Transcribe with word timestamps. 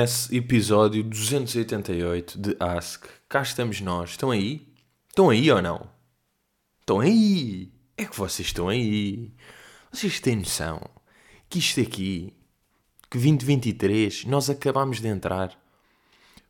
comece 0.00 0.34
episódio 0.34 1.02
288 1.02 2.38
de 2.38 2.56
Ask. 2.58 3.04
Cá 3.28 3.42
estamos 3.42 3.82
nós. 3.82 4.10
Estão 4.10 4.30
aí? 4.30 4.66
Estão 5.10 5.28
aí 5.28 5.50
ou 5.50 5.60
não? 5.60 5.86
Estão 6.80 7.00
aí? 7.00 7.70
É 7.98 8.06
que 8.06 8.16
vocês 8.16 8.48
estão 8.48 8.70
aí. 8.70 9.30
Vocês 9.92 10.18
têm 10.18 10.36
noção 10.36 10.80
que 11.50 11.58
isto 11.58 11.82
aqui, 11.82 12.32
que 13.10 13.18
2023, 13.18 14.24
nós 14.24 14.48
acabámos 14.48 15.02
de 15.02 15.08
entrar. 15.08 15.50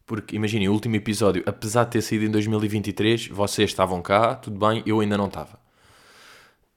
Porque, 0.06 0.37
imaginem, 0.37 0.69
o 0.69 0.73
último 0.73 0.95
episódio, 0.95 1.42
apesar 1.45 1.84
de 1.84 1.91
ter 1.91 2.03
saído 2.03 2.27
em 2.27 2.30
2023, 2.30 3.28
vocês 3.28 3.70
estavam 3.70 4.01
cá, 4.01 4.37
tudo 4.37 4.64
bem, 4.64 4.80
eu 4.87 5.01
ainda 5.01 5.19
não 5.19 5.27
estava. 5.27 5.59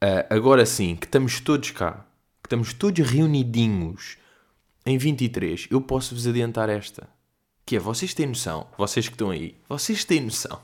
Uh, 0.02 0.26
agora 0.28 0.66
sim, 0.66 0.96
que 0.96 1.06
estamos 1.06 1.38
todos 1.38 1.70
cá, 1.70 2.04
que 2.42 2.48
estamos 2.48 2.72
todos 2.72 3.08
reunidinhos 3.08 4.16
em 4.86 4.98
23, 4.98 5.68
eu 5.70 5.80
posso 5.80 6.14
vos 6.14 6.26
adiantar 6.26 6.68
esta. 6.68 7.08
Que 7.66 7.76
é, 7.76 7.78
vocês 7.78 8.12
têm 8.12 8.26
noção, 8.26 8.66
vocês 8.76 9.08
que 9.08 9.14
estão 9.14 9.30
aí, 9.30 9.56
vocês 9.68 10.04
têm 10.04 10.20
noção 10.20 10.60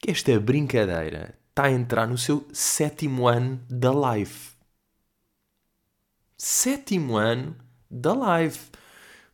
que 0.00 0.10
esta 0.10 0.38
brincadeira 0.38 1.34
está 1.48 1.64
a 1.64 1.72
entrar 1.72 2.06
no 2.06 2.18
seu 2.18 2.46
sétimo 2.52 3.26
ano 3.26 3.60
da 3.68 3.92
live. 3.92 4.50
Sétimo 6.36 7.16
ano 7.16 7.56
da 7.90 8.12
live. 8.14 8.58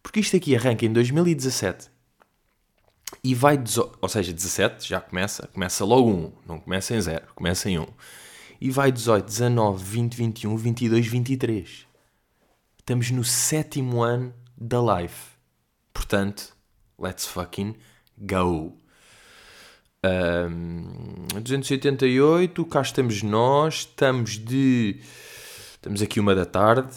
Porque 0.03 0.21
isto 0.21 0.37
aqui 0.37 0.57
arranca 0.57 0.85
em 0.85 0.93
2017 0.93 1.91
e 3.23 3.35
vai, 3.35 3.63
ou 4.01 4.09
seja, 4.09 4.33
17 4.33 4.89
já 4.89 5.01
começa, 5.01 5.47
começa 5.49 5.85
logo 5.85 6.11
1, 6.11 6.33
não 6.47 6.59
começa 6.59 6.95
em 6.95 7.01
0, 7.01 7.27
começa 7.35 7.69
em 7.69 7.79
1. 7.79 7.87
E 8.61 8.71
vai 8.71 8.91
18, 8.91 9.25
19, 9.25 9.85
20, 9.85 10.15
21, 10.15 10.57
22, 10.57 11.07
23. 11.07 11.87
Estamos 12.83 13.13
no 13.13 13.23
sétimo 13.23 14.03
ano 14.03 14.35
da 14.59 14.83
live. 14.83 15.15
Portanto, 15.95 16.53
let's 16.99 17.25
fucking 17.25 17.77
go. 18.19 18.77
Um, 20.05 21.29
288, 21.41 22.65
cá 22.67 22.83
estamos 22.83 23.23
nós. 23.23 23.75
Estamos 23.75 24.37
de. 24.37 25.01
Estamos 25.75 26.03
aqui 26.03 26.19
uma 26.19 26.35
da 26.35 26.45
tarde. 26.45 26.93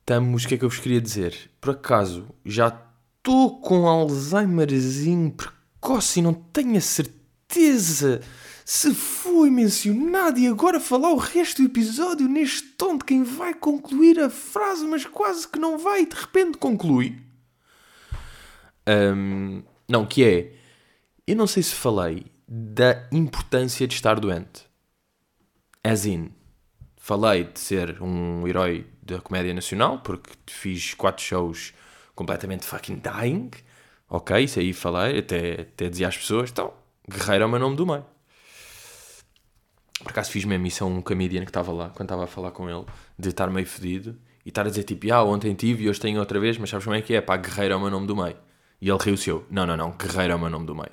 Estamos. 0.00 0.44
O 0.44 0.48
que 0.48 0.54
é 0.54 0.58
que 0.58 0.64
eu 0.64 0.70
vos 0.70 0.78
queria 0.78 1.02
dizer? 1.02 1.50
Por 1.60 1.72
acaso, 1.72 2.28
já 2.46 2.68
estou 2.68 3.60
com 3.60 3.86
Alzheimerzinho 3.86 5.32
precoce 5.32 6.20
e 6.20 6.22
não 6.22 6.32
tenho 6.32 6.78
a 6.78 6.80
certeza 6.80 8.22
se 8.70 8.94
foi 8.94 9.48
mencionado 9.48 10.38
e 10.38 10.46
agora 10.46 10.78
falar 10.78 11.10
o 11.10 11.16
resto 11.16 11.62
do 11.62 11.68
episódio 11.68 12.28
neste 12.28 12.68
tom 12.72 12.98
de 12.98 13.04
quem 13.06 13.22
vai 13.22 13.54
concluir 13.54 14.20
a 14.20 14.28
frase, 14.28 14.84
mas 14.84 15.06
quase 15.06 15.48
que 15.48 15.58
não 15.58 15.78
vai 15.78 16.02
e 16.02 16.06
de 16.06 16.14
repente 16.14 16.58
conclui. 16.58 17.18
Um, 18.86 19.62
não, 19.88 20.04
que 20.04 20.22
é. 20.22 20.52
Eu 21.26 21.34
não 21.34 21.46
sei 21.46 21.62
se 21.62 21.74
falei 21.74 22.26
da 22.46 23.08
importância 23.10 23.88
de 23.88 23.94
estar 23.94 24.20
doente. 24.20 24.66
As 25.82 26.04
in, 26.04 26.30
falei 26.94 27.44
de 27.44 27.58
ser 27.58 28.02
um 28.02 28.46
herói 28.46 28.86
da 29.02 29.18
comédia 29.18 29.54
nacional, 29.54 30.00
porque 30.00 30.30
fiz 30.46 30.92
quatro 30.92 31.24
shows 31.24 31.72
completamente 32.14 32.66
fucking 32.66 33.00
dying. 33.00 33.50
Ok, 34.10 34.44
isso 34.44 34.60
aí 34.60 34.74
falei, 34.74 35.20
até, 35.20 35.62
até 35.62 35.88
dizia 35.88 36.08
às 36.08 36.18
pessoas, 36.18 36.50
então, 36.50 36.74
guerreiro 37.10 37.44
é 37.44 37.46
o 37.46 37.50
meu 37.50 37.60
nome 37.60 37.74
do 37.74 37.86
meio. 37.86 38.17
Por 40.02 40.10
acaso 40.10 40.30
fiz 40.30 40.44
mesmo 40.44 40.66
isso 40.66 40.84
a 40.84 40.86
um 40.86 41.02
comedian 41.02 41.42
que 41.42 41.50
estava 41.50 41.72
lá, 41.72 41.90
quando 41.90 42.06
estava 42.06 42.24
a 42.24 42.26
falar 42.26 42.52
com 42.52 42.68
ele, 42.70 42.84
de 43.18 43.30
estar 43.30 43.50
meio 43.50 43.66
fedido 43.66 44.16
e 44.44 44.48
estar 44.48 44.66
a 44.66 44.70
dizer 44.70 44.84
tipo, 44.84 45.12
ah, 45.12 45.24
ontem 45.24 45.54
tive 45.54 45.84
e 45.84 45.88
hoje 45.88 46.00
tenho 46.00 46.20
outra 46.20 46.38
vez, 46.38 46.56
mas 46.56 46.70
sabes 46.70 46.84
como 46.84 46.96
é 46.96 47.02
que 47.02 47.14
é? 47.14 47.20
Pá, 47.20 47.36
Guerreiro 47.36 47.74
é 47.74 47.76
o 47.76 47.80
meu 47.80 47.90
nome 47.90 48.06
do 48.06 48.16
meio. 48.16 48.36
E 48.80 48.88
ele 48.88 48.98
riu-se 49.00 49.28
eu, 49.28 49.44
não, 49.50 49.66
não, 49.66 49.76
não, 49.76 49.90
Guerreiro 49.90 50.32
é 50.32 50.36
o 50.36 50.38
meu 50.38 50.50
nome 50.50 50.66
do 50.66 50.74
meio. 50.74 50.92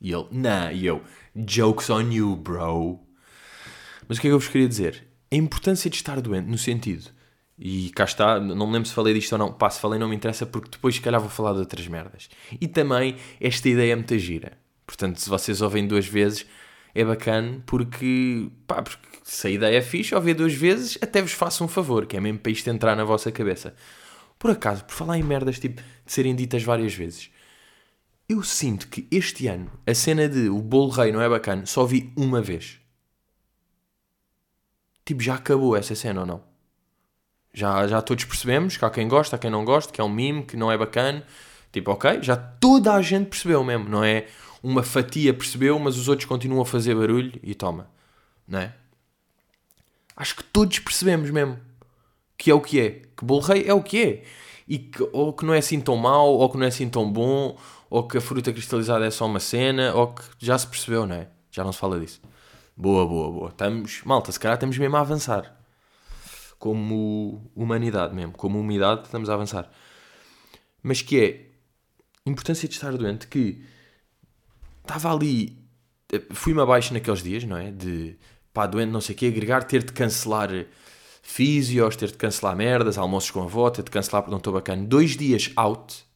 E 0.00 0.12
ele, 0.12 0.26
não, 0.30 0.72
e 0.72 0.86
eu, 0.86 1.02
jokes 1.34 1.90
on 1.90 2.10
you, 2.10 2.34
bro. 2.36 3.00
Mas 4.08 4.18
o 4.18 4.20
que 4.20 4.26
é 4.26 4.30
que 4.30 4.34
eu 4.34 4.38
vos 4.38 4.48
queria 4.48 4.68
dizer? 4.68 5.06
A 5.30 5.36
importância 5.36 5.90
de 5.90 5.96
estar 5.96 6.20
doente, 6.20 6.48
no 6.48 6.56
sentido, 6.56 7.10
e 7.58 7.90
cá 7.90 8.04
está, 8.04 8.38
não 8.38 8.66
me 8.66 8.72
lembro 8.74 8.88
se 8.88 8.94
falei 8.94 9.14
disto 9.14 9.32
ou 9.32 9.38
não, 9.38 9.52
pá, 9.52 9.70
se 9.70 9.80
falei 9.80 9.98
não 9.98 10.08
me 10.08 10.16
interessa 10.16 10.44
porque 10.44 10.70
depois 10.72 10.94
se 10.94 11.00
calhar 11.00 11.20
vou 11.20 11.30
falar 11.30 11.52
de 11.54 11.60
outras 11.60 11.86
merdas. 11.88 12.28
E 12.60 12.68
também, 12.68 13.16
esta 13.40 13.68
ideia 13.68 13.92
é 13.92 13.96
muita 13.96 14.18
gira. 14.18 14.58
Portanto, 14.86 15.20
se 15.20 15.28
vocês 15.28 15.62
ouvem 15.62 15.86
duas 15.86 16.06
vezes, 16.06 16.46
é 16.96 17.04
bacana 17.04 17.62
porque, 17.66 18.50
pá, 18.66 18.82
porque 18.82 19.06
se 19.22 19.46
a 19.46 19.50
ideia 19.50 19.76
é 19.76 19.82
fixe, 19.82 20.14
ao 20.14 20.22
ver 20.22 20.34
duas 20.34 20.54
vezes, 20.54 20.98
até 21.02 21.20
vos 21.20 21.32
faço 21.32 21.62
um 21.62 21.68
favor, 21.68 22.06
que 22.06 22.16
é 22.16 22.20
mesmo 22.20 22.38
para 22.38 22.52
isto 22.52 22.68
entrar 22.70 22.96
na 22.96 23.04
vossa 23.04 23.30
cabeça. 23.30 23.74
Por 24.38 24.50
acaso, 24.50 24.84
por 24.84 24.94
falar 24.94 25.18
em 25.18 25.22
merdas 25.22 25.58
tipo 25.58 25.82
de 25.82 26.12
serem 26.12 26.34
ditas 26.34 26.62
várias 26.62 26.94
vezes, 26.94 27.30
eu 28.28 28.42
sinto 28.42 28.88
que 28.88 29.06
este 29.10 29.46
ano 29.46 29.70
a 29.86 29.94
cena 29.94 30.28
de 30.28 30.48
o 30.48 30.60
bolo 30.60 30.90
rei 30.90 31.12
não 31.12 31.20
é 31.20 31.28
bacana, 31.28 31.66
só 31.66 31.84
vi 31.84 32.12
uma 32.16 32.40
vez. 32.40 32.80
Tipo, 35.04 35.22
já 35.22 35.34
acabou 35.34 35.76
essa 35.76 35.94
cena 35.94 36.20
ou 36.20 36.26
não? 36.26 36.42
Já, 37.52 37.86
já 37.86 38.02
todos 38.02 38.24
percebemos 38.24 38.76
que 38.76 38.84
há 38.84 38.90
quem 38.90 39.06
gosta, 39.06 39.36
há 39.36 39.38
quem 39.38 39.50
não 39.50 39.64
gosta, 39.64 39.92
que 39.92 40.00
é 40.00 40.04
um 40.04 40.08
mime, 40.08 40.44
que 40.44 40.56
não 40.56 40.72
é 40.72 40.78
bacana. 40.78 41.24
Tipo, 41.72 41.92
ok, 41.92 42.22
já 42.22 42.36
toda 42.36 42.94
a 42.94 43.02
gente 43.02 43.28
percebeu 43.28 43.62
mesmo, 43.62 43.88
não 43.88 44.02
é? 44.02 44.26
Uma 44.66 44.82
fatia 44.82 45.32
percebeu, 45.32 45.78
mas 45.78 45.96
os 45.96 46.08
outros 46.08 46.26
continuam 46.26 46.60
a 46.60 46.66
fazer 46.66 46.92
barulho 46.92 47.38
e 47.40 47.54
toma, 47.54 47.88
não 48.48 48.58
é? 48.58 48.74
Acho 50.16 50.34
que 50.34 50.42
todos 50.42 50.80
percebemos 50.80 51.30
mesmo 51.30 51.56
que 52.36 52.50
é 52.50 52.54
o 52.54 52.60
que 52.60 52.80
é, 52.80 52.90
que 53.16 53.24
bolo 53.24 53.42
rei 53.42 53.64
é 53.64 53.72
o 53.72 53.80
que 53.80 54.02
é, 54.02 54.24
e 54.66 54.80
que, 54.80 55.08
ou 55.12 55.32
que 55.32 55.44
não 55.44 55.54
é 55.54 55.58
assim 55.58 55.80
tão 55.80 55.96
mau, 55.96 56.32
ou 56.34 56.50
que 56.50 56.56
não 56.58 56.64
é 56.64 56.68
assim 56.68 56.88
tão 56.88 57.08
bom, 57.10 57.56
ou 57.88 58.08
que 58.08 58.18
a 58.18 58.20
fruta 58.20 58.52
cristalizada 58.52 59.06
é 59.06 59.10
só 59.10 59.26
uma 59.26 59.38
cena, 59.38 59.94
ou 59.94 60.08
que 60.08 60.24
já 60.40 60.58
se 60.58 60.66
percebeu, 60.66 61.06
não 61.06 61.14
é? 61.14 61.28
Já 61.52 61.62
não 61.62 61.72
se 61.72 61.78
fala 61.78 62.00
disso. 62.00 62.20
Boa, 62.76 63.06
boa, 63.06 63.30
boa. 63.30 63.48
Estamos, 63.50 64.02
malta, 64.04 64.32
se 64.32 64.40
calhar 64.40 64.56
estamos 64.56 64.76
mesmo 64.76 64.96
a 64.96 65.00
avançar. 65.00 65.56
Como 66.58 67.48
humanidade 67.54 68.12
mesmo, 68.16 68.32
como 68.32 68.58
humanidade 68.58 69.04
estamos 69.04 69.30
a 69.30 69.34
avançar. 69.34 69.70
Mas 70.82 71.02
que 71.02 71.20
é 71.20 71.46
importância 72.28 72.68
de 72.68 72.74
estar 72.74 72.90
doente 72.96 73.28
que 73.28 73.64
estava 74.86 75.12
ali, 75.12 75.58
eh, 76.12 76.22
fui-me 76.30 76.60
abaixo 76.60 76.94
naqueles 76.94 77.22
dias, 77.22 77.44
não 77.44 77.56
é? 77.56 77.70
De 77.70 78.16
pá, 78.52 78.66
doente, 78.66 78.90
não 78.90 79.00
sei 79.00 79.14
o 79.14 79.18
quê, 79.18 79.26
agregar, 79.26 79.64
ter 79.64 79.84
de 79.84 79.92
cancelar 79.92 80.50
físios, 81.22 81.96
ter 81.96 82.08
de 82.08 82.14
cancelar 82.14 82.56
merdas, 82.56 82.96
almoços 82.96 83.30
com 83.30 83.42
a 83.42 83.44
avó, 83.44 83.68
ter 83.68 83.82
de 83.82 83.90
cancelar 83.90 84.22
porque 84.22 84.30
não 84.30 84.38
estou 84.38 84.52
bacana. 84.52 84.84
Dois 84.84 85.16
dias 85.16 85.50
out 85.56 86.06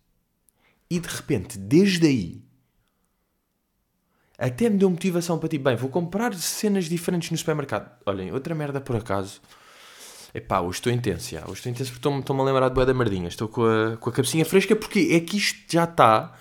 e 0.89 0.99
de 0.99 1.09
repente, 1.09 1.59
desde 1.59 2.07
aí, 2.07 2.43
até 4.39 4.71
me 4.71 4.79
deu 4.79 4.89
motivação 4.89 5.39
para 5.39 5.49
tipo, 5.49 5.65
bem, 5.65 5.77
vou 5.77 5.91
comprar 5.91 6.33
cenas 6.35 6.87
diferentes 6.87 7.31
no 7.31 7.37
supermercado. 7.37 7.91
Olhem, 8.07 8.33
outra 8.33 8.55
merda 8.55 8.81
por 8.81 8.97
acaso. 8.97 9.41
Epá, 10.33 10.61
hoje 10.61 10.79
estou 10.79 10.93
intenso, 10.93 11.31
já. 11.31 11.43
hoje 11.43 11.55
estou 11.55 11.71
intenso 11.71 11.93
porque 11.93 12.09
estou-me 12.09 12.41
a 12.41 12.45
lembrar 12.45 12.69
de 12.69 12.75
Boa 12.75 12.87
da 12.87 12.95
Mardinha. 12.95 13.29
Estou 13.29 13.49
com 13.49 13.65
a, 13.65 13.97
com 13.97 14.11
a 14.11 14.13
cabecinha 14.13 14.45
fresca 14.45 14.75
porque 14.75 15.11
é 15.13 15.21
que 15.21 15.37
isto 15.37 15.71
já 15.71 15.85
está, 15.85 16.35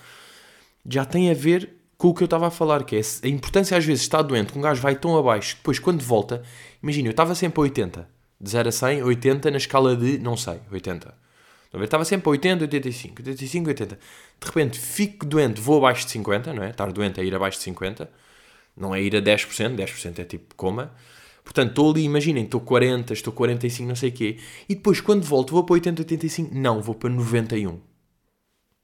já 0.88 1.04
tem 1.04 1.30
a 1.30 1.34
ver 1.34 1.79
com 2.00 2.08
o 2.08 2.14
que 2.14 2.22
eu 2.22 2.24
estava 2.24 2.46
a 2.46 2.50
falar, 2.50 2.82
que 2.84 2.96
é 2.96 3.00
a 3.00 3.28
importância 3.28 3.76
às 3.76 3.84
vezes 3.84 4.00
estar 4.04 4.22
doente, 4.22 4.54
que 4.54 4.58
um 4.58 4.62
gajo 4.62 4.80
vai 4.80 4.96
tão 4.96 5.18
abaixo, 5.18 5.56
depois 5.56 5.78
quando 5.78 6.00
volta, 6.00 6.42
imagina, 6.82 7.08
eu 7.08 7.10
estava 7.10 7.34
sempre 7.34 7.60
a 7.60 7.62
80, 7.64 8.08
de 8.40 8.50
0 8.50 8.68
a 8.70 8.72
100, 8.72 9.02
80 9.02 9.50
na 9.50 9.58
escala 9.58 9.94
de, 9.94 10.16
não 10.18 10.34
sei, 10.34 10.60
80. 10.72 11.14
Eu 11.70 11.84
estava 11.84 12.02
sempre 12.06 12.26
a 12.26 12.30
80, 12.30 12.64
85, 12.64 13.20
85, 13.20 13.68
80. 13.68 13.98
De 14.40 14.46
repente 14.46 14.78
fico 14.78 15.26
doente, 15.26 15.60
vou 15.60 15.76
abaixo 15.76 16.06
de 16.06 16.12
50, 16.12 16.54
não 16.54 16.62
é? 16.62 16.70
Estar 16.70 16.90
doente 16.90 17.20
é 17.20 17.24
ir 17.24 17.34
abaixo 17.34 17.58
de 17.58 17.64
50, 17.64 18.10
não 18.74 18.94
é 18.94 19.02
ir 19.02 19.14
a 19.14 19.20
10%, 19.20 19.76
10% 19.76 20.20
é 20.20 20.24
tipo 20.24 20.54
coma. 20.54 20.94
Portanto, 21.44 21.68
estou 21.68 21.90
ali, 21.90 22.04
imaginem, 22.04 22.44
estou 22.44 22.62
40, 22.62 23.12
estou 23.12 23.30
45, 23.30 23.86
não 23.86 23.94
sei 23.94 24.08
o 24.08 24.12
quê. 24.12 24.38
E 24.66 24.74
depois, 24.74 25.02
quando 25.02 25.22
volto, 25.22 25.50
vou 25.50 25.64
para 25.64 25.74
80, 25.74 26.00
85? 26.00 26.54
Não, 26.54 26.80
vou 26.80 26.94
para 26.94 27.10
91. 27.10 27.78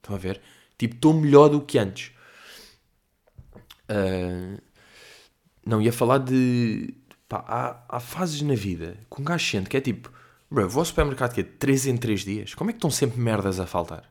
Estão 0.02 0.14
a 0.14 0.18
ver? 0.18 0.38
Tipo, 0.76 0.96
estou 0.96 1.14
melhor 1.14 1.48
do 1.48 1.62
que 1.62 1.78
antes. 1.78 2.14
Uh, 3.90 4.60
não, 5.64 5.80
ia 5.80 5.92
falar 5.92 6.18
de. 6.18 6.94
Pá, 7.28 7.44
há, 7.46 7.96
há 7.96 8.00
fases 8.00 8.40
na 8.42 8.54
vida 8.54 8.98
que 9.10 9.20
um 9.20 9.24
gajo 9.24 9.44
sente 9.44 9.68
que 9.68 9.76
é 9.76 9.80
tipo, 9.80 10.12
bro, 10.48 10.68
vou 10.68 10.80
ao 10.80 10.84
supermercado 10.84 11.34
que 11.34 11.40
é 11.40 11.44
3 11.44 11.86
em 11.86 11.96
3 11.96 12.20
dias, 12.20 12.54
como 12.54 12.70
é 12.70 12.72
que 12.72 12.76
estão 12.76 12.90
sempre 12.90 13.20
merdas 13.20 13.58
a 13.58 13.66
faltar? 13.66 14.08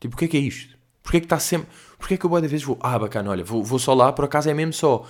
Tipo, 0.00 0.14
o 0.14 0.18
que 0.18 0.24
é 0.24 0.28
que 0.28 0.36
é 0.38 0.40
isto? 0.40 0.78
Porquê 1.02 1.18
é 1.18 1.20
que 1.20 1.26
está 1.26 1.38
sempre. 1.38 1.68
Porquê 1.98 2.14
é 2.14 2.16
que 2.16 2.24
eu 2.24 2.30
boa 2.30 2.40
vezes 2.40 2.62
vou. 2.62 2.78
Ah, 2.80 2.98
bacana, 2.98 3.30
olha, 3.30 3.44
vou, 3.44 3.62
vou 3.62 3.78
só 3.78 3.92
lá, 3.94 4.12
por 4.12 4.24
acaso 4.24 4.48
é 4.48 4.54
mesmo 4.54 4.72
só 4.72 5.06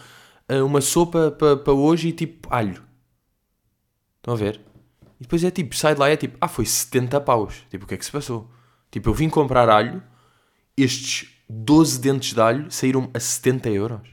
uh, 0.51 0.65
uma 0.65 0.81
sopa 0.81 1.31
para 1.31 1.57
pa 1.57 1.73
hoje 1.73 2.09
e 2.09 2.13
tipo 2.13 2.49
alho. 2.53 2.83
Estão 4.17 4.35
a 4.35 4.37
ver? 4.37 4.61
E 5.19 5.23
depois 5.23 5.45
é 5.45 5.51
tipo, 5.51 5.77
sai 5.77 5.95
de 5.95 6.01
lá 6.01 6.11
e 6.11 6.15
é 6.15 6.17
tipo, 6.17 6.37
ah, 6.41 6.49
foi 6.49 6.67
70 6.67 7.21
paus. 7.21 7.65
Tipo, 7.71 7.85
o 7.85 7.89
que 7.89 7.95
é 7.95 7.97
que 7.97 8.05
se 8.05 8.11
passou? 8.11 8.51
Tipo, 8.91 9.11
eu 9.11 9.15
vim 9.15 9.29
comprar 9.29 9.69
alho, 9.69 10.03
estes 10.77 11.29
12 11.53 12.01
dentes 12.01 12.33
de 12.33 12.41
alho 12.41 12.71
saíram 12.71 13.11
a 13.13 13.19
70 13.19 13.71
euros. 13.71 14.09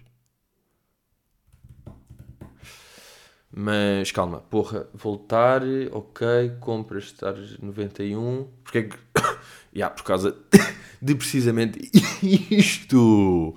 Mas 3.51 4.12
calma, 4.12 4.39
porra, 4.39 4.88
voltar, 4.94 5.62
ok, 5.92 6.57
compras 6.60 7.06
estar 7.06 7.36
91. 7.62 8.48
Porque 8.63 8.78
é 8.80 8.84
que. 8.84 8.98
yeah, 9.74 9.94
por 9.94 10.04
causa 10.04 10.36
de 11.01 11.16
precisamente 11.16 11.89
isto. 12.51 13.56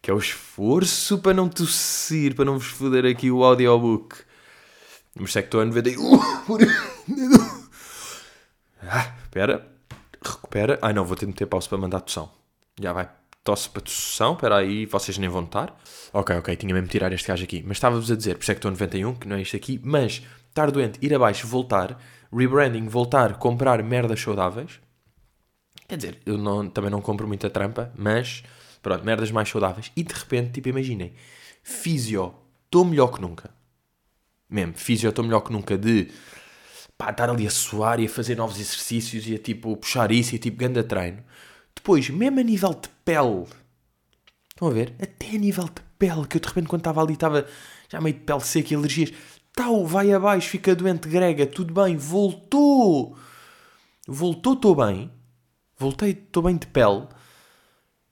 Que 0.00 0.10
é 0.10 0.14
o 0.14 0.18
esforço 0.18 1.18
para 1.18 1.34
não 1.34 1.48
tossir, 1.48 2.34
para 2.34 2.46
não 2.46 2.58
vos 2.58 2.68
foder 2.68 3.04
aqui 3.04 3.30
o 3.30 3.44
audiobook. 3.44 4.16
Mas 5.14 5.36
é 5.36 5.42
que 5.42 5.48
estou 5.48 5.60
a 5.60 5.66
91. 5.66 6.14
ah. 8.82 9.14
Recupera. 10.24 10.78
Ai 10.80 10.92
não, 10.92 11.04
vou 11.04 11.16
ter 11.16 11.26
de 11.26 11.32
meter 11.32 11.46
pausa 11.46 11.68
para 11.68 11.78
mandar 11.78 12.00
tossão. 12.00 12.41
Já 12.82 12.92
vai. 12.92 13.08
Tosse 13.44 13.68
para 13.70 13.82
tossão. 13.82 14.34
Espera 14.34 14.56
aí, 14.56 14.86
vocês 14.86 15.16
nem 15.18 15.28
vão 15.28 15.42
notar. 15.42 15.74
Ok, 16.12 16.36
ok, 16.36 16.56
tinha 16.56 16.74
mesmo 16.74 16.86
de 16.86 16.92
tirar 16.92 17.12
este 17.12 17.28
gajo 17.28 17.44
aqui. 17.44 17.62
Mas 17.66 17.76
estava-vos 17.76 18.10
a 18.10 18.16
dizer, 18.16 18.36
por 18.36 18.42
isso 18.42 18.50
é 18.50 18.54
que 18.54 18.58
estou 18.58 18.68
a 18.68 18.72
91, 18.72 19.14
que 19.14 19.28
não 19.28 19.36
é 19.36 19.42
isto 19.42 19.56
aqui. 19.56 19.80
Mas 19.82 20.22
estar 20.48 20.70
doente, 20.70 20.98
ir 21.00 21.14
abaixo, 21.14 21.46
voltar, 21.46 21.98
rebranding, 22.32 22.88
voltar, 22.88 23.38
comprar 23.38 23.82
merdas 23.82 24.20
saudáveis. 24.20 24.80
Quer 25.88 25.96
dizer, 25.96 26.18
eu 26.26 26.36
não, 26.38 26.68
também 26.68 26.90
não 26.90 27.00
compro 27.00 27.26
muita 27.26 27.50
trampa, 27.50 27.92
mas 27.96 28.42
pronto, 28.82 29.04
merdas 29.04 29.30
mais 29.30 29.48
saudáveis. 29.48 29.92
E 29.96 30.02
de 30.02 30.12
repente, 30.12 30.52
tipo, 30.52 30.68
imaginem, 30.68 31.14
físio, 31.62 32.34
estou 32.64 32.84
melhor 32.84 33.08
que 33.08 33.20
nunca. 33.20 33.50
Mesmo, 34.48 34.74
físio, 34.74 35.08
estou 35.08 35.24
melhor 35.24 35.40
que 35.40 35.52
nunca 35.52 35.78
de 35.78 36.10
pá, 36.96 37.10
estar 37.10 37.28
ali 37.30 37.46
a 37.46 37.50
suar 37.50 38.00
e 38.00 38.06
a 38.06 38.08
fazer 38.08 38.36
novos 38.36 38.60
exercícios 38.60 39.26
e 39.26 39.34
a 39.34 39.38
tipo 39.38 39.76
puxar 39.76 40.12
isso 40.12 40.34
e 40.34 40.38
tipo 40.38 40.56
ganda 40.56 40.84
treino. 40.84 41.22
Depois, 41.82 42.08
mesmo 42.10 42.38
a 42.38 42.42
nível 42.44 42.74
de 42.74 42.88
pele, 43.04 43.44
estão 44.50 44.68
a 44.68 44.70
ver? 44.70 44.94
Até 45.02 45.30
a 45.30 45.38
nível 45.38 45.64
de 45.64 45.82
pele, 45.98 46.28
que 46.28 46.36
eu 46.36 46.40
de 46.40 46.46
repente 46.46 46.68
quando 46.68 46.82
estava 46.82 47.02
ali 47.02 47.14
estava 47.14 47.44
já 47.88 48.00
meio 48.00 48.14
de 48.14 48.20
pele 48.20 48.40
seca 48.40 48.72
e 48.72 48.76
alergias, 48.76 49.12
tal, 49.52 49.84
vai 49.84 50.12
abaixo, 50.12 50.48
fica 50.48 50.76
doente, 50.76 51.08
grega, 51.08 51.44
tudo 51.44 51.74
bem, 51.74 51.96
voltou, 51.96 53.18
voltou, 54.06 54.52
estou 54.52 54.76
bem, 54.76 55.10
voltei, 55.76 56.12
estou 56.12 56.44
bem 56.44 56.56
de 56.56 56.68
pele, 56.68 57.08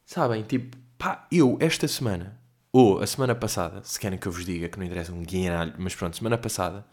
sabem? 0.05 0.43
Tipo, 0.43 0.77
pá, 0.99 1.29
eu 1.31 1.57
esta 1.61 1.87
semana, 1.87 2.41
ou 2.73 3.01
a 3.01 3.07
semana 3.07 3.37
passada, 3.37 3.85
se 3.85 4.01
querem 4.01 4.19
que 4.19 4.27
eu 4.27 4.33
vos 4.33 4.45
diga, 4.45 4.69
que 4.69 4.81
não 4.81 4.85
interessa 4.85 5.13
um 5.13 5.23
guinalho, 5.23 5.75
mas 5.79 5.95
pronto, 5.95 6.17
semana 6.17 6.37
passada, 6.37 6.85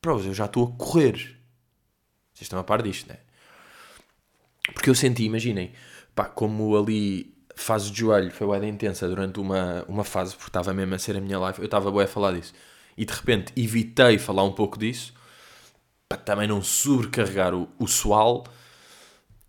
provas, 0.00 0.24
eu 0.24 0.32
já 0.32 0.46
estou 0.46 0.64
a 0.64 0.78
correr. 0.82 1.38
Vocês 2.32 2.46
estão 2.46 2.58
a 2.58 2.64
par 2.64 2.80
disto, 2.80 3.06
não 3.06 3.16
é? 3.16 3.29
Porque 4.72 4.90
eu 4.90 4.94
senti, 4.94 5.24
imaginem, 5.24 5.72
pá, 6.14 6.24
como 6.24 6.76
ali 6.76 7.34
fase 7.60 7.90
de 7.90 8.00
joelho 8.00 8.30
foi 8.30 8.58
bem 8.58 8.70
intensa 8.70 9.06
durante 9.08 9.38
uma, 9.38 9.84
uma 9.86 10.04
fase, 10.04 10.34
porque 10.34 10.48
estava 10.48 10.72
mesmo 10.72 10.94
a 10.94 10.98
ser 10.98 11.16
a 11.16 11.20
minha 11.20 11.38
live, 11.38 11.58
eu 11.58 11.66
estava 11.66 11.90
bem 11.90 12.02
a 12.02 12.06
falar 12.06 12.32
disso. 12.32 12.52
E 12.96 13.04
de 13.04 13.12
repente 13.12 13.52
evitei 13.56 14.18
falar 14.18 14.44
um 14.44 14.52
pouco 14.52 14.78
disso, 14.78 15.12
para 16.08 16.18
também 16.18 16.48
não 16.48 16.62
sobrecarregar 16.62 17.54
o, 17.54 17.68
o 17.78 17.86
sual, 17.86 18.44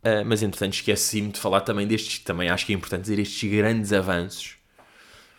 uh, 0.03 0.25
mas 0.25 0.43
entretanto 0.43 0.73
esqueci-me 0.73 1.31
de 1.31 1.39
falar 1.39 1.61
também 1.61 1.87
destes, 1.87 2.19
também 2.19 2.49
acho 2.49 2.65
que 2.65 2.73
é 2.73 2.75
importante 2.75 3.03
dizer 3.03 3.19
estes 3.19 3.49
grandes 3.49 3.93
avanços, 3.93 4.57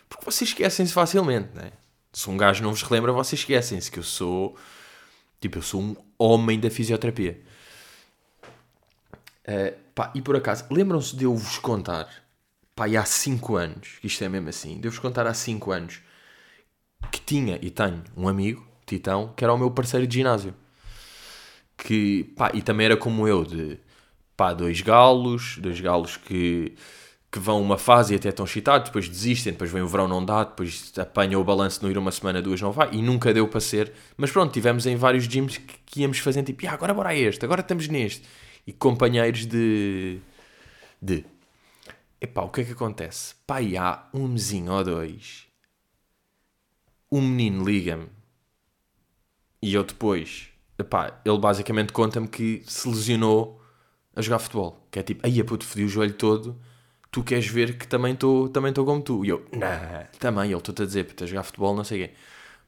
porque 0.09 0.25
vocês 0.25 0.49
esquecem-se 0.49 0.93
facilmente, 0.93 1.49
não 1.55 1.63
é? 1.63 1.71
Se 2.11 2.29
um 2.29 2.37
gajo 2.37 2.61
não 2.63 2.71
vos 2.71 2.83
relembra, 2.83 3.11
vocês 3.11 3.41
esquecem-se 3.41 3.89
que 3.89 3.97
eu 3.97 4.03
sou, 4.03 4.55
tipo, 5.41 5.57
eu 5.57 5.61
sou 5.63 5.81
um 5.81 5.95
homem 6.19 6.59
da 6.59 6.69
fisioterapia. 6.69 7.41
Uh, 9.47 9.77
pá, 9.93 10.11
e 10.15 10.21
por 10.21 10.35
acaso, 10.35 10.65
lembram-se 10.71 11.15
de 11.15 11.25
eu 11.25 11.35
vos 11.35 11.57
contar, 11.57 12.07
pá, 12.75 12.85
há 12.87 13.05
5 13.05 13.55
anos, 13.55 13.97
que 13.99 14.07
isto 14.07 14.23
é 14.23 14.29
mesmo 14.29 14.49
assim, 14.49 14.79
de 14.79 14.87
eu 14.87 14.91
vos 14.91 14.99
contar 14.99 15.27
há 15.27 15.33
5 15.33 15.71
anos, 15.71 16.01
que 17.11 17.19
tinha 17.21 17.59
e 17.61 17.69
tenho 17.69 18.03
um 18.15 18.27
amigo, 18.27 18.65
Titão, 18.85 19.33
que 19.35 19.43
era 19.43 19.53
o 19.53 19.57
meu 19.57 19.71
parceiro 19.71 20.05
de 20.07 20.15
ginásio. 20.15 20.53
Que, 21.77 22.23
pá, 22.37 22.51
e 22.53 22.61
também 22.61 22.85
era 22.85 22.97
como 22.97 23.27
eu, 23.27 23.43
de, 23.43 23.79
pá, 24.37 24.53
dois 24.53 24.81
galos, 24.81 25.57
dois 25.57 25.79
galos 25.81 26.15
que, 26.17 26.73
que 27.31 27.39
vão 27.39 27.61
uma 27.61 27.77
fase 27.77 28.13
e 28.13 28.15
até 28.15 28.29
estão 28.29 28.45
excitados, 28.45 28.87
depois 28.89 29.09
desistem, 29.09 29.53
depois 29.53 29.71
vem 29.71 29.81
o 29.81 29.87
verão, 29.87 30.07
não 30.07 30.23
dá, 30.23 30.43
depois 30.43 30.93
apanham 30.97 31.41
o 31.41 31.43
balanço, 31.43 31.83
não 31.83 31.91
ir 31.91 31.97
uma 31.97 32.11
semana, 32.11 32.41
duas, 32.41 32.61
não 32.61 32.71
vai, 32.71 32.89
e 32.93 33.01
nunca 33.01 33.33
deu 33.33 33.47
para 33.47 33.59
ser. 33.59 33.91
Mas 34.15 34.31
pronto, 34.31 34.53
tivemos 34.53 34.85
em 34.85 34.95
vários 34.95 35.25
gyms 35.25 35.57
que, 35.57 35.75
que 35.85 36.01
íamos 36.01 36.19
fazendo, 36.19 36.45
tipo, 36.45 36.65
ah, 36.67 36.71
agora 36.71 36.93
bora 36.93 37.09
a 37.09 37.15
este, 37.15 37.43
agora 37.43 37.61
estamos 37.61 37.87
neste 37.87 38.23
e 38.65 38.73
companheiros 38.73 39.45
de. 39.45 40.19
de. 41.01 41.25
Epá, 42.19 42.43
o 42.43 42.49
que 42.49 42.61
é 42.61 42.63
que 42.63 42.71
acontece? 42.71 43.35
Pá, 43.45 43.61
e 43.61 43.77
há 43.77 44.07
um 44.13 44.27
mesinho 44.27 44.71
ou 44.71 44.83
dois. 44.83 45.45
Um 47.11 47.21
menino 47.21 47.63
liga-me. 47.63 48.07
E 49.61 49.73
eu 49.73 49.83
depois. 49.83 50.49
Epá, 50.77 51.21
ele 51.23 51.37
basicamente 51.37 51.93
conta-me 51.93 52.27
que 52.27 52.63
se 52.65 52.87
lesionou 52.87 53.61
a 54.15 54.21
jogar 54.21 54.39
futebol. 54.39 54.87
Que 54.89 54.99
é 54.99 55.03
tipo, 55.03 55.25
aí 55.25 55.39
a 55.39 55.45
puto, 55.45 55.65
fodi 55.65 55.83
o 55.83 55.89
joelho 55.89 56.13
todo. 56.13 56.59
Tu 57.11 57.23
queres 57.23 57.45
ver 57.45 57.77
que 57.77 57.87
também 57.87 58.13
estou 58.13 58.49
também 58.49 58.73
como 58.73 59.01
tu? 59.01 59.23
E 59.23 59.29
eu, 59.29 59.45
não, 59.51 60.07
também. 60.19 60.45
Ele 60.45 60.57
estou-te 60.57 60.81
a 60.81 60.85
dizer, 60.85 61.05
puto, 61.05 61.23
a 61.23 61.27
jogar 61.27 61.43
futebol, 61.43 61.75
não 61.75 61.83
sei 61.83 62.03
o 62.03 62.07
quê. 62.07 62.13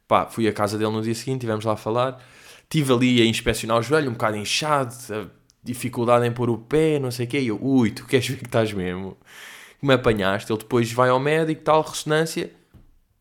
Pá, 0.07 0.27
fui 0.27 0.47
à 0.47 0.53
casa 0.53 0.77
dele 0.77 0.91
no 0.91 1.01
dia 1.01 1.15
seguinte, 1.15 1.37
estivemos 1.37 1.65
lá 1.65 1.73
a 1.73 1.77
falar. 1.77 2.23
Estive 2.63 2.93
ali 2.93 3.21
a 3.21 3.25
inspecionar 3.25 3.79
o 3.79 3.81
joelho, 3.81 4.09
um 4.09 4.13
bocado 4.13 4.37
inchado, 4.37 4.93
dificuldade 5.65 6.25
em 6.25 6.31
pôr 6.31 6.49
o 6.49 6.57
pé, 6.57 6.99
não 6.99 7.11
sei 7.11 7.25
o 7.25 7.29
quê. 7.29 7.39
E 7.39 7.47
eu, 7.47 7.59
ui, 7.61 7.91
tu 7.91 8.05
queres 8.05 8.27
ver 8.27 8.37
que 8.37 8.45
estás 8.45 8.71
mesmo? 8.71 9.17
Me 9.81 9.93
apanhaste. 9.93 10.51
Ele 10.51 10.59
depois 10.59 10.91
vai 10.91 11.09
ao 11.09 11.19
médico, 11.19 11.61
tal, 11.63 11.81
ressonância, 11.81 12.51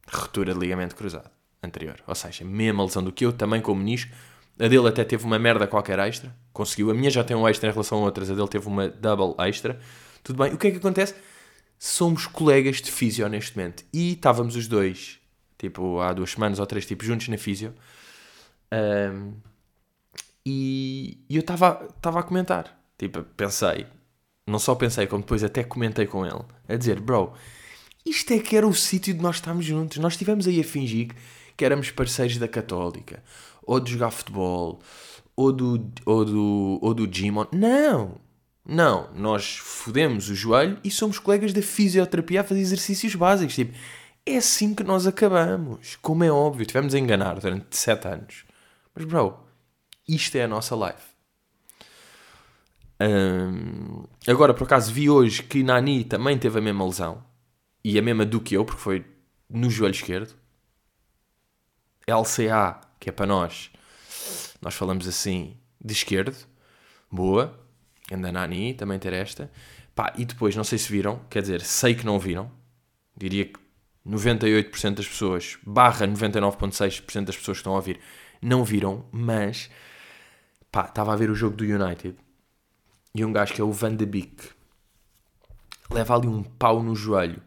ruptura 0.06 0.52
de 0.52 0.60
ligamento 0.60 0.94
cruzado 0.94 1.30
anterior. 1.62 1.96
Ou 2.06 2.14
seja, 2.14 2.44
mesma 2.44 2.84
lesão 2.84 3.02
do 3.02 3.10
que 3.10 3.24
eu, 3.24 3.32
também 3.32 3.60
com 3.60 3.72
o 3.72 3.74
menisco. 3.74 4.12
A 4.60 4.68
dele 4.68 4.86
até 4.86 5.02
teve 5.02 5.24
uma 5.24 5.38
merda 5.38 5.66
qualquer 5.66 5.98
extra. 5.98 6.34
Conseguiu. 6.52 6.90
A 6.90 6.94
minha 6.94 7.10
já 7.10 7.24
tem 7.24 7.36
um 7.36 7.48
extra 7.48 7.68
em 7.68 7.72
relação 7.72 7.98
a 7.98 8.02
outras. 8.02 8.30
A 8.30 8.34
dele 8.34 8.48
teve 8.48 8.68
uma 8.68 8.88
double 8.88 9.34
extra. 9.44 9.80
Tudo 10.22 10.42
bem. 10.42 10.52
O 10.52 10.58
que 10.58 10.68
é 10.68 10.70
que 10.70 10.76
acontece? 10.76 11.14
Somos 11.78 12.26
colegas 12.26 12.80
de 12.80 12.92
físio 12.92 13.28
neste 13.28 13.56
momento. 13.56 13.84
E 13.92 14.12
estávamos 14.12 14.54
os 14.54 14.68
dois, 14.68 15.18
tipo, 15.58 15.98
há 16.00 16.12
duas 16.12 16.30
semanas 16.30 16.58
ou 16.58 16.66
três, 16.66 16.86
tipo, 16.86 17.04
juntos 17.04 17.28
na 17.28 17.36
físio. 17.36 17.74
Um, 18.72 19.32
e, 20.46 21.24
eu 21.28 21.40
estava 21.40 21.88
a 22.02 22.22
comentar. 22.22 22.78
Tipo, 22.98 23.22
pensei, 23.22 23.86
não 24.46 24.58
só 24.58 24.74
pensei, 24.74 25.06
como 25.06 25.22
depois 25.22 25.42
até 25.42 25.64
comentei 25.64 26.06
com 26.06 26.24
ele, 26.24 26.44
a 26.68 26.76
dizer, 26.76 27.00
bro, 27.00 27.32
isto 28.04 28.32
é 28.32 28.38
que 28.38 28.56
era 28.56 28.66
o 28.66 28.74
sítio 28.74 29.14
de 29.14 29.20
nós 29.20 29.36
estarmos 29.36 29.64
juntos. 29.64 29.98
Nós 29.98 30.12
estivemos 30.12 30.46
aí 30.46 30.60
a 30.60 30.64
fingir 30.64 31.08
que 31.56 31.64
éramos 31.64 31.90
parceiros 31.90 32.36
da 32.36 32.48
Católica, 32.48 33.22
ou 33.62 33.80
de 33.80 33.92
jogar 33.92 34.10
futebol, 34.10 34.80
ou 35.36 35.52
do, 35.52 35.92
ou 36.04 36.24
do, 36.24 36.78
ou 36.82 36.94
do 36.94 37.06
gym. 37.06 37.32
Não! 37.52 38.20
Não, 38.66 39.10
nós 39.14 39.58
fodemos 39.58 40.30
o 40.30 40.34
joelho 40.34 40.78
e 40.82 40.90
somos 40.90 41.18
colegas 41.18 41.52
da 41.52 41.60
fisioterapia 41.60 42.40
a 42.40 42.44
fazer 42.44 42.60
exercícios 42.60 43.14
básicos. 43.14 43.54
Tipo, 43.54 43.76
é 44.24 44.38
assim 44.38 44.74
que 44.74 44.82
nós 44.82 45.06
acabamos. 45.06 45.96
Como 45.96 46.24
é 46.24 46.30
óbvio, 46.30 46.64
tivemos 46.64 46.94
a 46.94 46.98
enganar 46.98 47.38
durante 47.38 47.76
7 47.76 48.08
anos. 48.08 48.44
Mas, 48.94 49.04
bro, 49.04 49.43
isto 50.08 50.36
é 50.36 50.44
a 50.44 50.48
nossa 50.48 50.74
live. 50.74 51.14
Um, 53.00 54.04
agora, 54.26 54.54
por 54.54 54.64
acaso, 54.64 54.92
vi 54.92 55.10
hoje 55.10 55.42
que 55.42 55.62
Nani 55.62 56.04
também 56.04 56.38
teve 56.38 56.58
a 56.58 56.62
mesma 56.62 56.86
lesão. 56.86 57.24
E 57.82 57.98
a 57.98 58.02
mesma 58.02 58.24
do 58.24 58.40
que 58.40 58.54
eu, 58.54 58.64
porque 58.64 58.80
foi 58.80 59.04
no 59.48 59.70
joelho 59.70 59.94
esquerdo. 59.94 60.34
LCA, 62.06 62.80
que 62.98 63.08
é 63.08 63.12
para 63.12 63.26
nós, 63.26 63.70
nós 64.60 64.74
falamos 64.74 65.06
assim, 65.06 65.56
de 65.82 65.92
esquerdo. 65.92 66.36
Boa. 67.10 67.58
Anda 68.12 68.32
Nani, 68.32 68.74
também 68.74 68.98
ter 68.98 69.12
esta. 69.12 69.50
Pá, 69.94 70.12
e 70.16 70.24
depois, 70.24 70.56
não 70.56 70.64
sei 70.64 70.78
se 70.78 70.90
viram, 70.90 71.20
quer 71.30 71.42
dizer, 71.42 71.60
sei 71.62 71.94
que 71.94 72.04
não 72.04 72.18
viram. 72.18 72.50
Diria 73.16 73.46
que 73.46 73.58
98% 74.06 74.94
das 74.94 75.08
pessoas, 75.08 75.56
barra 75.64 76.06
99,6% 76.06 77.24
das 77.24 77.36
pessoas 77.36 77.58
que 77.58 77.60
estão 77.60 77.72
a 77.72 77.76
ouvir, 77.76 78.00
não 78.42 78.64
viram, 78.64 79.06
mas 79.10 79.70
pá, 80.74 80.86
estava 80.86 81.12
a 81.12 81.16
ver 81.16 81.30
o 81.30 81.36
jogo 81.36 81.56
do 81.56 81.62
United 81.62 82.16
e 83.14 83.24
um 83.24 83.32
gajo 83.32 83.54
que 83.54 83.60
é 83.60 83.64
o 83.64 83.70
Van 83.70 83.94
de 83.94 84.04
Beek 84.04 84.48
leva 85.88 86.16
ali 86.16 86.26
um 86.26 86.42
pau 86.42 86.82
no 86.82 86.96
joelho 86.96 87.40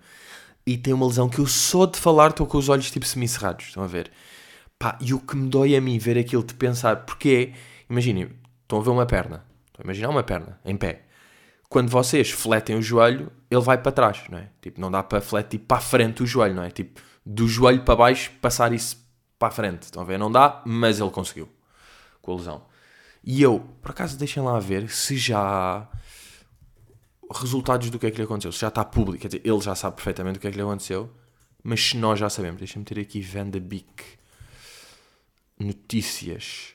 e 0.66 0.78
tem 0.78 0.94
uma 0.94 1.06
lesão 1.06 1.28
que 1.28 1.40
eu 1.40 1.46
só 1.46 1.86
de 1.86 2.00
falar 2.00 2.30
estou 2.30 2.48
com 2.48 2.58
os 2.58 2.70
olhos 2.70 2.90
tipo 2.90 3.06
semicerrados, 3.06 3.66
estão 3.66 3.84
a 3.84 3.88
ver? 3.88 4.10
Pá, 4.80 4.98
e 5.02 5.14
o 5.14 5.20
que 5.20 5.36
me 5.36 5.50
dói 5.50 5.76
a 5.76 5.82
mim 5.82 5.98
ver 5.98 6.18
aquilo 6.18 6.44
de 6.44 6.54
pensar, 6.54 7.06
porque 7.06 7.54
imaginem, 7.90 8.30
estão 8.62 8.80
a 8.80 8.82
ver 8.82 8.92
uma 8.92 9.06
perna, 9.06 9.44
estão 9.66 9.82
a 9.82 9.84
imaginar 9.84 10.10
uma 10.10 10.24
perna 10.24 10.60
em 10.64 10.78
pé. 10.78 11.04
Quando 11.68 11.90
vocês 11.90 12.32
fletem 12.32 12.78
o 12.78 12.82
joelho, 12.82 13.30
ele 13.52 13.62
vai 13.62 13.78
para 13.78 13.92
trás, 13.92 14.24
não 14.30 14.38
é? 14.38 14.50
Tipo, 14.62 14.80
não 14.80 14.90
dá 14.90 15.04
para 15.04 15.20
fletar 15.20 15.50
tipo, 15.50 15.66
para 15.66 15.78
a 15.78 15.82
frente 15.82 16.24
o 16.24 16.26
joelho, 16.26 16.56
não 16.56 16.64
é? 16.64 16.70
Tipo, 16.70 17.02
do 17.26 17.46
joelho 17.46 17.84
para 17.84 17.96
baixo, 17.96 18.32
passar 18.42 18.72
isso 18.72 19.06
para 19.38 19.50
a 19.50 19.52
frente. 19.52 19.84
Estão 19.84 20.02
a 20.02 20.06
ver? 20.06 20.18
Não 20.18 20.32
dá, 20.32 20.62
mas 20.66 21.00
ele 21.00 21.12
conseguiu. 21.12 21.50
Com 22.22 22.34
a 22.34 22.36
lesão. 22.36 22.67
E 23.30 23.42
eu, 23.42 23.60
por 23.82 23.92
acaso, 23.92 24.18
deixem 24.18 24.42
lá 24.42 24.58
ver 24.58 24.90
se 24.90 25.18
já 25.18 25.38
há 25.38 25.88
resultados 27.30 27.90
do 27.90 28.00
que 28.00 28.08
é 28.08 28.12
que 28.12 28.16
lhe 28.16 28.24
aconteceu. 28.24 28.54
Se 28.54 28.62
já 28.62 28.70
está 28.70 28.86
público. 28.86 29.22
Quer 29.22 29.28
dizer, 29.28 29.42
ele 29.44 29.60
já 29.60 29.76
sabe 29.76 29.98
perfeitamente 29.98 30.38
o 30.38 30.42
que 30.42 30.48
é 30.48 30.52
que 30.52 30.56
lhe 30.56 30.64
aconteceu. 30.64 31.14
Mas 31.62 31.82
se 31.82 31.98
nós 31.98 32.18
já 32.18 32.30
sabemos. 32.30 32.60
Deixa-me 32.60 32.86
ter 32.86 32.98
aqui 32.98 33.20
Van 33.22 33.50
de 33.50 33.60
Beek. 33.60 34.18
notícias. 35.60 36.74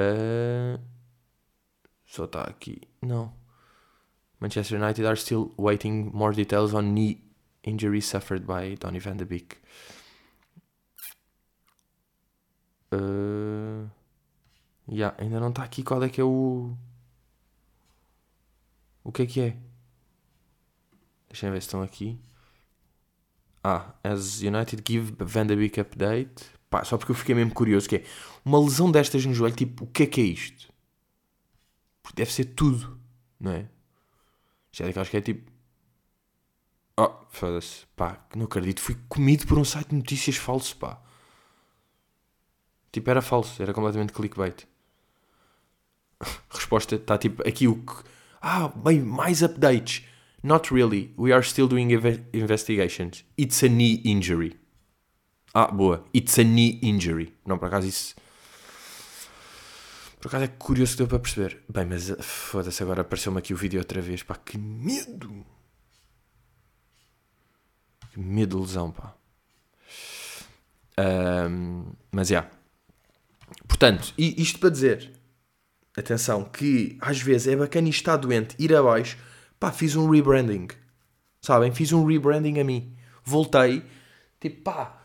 Uh, 0.00 0.82
só 2.04 2.24
está 2.24 2.42
aqui. 2.42 2.80
Não. 3.00 3.32
Manchester 4.40 4.82
United 4.82 5.06
are 5.06 5.16
still 5.16 5.52
waiting 5.56 6.10
more 6.12 6.34
details 6.34 6.74
on 6.74 6.92
knee 6.94 7.22
injury 7.62 8.02
suffered 8.02 8.44
by 8.44 8.74
Donny 8.74 8.98
van 8.98 9.16
de 9.16 9.24
Beek. 9.24 9.58
Uh, 12.92 13.31
yeah, 14.92 15.16
ainda 15.18 15.40
não 15.40 15.48
está 15.48 15.64
aqui 15.64 15.82
qual 15.82 16.02
é 16.02 16.08
que 16.08 16.20
é 16.20 16.24
o. 16.24 16.76
O 19.04 19.12
que 19.12 19.22
é 19.22 19.26
que 19.26 19.40
é? 19.40 19.56
Deixa 21.28 21.46
eu 21.46 21.52
ver 21.52 21.62
se 21.62 21.66
estão 21.66 21.82
aqui. 21.82 22.20
Ah, 23.64 23.94
as 24.02 24.42
United 24.42 24.82
give 24.86 25.14
Van 25.18 25.46
de 25.46 25.56
Beek 25.56 25.80
update. 25.80 26.44
Pá, 26.68 26.84
só 26.84 26.96
porque 26.96 27.12
eu 27.12 27.16
fiquei 27.16 27.34
mesmo 27.34 27.52
curioso 27.54 27.88
que 27.88 27.96
é 27.96 28.04
uma 28.44 28.58
lesão 28.60 28.90
destas 28.90 29.24
no 29.26 29.34
joelho, 29.34 29.54
tipo, 29.54 29.84
o 29.84 29.86
que 29.86 30.04
é 30.04 30.06
que 30.06 30.20
é 30.20 30.24
isto? 30.24 30.72
Porque 32.02 32.16
deve 32.16 32.32
ser 32.32 32.46
tudo, 32.46 32.98
não 33.38 33.52
é? 33.52 33.68
Já 34.72 34.86
é 34.86 34.92
que 34.92 34.98
acho 34.98 35.10
que 35.10 35.16
é 35.16 35.20
tipo. 35.20 35.50
Oh, 36.96 37.10
foda-se, 37.30 37.86
pá, 37.96 38.26
não 38.34 38.44
acredito. 38.46 38.80
Fui 38.80 38.96
comido 39.08 39.46
por 39.46 39.58
um 39.58 39.64
site 39.64 39.88
de 39.90 39.96
notícias 39.96 40.36
falso, 40.36 40.76
pá. 40.76 41.00
Tipo, 42.90 43.10
era 43.10 43.22
falso, 43.22 43.62
era 43.62 43.72
completamente 43.72 44.12
clickbait. 44.12 44.66
Resposta 46.50 46.96
está 46.96 47.18
tipo 47.18 47.46
aqui 47.46 47.66
o 47.68 47.76
que. 47.76 47.92
Ah, 48.40 48.68
bem, 48.68 49.00
mais 49.00 49.42
updates. 49.42 50.04
Not 50.42 50.74
really. 50.74 51.14
We 51.16 51.32
are 51.32 51.44
still 51.44 51.68
doing 51.68 51.90
investigations. 52.32 53.24
It's 53.38 53.62
a 53.62 53.68
knee 53.68 54.02
injury. 54.04 54.58
Ah, 55.54 55.68
boa. 55.68 56.04
It's 56.14 56.38
a 56.38 56.42
knee 56.42 56.80
injury. 56.82 57.32
Não, 57.46 57.58
por 57.58 57.66
acaso 57.66 57.86
isso. 57.86 58.14
Por 60.20 60.28
acaso 60.28 60.44
é 60.44 60.48
curioso 60.48 60.92
que 60.92 60.98
deu 60.98 61.08
para 61.08 61.18
perceber. 61.18 61.62
Bem, 61.68 61.86
mas 61.86 62.10
eh, 62.10 62.16
foda-se, 62.20 62.82
agora 62.82 63.02
apareceu-me 63.02 63.38
aqui 63.38 63.52
o 63.52 63.56
vídeo 63.56 63.78
outra 63.78 64.00
vez. 64.00 64.22
Pá, 64.22 64.34
que 64.34 64.56
medo! 64.56 65.44
Que 68.12 68.20
medo 68.20 68.60
lesão, 68.60 68.90
pá. 68.90 69.14
Um, 70.98 71.92
mas 72.10 72.28
já. 72.28 72.40
Yeah. 72.40 72.56
Portanto, 73.66 74.14
isto 74.16 74.58
para 74.58 74.70
dizer. 74.70 75.12
Atenção, 75.96 76.44
que 76.44 76.96
às 77.00 77.20
vezes 77.20 77.48
é 77.48 77.56
bacana 77.56 77.86
e 77.86 77.90
está 77.90 78.16
doente, 78.16 78.56
ir 78.58 78.74
abaixo 78.74 79.16
Pá, 79.62 79.70
fiz 79.70 79.94
um 79.94 80.10
rebranding. 80.10 80.66
Sabem? 81.40 81.70
Fiz 81.70 81.92
um 81.92 82.04
rebranding 82.04 82.58
a 82.58 82.64
mim. 82.64 82.96
Voltei. 83.22 83.84
Tipo, 84.40 84.60
pá, 84.62 85.04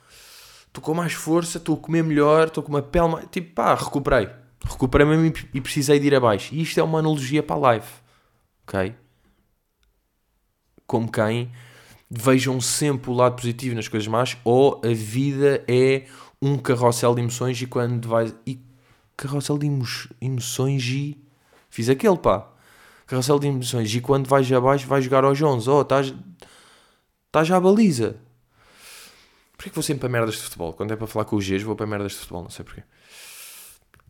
estou 0.65 0.83
com 0.83 0.95
mais 0.95 1.13
força, 1.13 1.59
estou 1.59 1.75
a 1.75 1.79
comer 1.79 2.03
melhor, 2.03 2.47
estou 2.47 2.63
com 2.63 2.69
uma 2.69 2.81
pele 2.81 3.07
mais. 3.07 3.27
Tipo, 3.29 3.53
pá, 3.53 3.75
recuperei. 3.75 4.27
Recuperei 4.67 5.05
mesmo 5.05 5.31
e 5.53 5.61
precisei 5.61 5.99
de 5.99 6.07
ir 6.07 6.15
abaixo. 6.15 6.55
E 6.55 6.63
isto 6.63 6.79
é 6.79 6.81
uma 6.81 6.97
analogia 6.97 7.43
para 7.43 7.55
a 7.55 7.59
live. 7.59 7.87
Ok? 8.63 8.95
Como 10.87 11.11
quem 11.11 11.51
vejam 12.09 12.59
sempre 12.59 13.11
o 13.11 13.13
lado 13.13 13.35
positivo 13.35 13.75
nas 13.75 13.87
coisas 13.87 14.07
más, 14.07 14.37
ou 14.43 14.81
a 14.83 14.91
vida 14.91 15.63
é 15.67 16.07
um 16.41 16.57
carrossel 16.57 17.13
de 17.13 17.21
emoções 17.21 17.61
e 17.61 17.67
quando 17.67 18.09
vais. 18.09 18.33
E 18.43 18.59
carrossel 19.17 19.57
de 19.57 19.67
emoções 20.21 20.85
e. 20.85 21.21
Fiz 21.69 21.89
aquele, 21.89 22.17
pá 22.17 22.49
carrossel 23.07 23.39
de 23.39 23.47
emoções. 23.47 23.95
E 23.95 24.01
quando 24.01 24.27
vais 24.27 24.51
abaixo, 24.51 24.85
vais 24.85 25.03
jogar 25.03 25.23
aos 25.23 25.41
11. 25.41 25.69
Oh, 25.69 25.81
estás, 25.81 26.13
estás 27.25 27.49
à 27.49 27.59
baliza. 27.59 28.17
Porquê 29.55 29.69
que 29.69 29.75
vou 29.75 29.81
sempre 29.81 30.01
para 30.01 30.09
merdas 30.09 30.35
de 30.35 30.41
futebol? 30.41 30.73
Quando 30.73 30.91
é 30.93 30.95
para 30.95 31.07
falar 31.07 31.25
com 31.25 31.37
os 31.37 31.47
Gs, 31.47 31.63
vou 31.63 31.75
para 31.75 31.87
merdas 31.87 32.11
de 32.11 32.17
futebol, 32.19 32.43
não 32.43 32.49
sei 32.49 32.63
porquê. 32.63 32.83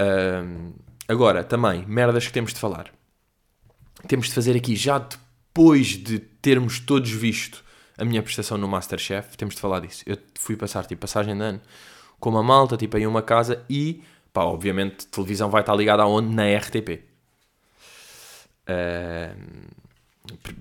Um, 0.01 0.73
agora, 1.07 1.43
também, 1.43 1.85
merdas 1.85 2.27
que 2.27 2.33
temos 2.33 2.53
de 2.53 2.59
falar. 2.59 2.91
Temos 4.07 4.27
de 4.27 4.33
fazer 4.33 4.57
aqui, 4.57 4.75
já 4.75 4.99
depois 4.99 5.87
de 5.87 6.19
termos 6.19 6.79
todos 6.79 7.09
visto 7.09 7.63
a 7.97 8.03
minha 8.03 8.21
prestação 8.21 8.57
no 8.57 8.67
Masterchef, 8.67 9.37
temos 9.37 9.55
de 9.55 9.61
falar 9.61 9.79
disso. 9.79 10.03
Eu 10.05 10.17
fui 10.37 10.55
passar, 10.55 10.85
tipo, 10.85 11.01
passagem 11.01 11.35
de 11.35 11.41
ano 11.41 11.61
com 12.19 12.29
uma 12.29 12.43
malta, 12.43 12.75
tipo, 12.75 12.97
em 12.97 13.07
uma 13.07 13.21
casa 13.21 13.63
e, 13.69 14.03
pá, 14.33 14.43
obviamente, 14.43 15.07
televisão 15.07 15.49
vai 15.49 15.61
estar 15.61 15.75
ligada 15.75 16.03
aonde? 16.03 16.33
Na 16.33 16.43
RTP. 16.57 17.03
Uh, 18.69 19.67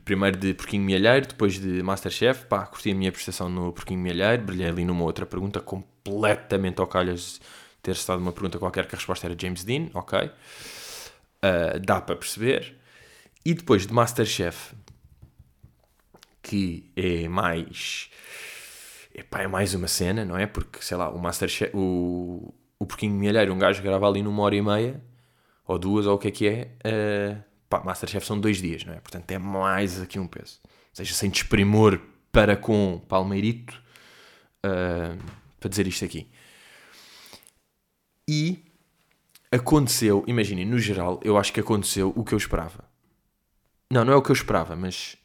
primeiro 0.04 0.36
de 0.36 0.54
Porquinho 0.54 0.84
Mielheiro, 0.84 1.26
depois 1.26 1.58
de 1.58 1.82
Masterchef, 1.82 2.46
pá, 2.46 2.64
curti 2.66 2.92
a 2.92 2.94
minha 2.94 3.10
prestação 3.10 3.48
no 3.48 3.72
Porquinho 3.72 4.00
Mielheiro, 4.00 4.42
brilhei 4.42 4.68
ali 4.68 4.84
numa 4.84 5.04
outra 5.04 5.26
pergunta 5.26 5.60
completamente 5.60 6.80
ao 6.80 6.86
calhas 6.86 7.40
ter 7.82 7.92
estado 7.92 8.20
uma 8.20 8.32
pergunta 8.32 8.58
qualquer 8.58 8.86
que 8.86 8.94
a 8.94 8.98
resposta 8.98 9.26
era 9.26 9.36
James 9.38 9.64
Dean, 9.64 9.88
ok, 9.94 10.18
uh, 10.18 11.80
dá 11.80 12.00
para 12.00 12.16
perceber, 12.16 12.76
e 13.44 13.54
depois 13.54 13.86
de 13.86 13.92
Masterchef, 13.92 14.74
que 16.42 16.90
é 16.96 17.28
mais, 17.28 18.10
epá, 19.14 19.42
é 19.42 19.46
mais 19.46 19.74
uma 19.74 19.88
cena, 19.88 20.24
não 20.24 20.36
é, 20.36 20.46
porque, 20.46 20.80
sei 20.82 20.96
lá, 20.96 21.10
o 21.10 21.18
Masterchef, 21.18 21.70
o, 21.74 22.54
o 22.78 22.86
Porquinho 22.86 23.14
Mielheiro, 23.14 23.52
um 23.52 23.58
gajo 23.58 23.82
grava 23.82 24.06
ali 24.06 24.22
numa 24.22 24.42
hora 24.42 24.56
e 24.56 24.62
meia, 24.62 25.02
ou 25.66 25.78
duas, 25.78 26.06
ou 26.06 26.14
o 26.14 26.18
que 26.18 26.28
é 26.28 26.30
que 26.30 26.46
é, 26.46 26.70
uh, 26.84 27.42
pá, 27.68 27.82
Masterchef 27.82 28.26
são 28.26 28.38
dois 28.38 28.60
dias, 28.60 28.84
não 28.84 28.92
é? 28.92 29.00
Portanto, 29.00 29.30
é 29.30 29.38
mais 29.38 30.00
aqui 30.00 30.18
um 30.18 30.26
peso. 30.26 30.60
Ou 30.64 30.70
seja, 30.92 31.14
sem 31.14 31.30
desprimor 31.30 32.00
para 32.30 32.56
com 32.56 33.02
Palmeirito, 33.08 33.74
uh, 34.64 35.18
para 35.58 35.68
dizer 35.68 35.86
isto 35.86 36.04
aqui. 36.04 36.28
E 38.28 38.64
aconteceu, 39.50 40.24
imaginem, 40.26 40.64
no 40.64 40.78
geral, 40.78 41.20
eu 41.22 41.36
acho 41.36 41.52
que 41.52 41.60
aconteceu 41.60 42.12
o 42.14 42.24
que 42.24 42.34
eu 42.34 42.38
esperava. 42.38 42.84
Não, 43.90 44.04
não 44.04 44.12
é 44.12 44.16
o 44.16 44.22
que 44.22 44.30
eu 44.30 44.34
esperava, 44.34 44.74
mas 44.74 45.16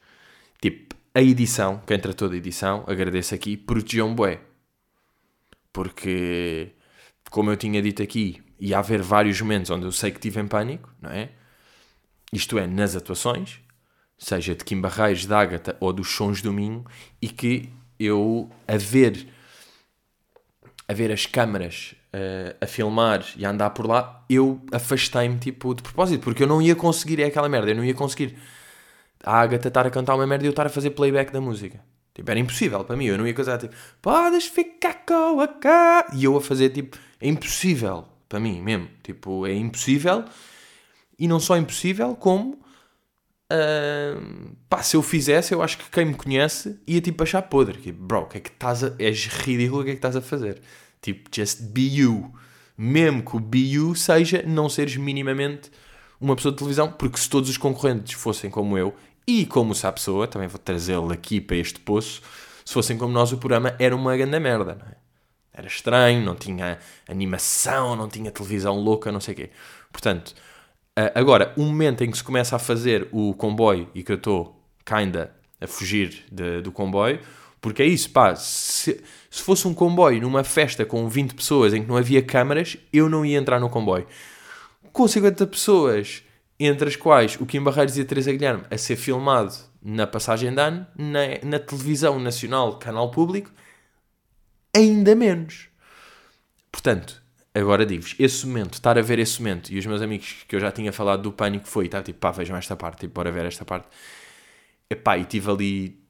tipo, 0.62 0.96
a 1.13 1.22
edição, 1.22 1.81
quem 1.86 2.00
tratou 2.00 2.29
da 2.29 2.36
edição, 2.36 2.84
agradeço 2.88 3.36
aqui, 3.36 3.58
protegeu 3.58 4.05
um 4.05 4.15
bué. 4.15 4.39
Porque, 5.74 6.72
como 7.31 7.50
eu 7.50 7.57
tinha 7.57 7.81
dito 7.81 8.03
aqui, 8.03 8.43
ia 8.59 8.77
haver 8.77 9.01
vários 9.01 9.41
momentos 9.41 9.71
onde 9.71 9.85
eu 9.85 9.91
sei 9.91 10.11
que 10.11 10.19
tive 10.19 10.39
em 10.39 10.47
pânico, 10.47 10.93
não 11.01 11.09
é? 11.09 11.29
isto 12.31 12.59
é, 12.59 12.67
nas 12.67 12.95
atuações, 12.95 13.59
seja 14.17 14.53
de 14.53 14.63
Kim 14.63 14.79
Barreiros, 14.79 15.25
de 15.25 15.33
Ágata 15.33 15.75
ou 15.79 15.91
dos 15.91 16.09
Sons 16.09 16.41
do 16.41 16.51
Minho, 16.51 16.85
e 17.21 17.29
que 17.29 17.69
eu, 17.97 18.50
a 18.67 18.77
ver, 18.77 19.27
a 20.88 20.93
ver 20.93 21.09
as 21.11 21.25
câmaras 21.25 21.95
uh, 22.13 22.55
a 22.59 22.67
filmar 22.67 23.25
e 23.38 23.45
a 23.45 23.50
andar 23.50 23.69
por 23.71 23.88
lá, 23.88 24.25
eu 24.29 24.61
afastei-me 24.71 25.39
tipo 25.39 25.73
de 25.73 25.81
propósito, 25.81 26.23
porque 26.23 26.43
eu 26.43 26.47
não 26.47 26.61
ia 26.61 26.75
conseguir, 26.75 27.21
é 27.21 27.25
aquela 27.25 27.47
merda, 27.47 27.71
eu 27.71 27.75
não 27.75 27.85
ia 27.85 27.93
conseguir 27.93 28.38
a 29.23 29.39
Ágata 29.39 29.69
estar 29.69 29.88
a 29.88 29.89
cantar 29.89 30.15
uma 30.15 30.27
merda 30.27 30.43
e 30.43 30.47
eu 30.47 30.51
estar 30.51 30.65
a 30.65 30.69
fazer 30.69 30.91
playback 30.91 31.31
da 31.31 31.39
música. 31.39 31.81
Tipo, 32.13 32.29
era 32.29 32.39
impossível 32.39 32.83
para 32.83 32.95
mim, 32.95 33.05
eu 33.05 33.17
não 33.17 33.25
ia 33.25 33.33
casar 33.33 33.57
tipo, 33.57 33.73
podes 34.01 34.47
ficar 34.47 35.05
com 35.05 35.39
a 35.39 35.47
cá. 35.47 36.07
E 36.13 36.25
eu 36.25 36.35
a 36.35 36.41
fazer 36.41 36.69
tipo, 36.69 36.97
é 37.19 37.27
impossível 37.27 38.05
para 38.27 38.39
mim 38.39 38.61
mesmo. 38.61 38.89
Tipo, 39.03 39.45
é 39.45 39.53
impossível 39.53 40.25
e 41.21 41.27
não 41.27 41.39
só 41.39 41.55
impossível, 41.55 42.15
como 42.15 42.53
uh, 42.53 44.55
pá, 44.67 44.81
se 44.81 44.95
eu 44.95 45.03
fizesse, 45.03 45.53
eu 45.53 45.61
acho 45.61 45.77
que 45.77 45.87
quem 45.91 46.05
me 46.05 46.15
conhece 46.15 46.79
ia 46.87 46.99
tipo 46.99 47.21
achar 47.21 47.43
podre. 47.43 47.79
Tipo, 47.79 48.03
bro, 48.03 48.25
que 48.25 48.37
é 48.37 48.41
que 48.41 48.49
estás 48.49 48.83
a. 48.83 48.95
És 48.97 49.27
ridículo, 49.27 49.81
o 49.81 49.83
que 49.83 49.91
é 49.91 49.93
que 49.93 49.99
estás 49.99 50.15
a 50.15 50.21
fazer? 50.21 50.59
Tipo, 50.99 51.29
just 51.31 51.61
be 51.61 51.95
you. 51.95 52.33
Mesmo 52.75 53.23
que 53.23 53.35
o 53.35 53.39
be 53.39 53.73
you 53.73 53.93
seja 53.93 54.43
não 54.47 54.67
seres 54.67 54.97
minimamente 54.97 55.69
uma 56.19 56.35
pessoa 56.35 56.51
de 56.51 56.57
televisão, 56.57 56.91
porque 56.91 57.19
se 57.19 57.29
todos 57.29 57.51
os 57.51 57.57
concorrentes 57.57 58.13
fossem 58.13 58.49
como 58.49 58.75
eu 58.75 58.91
e 59.27 59.45
como 59.45 59.71
essa 59.71 59.91
pessoa, 59.91 60.27
também 60.27 60.47
vou 60.47 60.59
trazê-lo 60.59 61.11
aqui 61.11 61.39
para 61.39 61.57
este 61.57 61.79
poço, 61.79 62.21
se 62.65 62.73
fossem 62.73 62.97
como 62.97 63.13
nós, 63.13 63.31
o 63.31 63.37
programa 63.37 63.75
era 63.79 63.95
uma 63.95 64.15
grande 64.15 64.39
merda, 64.39 64.75
não 64.75 64.87
é? 64.87 64.95
Era 65.53 65.67
estranho, 65.67 66.23
não 66.23 66.35
tinha 66.35 66.79
animação, 67.07 67.95
não 67.95 68.07
tinha 68.07 68.31
televisão 68.31 68.79
louca, 68.79 69.11
não 69.11 69.19
sei 69.19 69.33
o 69.33 69.37
quê. 69.37 69.49
Portanto, 69.91 70.33
Uh, 70.91 71.07
agora, 71.15 71.53
o 71.55 71.61
momento 71.61 72.03
em 72.03 72.11
que 72.11 72.17
se 72.17 72.23
começa 72.23 72.53
a 72.53 72.59
fazer 72.59 73.07
o 73.13 73.33
comboio 73.33 73.89
e 73.95 74.03
que 74.03 74.11
eu 74.11 74.17
estou, 74.17 74.61
kinda, 74.85 75.33
a 75.61 75.65
fugir 75.65 76.25
de, 76.29 76.61
do 76.61 76.69
comboio, 76.69 77.19
porque 77.61 77.81
é 77.81 77.85
isso, 77.85 78.09
pá, 78.09 78.35
se, 78.35 79.01
se 79.29 79.41
fosse 79.41 79.65
um 79.69 79.73
comboio 79.73 80.21
numa 80.21 80.43
festa 80.43 80.85
com 80.85 81.07
20 81.07 81.33
pessoas 81.33 81.73
em 81.73 81.81
que 81.81 81.87
não 81.87 81.95
havia 81.95 82.21
câmaras, 82.21 82.77
eu 82.91 83.07
não 83.07 83.25
ia 83.25 83.37
entrar 83.37 83.57
no 83.57 83.69
comboio. 83.69 84.05
Com 84.91 85.07
50 85.07 85.47
pessoas, 85.47 86.23
entre 86.67 86.87
as 86.87 86.95
quais 86.95 87.37
o 87.39 87.45
Kim 87.45 87.61
Barreiros 87.61 87.97
e 87.97 88.01
a 88.01 88.05
Teresa 88.05 88.31
Guilherme, 88.31 88.63
a 88.69 88.77
ser 88.77 88.95
filmado 88.95 89.53
na 89.81 90.05
passagem 90.05 90.53
de 90.53 90.61
ano, 90.61 90.85
na, 90.95 91.19
na 91.43 91.59
televisão 91.59 92.19
nacional, 92.19 92.77
canal 92.77 93.09
público, 93.09 93.51
ainda 94.75 95.15
menos. 95.15 95.69
Portanto, 96.71 97.21
agora 97.53 97.85
digo-vos, 97.85 98.15
esse 98.19 98.45
momento, 98.45 98.75
estar 98.75 98.97
a 98.97 99.01
ver 99.01 99.19
esse 99.19 99.41
momento, 99.41 99.71
e 99.71 99.79
os 99.79 99.85
meus 99.85 100.01
amigos 100.01 100.45
que 100.47 100.55
eu 100.55 100.59
já 100.59 100.71
tinha 100.71 100.93
falado 100.93 101.23
do 101.23 101.31
pânico 101.31 101.67
foi, 101.67 101.89
tá, 101.89 102.01
tipo, 102.01 102.19
pá, 102.19 102.31
vejam 102.31 102.55
esta 102.55 102.75
parte, 102.75 103.01
tipo, 103.01 103.13
bora 103.13 103.31
ver 103.31 103.45
esta 103.45 103.65
parte. 103.65 103.87
Epá, 104.89 105.17
e 105.17 105.25
tive 105.25 105.49
ali 105.49 106.01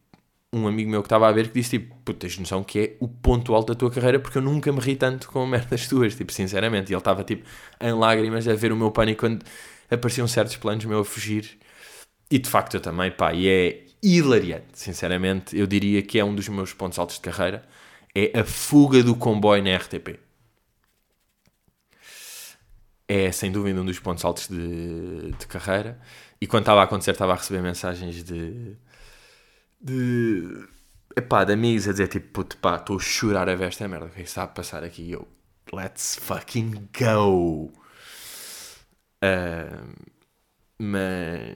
um 0.53 0.67
amigo 0.67 0.89
meu 0.89 1.01
que 1.01 1.05
estava 1.07 1.29
a 1.29 1.31
ver 1.31 1.47
que 1.47 1.53
disse 1.53 1.79
tipo, 1.79 1.95
puto, 2.03 2.19
tens 2.19 2.37
noção 2.37 2.63
que 2.63 2.79
é 2.79 2.97
o 2.99 3.07
ponto 3.07 3.55
alto 3.55 3.73
da 3.73 3.79
tua 3.79 3.89
carreira 3.89 4.19
porque 4.19 4.37
eu 4.37 4.41
nunca 4.41 4.71
me 4.71 4.79
ri 4.81 4.97
tanto 4.97 5.29
com 5.29 5.45
merdas 5.45 5.87
tuas, 5.89 6.15
tipo, 6.15 6.31
sinceramente. 6.33 6.91
E 6.91 6.93
ele 6.93 6.99
estava 6.99 7.23
tipo 7.23 7.47
em 7.79 7.93
lágrimas 7.93 8.47
a 8.47 8.53
ver 8.53 8.71
o 8.71 8.75
meu 8.75 8.91
pânico 8.91 9.21
quando 9.21 9.45
apareciam 9.91 10.27
certos 10.27 10.55
planos 10.57 10.85
meu 10.85 10.99
a 10.99 11.05
fugir. 11.05 11.59
E 12.29 12.39
de 12.39 12.49
facto 12.49 12.75
eu 12.75 12.81
também, 12.81 13.11
pá, 13.11 13.33
e 13.33 13.47
é 13.47 13.85
hilariante, 14.01 14.67
sinceramente. 14.73 15.57
Eu 15.57 15.67
diria 15.67 16.01
que 16.01 16.19
é 16.19 16.25
um 16.25 16.33
dos 16.33 16.47
meus 16.49 16.73
pontos 16.73 16.97
altos 16.97 17.17
de 17.17 17.21
carreira. 17.21 17.63
É 18.15 18.39
a 18.39 18.45
fuga 18.45 19.03
do 19.03 19.15
comboio 19.15 19.63
na 19.63 19.75
RTP. 19.75 20.19
É 23.07 23.31
sem 23.31 23.51
dúvida 23.51 23.81
um 23.81 23.85
dos 23.85 23.99
pontos 23.99 24.23
altos 24.23 24.47
de, 24.47 25.31
de 25.37 25.47
carreira. 25.47 25.99
E 26.39 26.47
quando 26.47 26.63
estava 26.63 26.81
a 26.81 26.83
acontecer, 26.85 27.11
estava 27.11 27.33
a 27.33 27.35
receber 27.35 27.61
mensagens 27.61 28.23
de 28.23 28.77
de. 29.81 30.67
Epá, 31.15 31.43
de 31.43 31.53
amigos 31.53 31.87
a 31.87 31.91
dizer 31.91 32.07
tipo, 32.07 32.27
puto, 32.31 32.57
pá, 32.57 32.77
estou 32.77 32.95
a 32.97 32.99
chorar 32.99 33.49
a 33.49 33.55
ver 33.55 33.67
esta 33.67 33.87
merda, 33.87 34.05
o 34.05 34.09
que 34.09 34.21
é 34.21 34.23
que 34.23 34.29
está 34.29 34.43
a 34.43 34.47
passar 34.47 34.83
aqui? 34.83 35.03
E 35.03 35.11
eu, 35.11 35.27
let's 35.73 36.15
fucking 36.21 36.87
go! 36.97 37.71
Uh, 39.23 39.93
mas. 40.79 41.55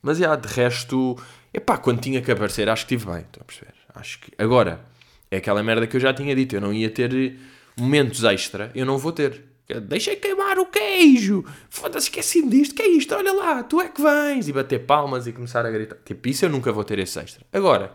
Mas, 0.00 0.18
já, 0.18 0.34
de 0.34 0.48
resto, 0.48 1.16
epá, 1.54 1.78
quando 1.78 2.00
tinha 2.00 2.20
que 2.20 2.30
aparecer, 2.30 2.68
acho 2.68 2.86
que 2.86 2.94
estive 2.94 3.10
bem, 3.12 3.22
estão 3.22 3.42
a 3.42 3.44
perceber? 3.44 3.74
Acho 3.94 4.18
que. 4.20 4.32
Agora, 4.36 4.84
é 5.30 5.36
aquela 5.36 5.62
merda 5.62 5.86
que 5.86 5.96
eu 5.96 6.00
já 6.00 6.12
tinha 6.12 6.34
dito, 6.34 6.54
eu 6.54 6.60
não 6.60 6.72
ia 6.72 6.90
ter 6.90 7.38
momentos 7.76 8.24
extra, 8.24 8.70
eu 8.74 8.84
não 8.84 8.98
vou 8.98 9.12
ter. 9.12 9.44
Deixei 9.84 10.16
queimar 10.16 10.58
o 10.58 10.66
queijo. 10.66 11.44
Foda-se, 11.70 12.08
esqueci-me 12.08 12.50
disto. 12.50 12.74
Que 12.74 12.82
é 12.82 12.88
isto? 12.88 13.14
Olha 13.14 13.32
lá, 13.32 13.62
tu 13.62 13.80
é 13.80 13.88
que 13.88 14.02
vens. 14.02 14.46
E 14.48 14.52
bater 14.52 14.80
palmas 14.80 15.26
e 15.26 15.32
começar 15.32 15.64
a 15.64 15.70
gritar. 15.70 15.96
Tipo, 16.04 16.28
isso 16.28 16.44
eu 16.44 16.50
nunca 16.50 16.70
vou 16.72 16.84
ter 16.84 16.98
esse 16.98 17.18
extra. 17.18 17.46
Agora, 17.50 17.92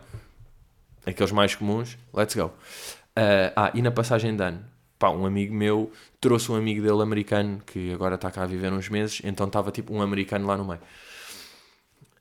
aqueles 1.06 1.30
mais 1.30 1.54
comuns, 1.54 1.96
let's 2.12 2.34
go. 2.34 2.46
Uh, 2.46 3.52
ah, 3.54 3.70
e 3.74 3.82
na 3.82 3.92
passagem 3.92 4.34
de 4.34 4.42
ano, 4.42 4.64
pá, 4.98 5.10
um 5.10 5.24
amigo 5.26 5.54
meu 5.54 5.92
trouxe 6.20 6.50
um 6.50 6.56
amigo 6.56 6.82
dele 6.82 7.02
americano 7.02 7.60
que 7.64 7.92
agora 7.92 8.16
está 8.16 8.30
cá 8.30 8.42
a 8.42 8.46
viver 8.46 8.72
uns 8.72 8.88
meses, 8.88 9.20
então 9.24 9.46
estava 9.46 9.70
tipo 9.70 9.94
um 9.94 10.02
americano 10.02 10.46
lá 10.46 10.56
no 10.56 10.64
meio. 10.64 10.80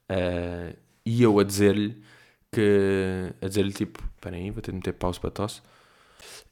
Uh, 0.09 0.75
e 1.05 1.23
eu 1.23 1.39
a 1.39 1.43
dizer-lhe 1.43 2.01
que. 2.51 3.33
a 3.41 3.47
dizer-lhe 3.47 3.73
tipo, 3.73 4.03
espera 4.15 4.35
aí, 4.35 4.51
vou 4.51 4.61
ter 4.61 4.71
de 4.71 4.77
meter 4.77 4.93
pausa 4.93 5.19
para 5.19 5.31
tosse. 5.31 5.61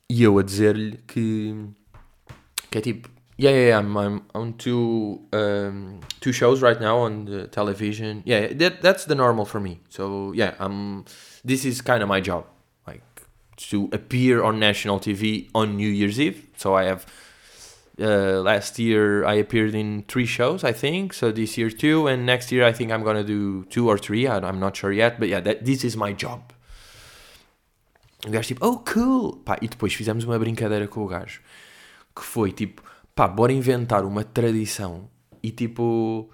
E 0.09 0.23
eu 0.23 0.37
a 0.37 0.43
dizer-lhe 0.43 0.97
que 1.07 1.55
que 2.69 2.77
é 2.77 2.81
tipo, 2.81 3.09
yeah, 3.39 3.57
yeah, 3.57 3.79
I'm, 3.79 3.97
I'm 3.97 4.21
on 4.33 4.53
two 4.53 5.27
um, 5.33 5.99
two 6.19 6.33
shows 6.33 6.61
right 6.61 6.79
now 6.79 6.97
on 6.97 7.25
the 7.25 7.47
television. 7.47 8.21
Yeah, 8.25 8.53
that 8.53 8.81
that's 8.81 9.05
the 9.05 9.15
normal 9.15 9.45
for 9.45 9.59
me. 9.59 9.79
So 9.89 10.33
yeah, 10.33 10.55
I'm. 10.59 11.05
This 11.43 11.65
is 11.65 11.81
kind 11.81 12.01
of 12.01 12.09
my 12.09 12.21
job, 12.21 12.45
to 13.57 13.89
appear 13.91 14.43
on 14.43 14.59
national 14.59 14.99
TV 14.99 15.49
on 15.53 15.75
New 15.75 15.89
Year's 15.89 16.19
Eve. 16.19 16.47
So 16.57 16.75
I 16.75 16.85
have. 16.85 17.05
Uh, 17.97 18.41
last 18.41 18.77
year 18.77 19.23
I 19.23 19.35
appeared 19.35 19.73
in 19.73 20.03
three 20.09 20.25
shows, 20.25 20.65
I 20.65 20.73
think. 20.73 21.13
So 21.13 21.31
this 21.31 21.57
year 21.57 21.69
two, 21.69 22.07
and 22.07 22.25
next 22.25 22.51
year 22.51 22.65
I 22.65 22.73
think 22.73 22.91
I'm 22.91 23.03
gonna 23.03 23.23
do 23.23 23.63
two 23.69 23.87
or 23.87 23.97
three. 23.97 24.27
I, 24.27 24.35
I'm 24.35 24.59
not 24.59 24.75
sure 24.75 24.91
yet, 24.91 25.17
but 25.17 25.29
yeah, 25.29 25.39
that 25.39 25.63
this 25.63 25.85
is 25.85 25.95
my 25.95 26.11
job. 26.11 26.51
O 28.27 28.31
gajo 28.31 28.47
tipo, 28.47 28.65
oh 28.65 28.83
cool! 28.83 29.37
Pá, 29.45 29.57
e 29.61 29.69
depois 29.69 29.93
fizemos 29.93 30.25
uma 30.25 30.37
brincadeira 30.37 30.89
com 30.89 31.05
o 31.05 31.07
gajo 31.07 31.39
que 32.15 32.23
foi 32.23 32.51
tipo, 32.51 32.81
pá, 33.13 33.27
bora 33.27 33.51
inventar 33.51 34.05
uma 34.05 34.23
tradição 34.23 35.09
e 35.43 35.51
tipo 35.51 36.29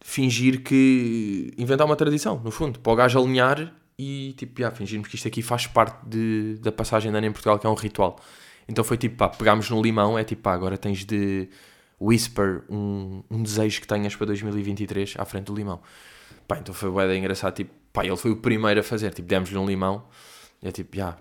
fingir 0.00 0.62
que. 0.62 1.52
inventar 1.58 1.86
uma 1.86 1.96
tradição, 1.96 2.40
no 2.42 2.50
fundo, 2.50 2.78
para 2.78 2.92
o 2.92 2.96
gajo 2.96 3.18
alinhar 3.18 3.74
e 3.98 4.34
tipo, 4.36 4.60
já, 4.60 4.70
fingirmos 4.70 5.08
que 5.08 5.16
isto 5.16 5.28
aqui 5.28 5.42
faz 5.42 5.66
parte 5.66 6.04
de, 6.06 6.58
da 6.60 6.72
passagem 6.72 7.10
de 7.10 7.16
ano 7.16 7.26
em 7.26 7.32
Portugal, 7.32 7.58
que 7.58 7.66
é 7.66 7.70
um 7.70 7.74
ritual. 7.74 8.18
Então 8.68 8.82
foi 8.84 8.96
tipo, 8.96 9.16
pá, 9.16 9.28
pegámos 9.28 9.68
no 9.70 9.80
limão, 9.80 10.18
é 10.18 10.24
tipo, 10.24 10.42
pá, 10.42 10.54
agora 10.54 10.76
tens 10.76 11.04
de 11.04 11.48
whisper 12.00 12.62
um, 12.68 13.22
um 13.30 13.42
desejo 13.42 13.80
que 13.80 13.86
tenhas 13.86 14.16
para 14.16 14.26
2023 14.26 15.14
à 15.18 15.24
frente 15.24 15.46
do 15.46 15.54
limão. 15.54 15.80
Pá, 16.48 16.58
então 16.58 16.74
foi 16.74 16.90
bué 16.90 17.16
engraçado, 17.16 17.54
tipo, 17.54 17.72
pá, 17.92 18.04
ele 18.04 18.16
foi 18.16 18.30
o 18.32 18.36
primeiro 18.36 18.80
a 18.80 18.82
fazer, 18.82 19.12
tipo, 19.14 19.28
demos-lhe 19.28 19.56
um 19.56 19.66
limão, 19.66 20.04
é 20.62 20.72
tipo, 20.72 20.96
já, 20.96 21.16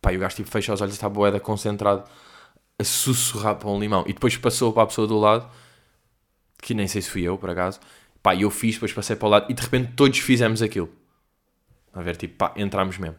pá, 0.00 0.12
e 0.12 0.16
o 0.16 0.20
gajo 0.20 0.36
tipo 0.36 0.48
fecha 0.50 0.72
os 0.72 0.80
olhos 0.80 0.94
e 0.94 0.96
está 0.96 1.08
bué 1.08 1.38
concentrado 1.40 2.04
a 2.78 2.84
sussurrar 2.84 3.56
para 3.56 3.68
um 3.68 3.78
limão. 3.78 4.04
E 4.06 4.12
depois 4.12 4.36
passou 4.36 4.72
para 4.72 4.84
a 4.84 4.86
pessoa 4.86 5.06
do 5.06 5.18
lado, 5.18 5.48
que 6.62 6.74
nem 6.74 6.86
sei 6.88 7.02
se 7.02 7.10
fui 7.10 7.22
eu, 7.22 7.38
por 7.38 7.50
acaso. 7.50 7.80
Pá, 8.22 8.34
eu 8.34 8.50
fiz, 8.50 8.74
depois 8.74 8.92
passei 8.92 9.16
para 9.16 9.26
o 9.26 9.30
lado 9.30 9.46
e 9.50 9.54
de 9.54 9.62
repente 9.62 9.92
todos 9.94 10.18
fizemos 10.18 10.62
aquilo. 10.62 10.90
A 11.96 12.02
ver, 12.02 12.16
tipo, 12.16 12.36
pá, 12.36 12.52
entramos 12.56 12.98
mesmo. 12.98 13.16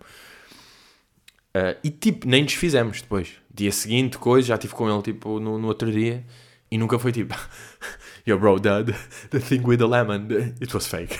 Uh, 1.55 1.75
e 1.83 1.89
tipo, 1.89 2.25
nem 2.25 2.45
desfizemos 2.45 3.01
depois. 3.01 3.33
Dia 3.53 3.71
seguinte, 3.71 4.17
coisa, 4.17 4.47
já 4.47 4.53
estive 4.55 4.73
com 4.73 4.89
ele 4.89 5.01
tipo 5.01 5.39
no, 5.39 5.57
no 5.57 5.67
outro 5.67 5.91
dia 5.91 6.23
e 6.71 6.77
nunca 6.77 6.97
foi 6.97 7.11
tipo, 7.11 7.35
yo 8.25 8.37
bro, 8.39 8.59
the, 8.59 8.85
the 9.31 9.39
thing 9.39 9.61
with 9.65 9.79
the 9.79 9.87
lemon, 9.87 10.27
it 10.61 10.73
was 10.73 10.87
fake. 10.87 11.19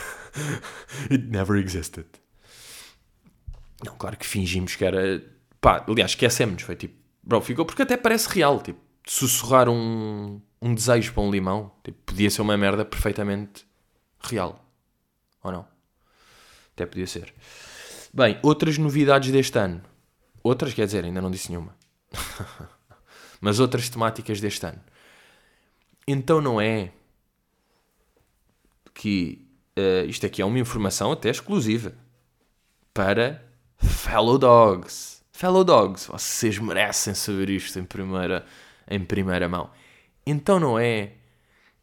it 1.12 1.26
never 1.30 1.58
existed. 1.58 2.06
Não, 3.84 3.96
claro 3.96 4.16
que 4.16 4.26
fingimos 4.26 4.76
que 4.76 4.86
era. 4.86 5.22
Pá, 5.60 5.84
aliás, 5.88 6.12
esquecemos. 6.12 6.62
Foi 6.62 6.76
tipo, 6.76 6.96
Bro, 7.28 7.42
ficou 7.42 7.66
porque 7.66 7.82
até 7.82 7.98
parece 7.98 8.30
real. 8.30 8.62
Tipo, 8.62 8.80
sussurrar 9.06 9.68
um, 9.68 10.42
um 10.62 10.74
desejo 10.74 11.14
para 11.14 11.24
um 11.24 11.30
limão. 11.30 11.74
Tipo, 11.84 11.98
podia 12.06 12.30
ser 12.30 12.42
uma 12.42 12.56
merda 12.58 12.86
perfeitamente 12.86 13.68
real. 14.22 14.64
Ou 15.44 15.52
não? 15.52 15.68
Até 16.78 16.86
podia 16.86 17.08
ser. 17.08 17.34
Bem, 18.14 18.38
outras 18.44 18.78
novidades 18.78 19.32
deste 19.32 19.58
ano. 19.58 19.82
Outras, 20.44 20.76
quer 20.76 20.86
dizer, 20.86 21.04
ainda 21.04 21.20
não 21.20 21.32
disse 21.32 21.50
nenhuma. 21.50 21.76
Mas 23.42 23.60
outras 23.60 23.90
temáticas 23.90 24.40
deste 24.40 24.64
ano. 24.64 24.80
Então 26.08 26.40
não 26.40 26.62
é 26.62 26.92
que 28.94 29.44
uh, 29.76 30.08
isto 30.08 30.28
aqui 30.28 30.40
é 30.40 30.46
uma 30.46 30.60
informação 30.60 31.12
até 31.12 31.32
exclusiva 31.32 31.96
para 32.94 33.44
fellow 33.80 34.38
dogs. 34.38 35.24
Fellow 35.32 35.64
dogs, 35.64 36.08
vocês 36.08 36.60
merecem 36.60 37.16
saber 37.16 37.50
isto 37.50 37.80
em 37.80 37.84
primeira, 37.86 38.46
em 38.88 39.04
primeira 39.04 39.50
mão. 39.50 39.72
Então 40.28 40.60
não 40.60 40.78
é 40.78 41.14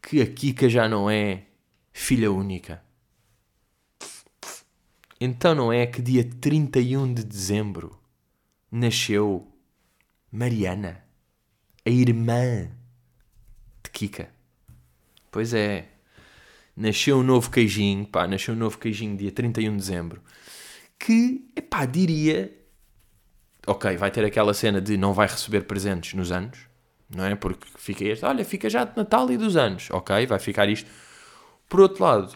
que 0.01 0.21
a 0.21 0.25
Kika 0.25 0.69
já 0.69 0.87
não 0.87 1.09
é 1.09 1.43
filha 1.91 2.31
única. 2.31 2.84
Então 5.19 5.55
não 5.55 5.71
é 5.71 5.85
que 5.85 6.01
dia 6.01 6.23
31 6.23 7.13
de 7.13 7.23
dezembro 7.23 7.97
nasceu 8.69 9.47
Mariana, 10.31 11.03
a 11.85 11.89
irmã 11.89 12.69
de 13.83 13.89
Kika. 13.91 14.29
Pois 15.31 15.53
é. 15.53 15.89
Nasceu 16.75 17.19
um 17.19 17.23
novo 17.23 17.49
queijinho, 17.49 18.05
pá, 18.05 18.27
nasceu 18.27 18.53
um 18.53 18.57
novo 18.57 18.77
queijinho 18.77 19.15
dia 19.15 19.31
31 19.31 19.71
de 19.71 19.77
dezembro. 19.77 20.21
Que, 20.99 21.49
epá, 21.55 21.85
diria 21.85 22.51
ok, 23.65 23.97
vai 23.97 24.11
ter 24.11 24.23
aquela 24.23 24.53
cena 24.53 24.79
de 24.79 24.97
não 24.97 25.13
vai 25.13 25.27
receber 25.27 25.61
presentes 25.61 26.13
nos 26.13 26.31
anos, 26.31 26.59
não 27.09 27.25
é? 27.25 27.35
Porque 27.35 27.67
fica 27.77 28.03
este, 28.03 28.25
olha, 28.25 28.45
fica 28.45 28.69
já 28.69 28.83
de 28.83 28.95
Natal 28.95 29.29
e 29.31 29.37
dos 29.37 29.57
anos, 29.57 29.89
ok, 29.91 30.25
vai 30.27 30.39
ficar 30.39 30.69
isto. 30.69 30.89
Por 31.67 31.81
outro 31.81 32.03
lado, 32.03 32.35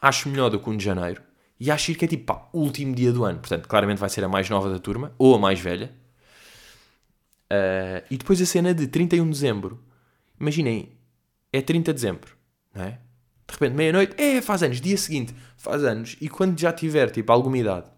acho 0.00 0.28
melhor 0.28 0.50
do 0.50 0.60
que 0.60 0.68
1 0.68 0.76
de 0.76 0.84
janeiro 0.84 1.22
e 1.60 1.70
acho 1.70 1.94
que 1.94 2.04
é 2.06 2.08
tipo, 2.08 2.24
pá, 2.24 2.48
último 2.52 2.94
dia 2.94 3.12
do 3.12 3.24
ano, 3.24 3.38
portanto, 3.38 3.68
claramente 3.68 3.98
vai 3.98 4.08
ser 4.08 4.24
a 4.24 4.28
mais 4.28 4.48
nova 4.48 4.70
da 4.70 4.78
turma 4.78 5.14
ou 5.18 5.34
a 5.34 5.38
mais 5.38 5.60
velha. 5.60 5.92
Uh, 7.52 8.02
e 8.10 8.16
depois 8.16 8.40
a 8.40 8.46
cena 8.46 8.72
de 8.72 8.86
31 8.86 9.24
de 9.24 9.30
dezembro, 9.30 9.82
imaginem, 10.40 10.92
é 11.52 11.60
30 11.60 11.92
de 11.92 11.94
dezembro, 11.94 12.34
não 12.74 12.84
é? 12.84 12.98
De 13.46 13.52
repente, 13.52 13.74
meia-noite, 13.74 14.14
é, 14.16 14.40
faz 14.40 14.62
anos, 14.62 14.80
dia 14.80 14.96
seguinte, 14.96 15.34
faz 15.56 15.84
anos, 15.84 16.16
e 16.20 16.28
quando 16.28 16.58
já 16.58 16.72
tiver, 16.72 17.10
tipo, 17.10 17.30
alguma 17.30 17.58
idade, 17.58 17.90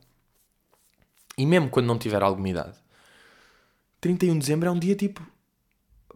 e 1.37 1.47
mesmo 1.47 1.69
quando 1.69 1.87
não 1.87 1.99
tiver 1.99 2.23
alguma 2.23 2.49
idade, 2.49 2.77
31 4.01 4.33
de 4.35 4.39
dezembro 4.41 4.69
é 4.69 4.73
um 4.73 4.79
dia 4.79 4.97
tipo. 4.97 5.23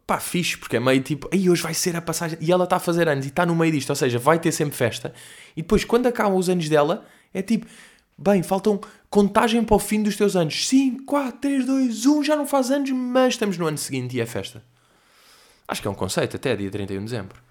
pá, 0.07 0.19
fixe, 0.19 0.59
porque 0.59 0.77
é 0.77 0.81
meio 0.81 1.01
tipo. 1.03 1.29
aí 1.33 1.49
hoje 1.49 1.63
vai 1.63 1.73
ser 1.73 1.95
a 1.97 2.03
passagem. 2.03 2.37
E 2.41 2.51
ela 2.51 2.65
está 2.65 2.77
a 2.77 2.81
fazer 2.81 3.09
anos 3.09 3.25
e 3.25 3.29
está 3.29 3.47
no 3.47 3.55
meio 3.55 3.73
disto, 3.73 3.91
ou 3.91 3.97
seja, 3.97 4.19
vai 4.19 4.39
ter 4.39 4.53
sempre 4.53 4.77
festa. 4.77 5.15
E 5.57 5.63
depois, 5.63 5.85
quando 5.85 6.07
acabam 6.07 6.37
os 6.37 6.49
anos 6.49 6.69
dela, 6.69 7.07
é 7.33 7.43
tipo. 7.43 7.67
Bem, 8.19 8.43
faltam 8.43 8.81
contagem 9.11 9.63
para 9.63 9.77
o 9.77 9.79
fim 9.79 10.03
dos 10.03 10.17
teus 10.17 10.37
anos. 10.37 10.69
5, 10.69 11.05
4, 11.05 11.39
3, 11.39 11.67
2, 11.67 12.07
1, 12.07 12.25
já 12.25 12.35
não 12.35 12.47
faz 12.47 12.71
anos, 12.71 12.91
mas 12.91 13.35
estamos 13.35 13.59
no 13.59 13.67
ano 13.67 13.77
seguinte 13.77 14.17
e 14.17 14.21
é 14.21 14.27
festa. 14.27 14.65
Acho 15.69 15.83
que 15.83 15.89
é 15.89 15.91
um 15.91 15.95
conceito, 15.95 16.37
até 16.37 16.57
dia 16.57 16.71
31 16.71 16.99
de 17.01 17.05
dezembro. 17.05 17.43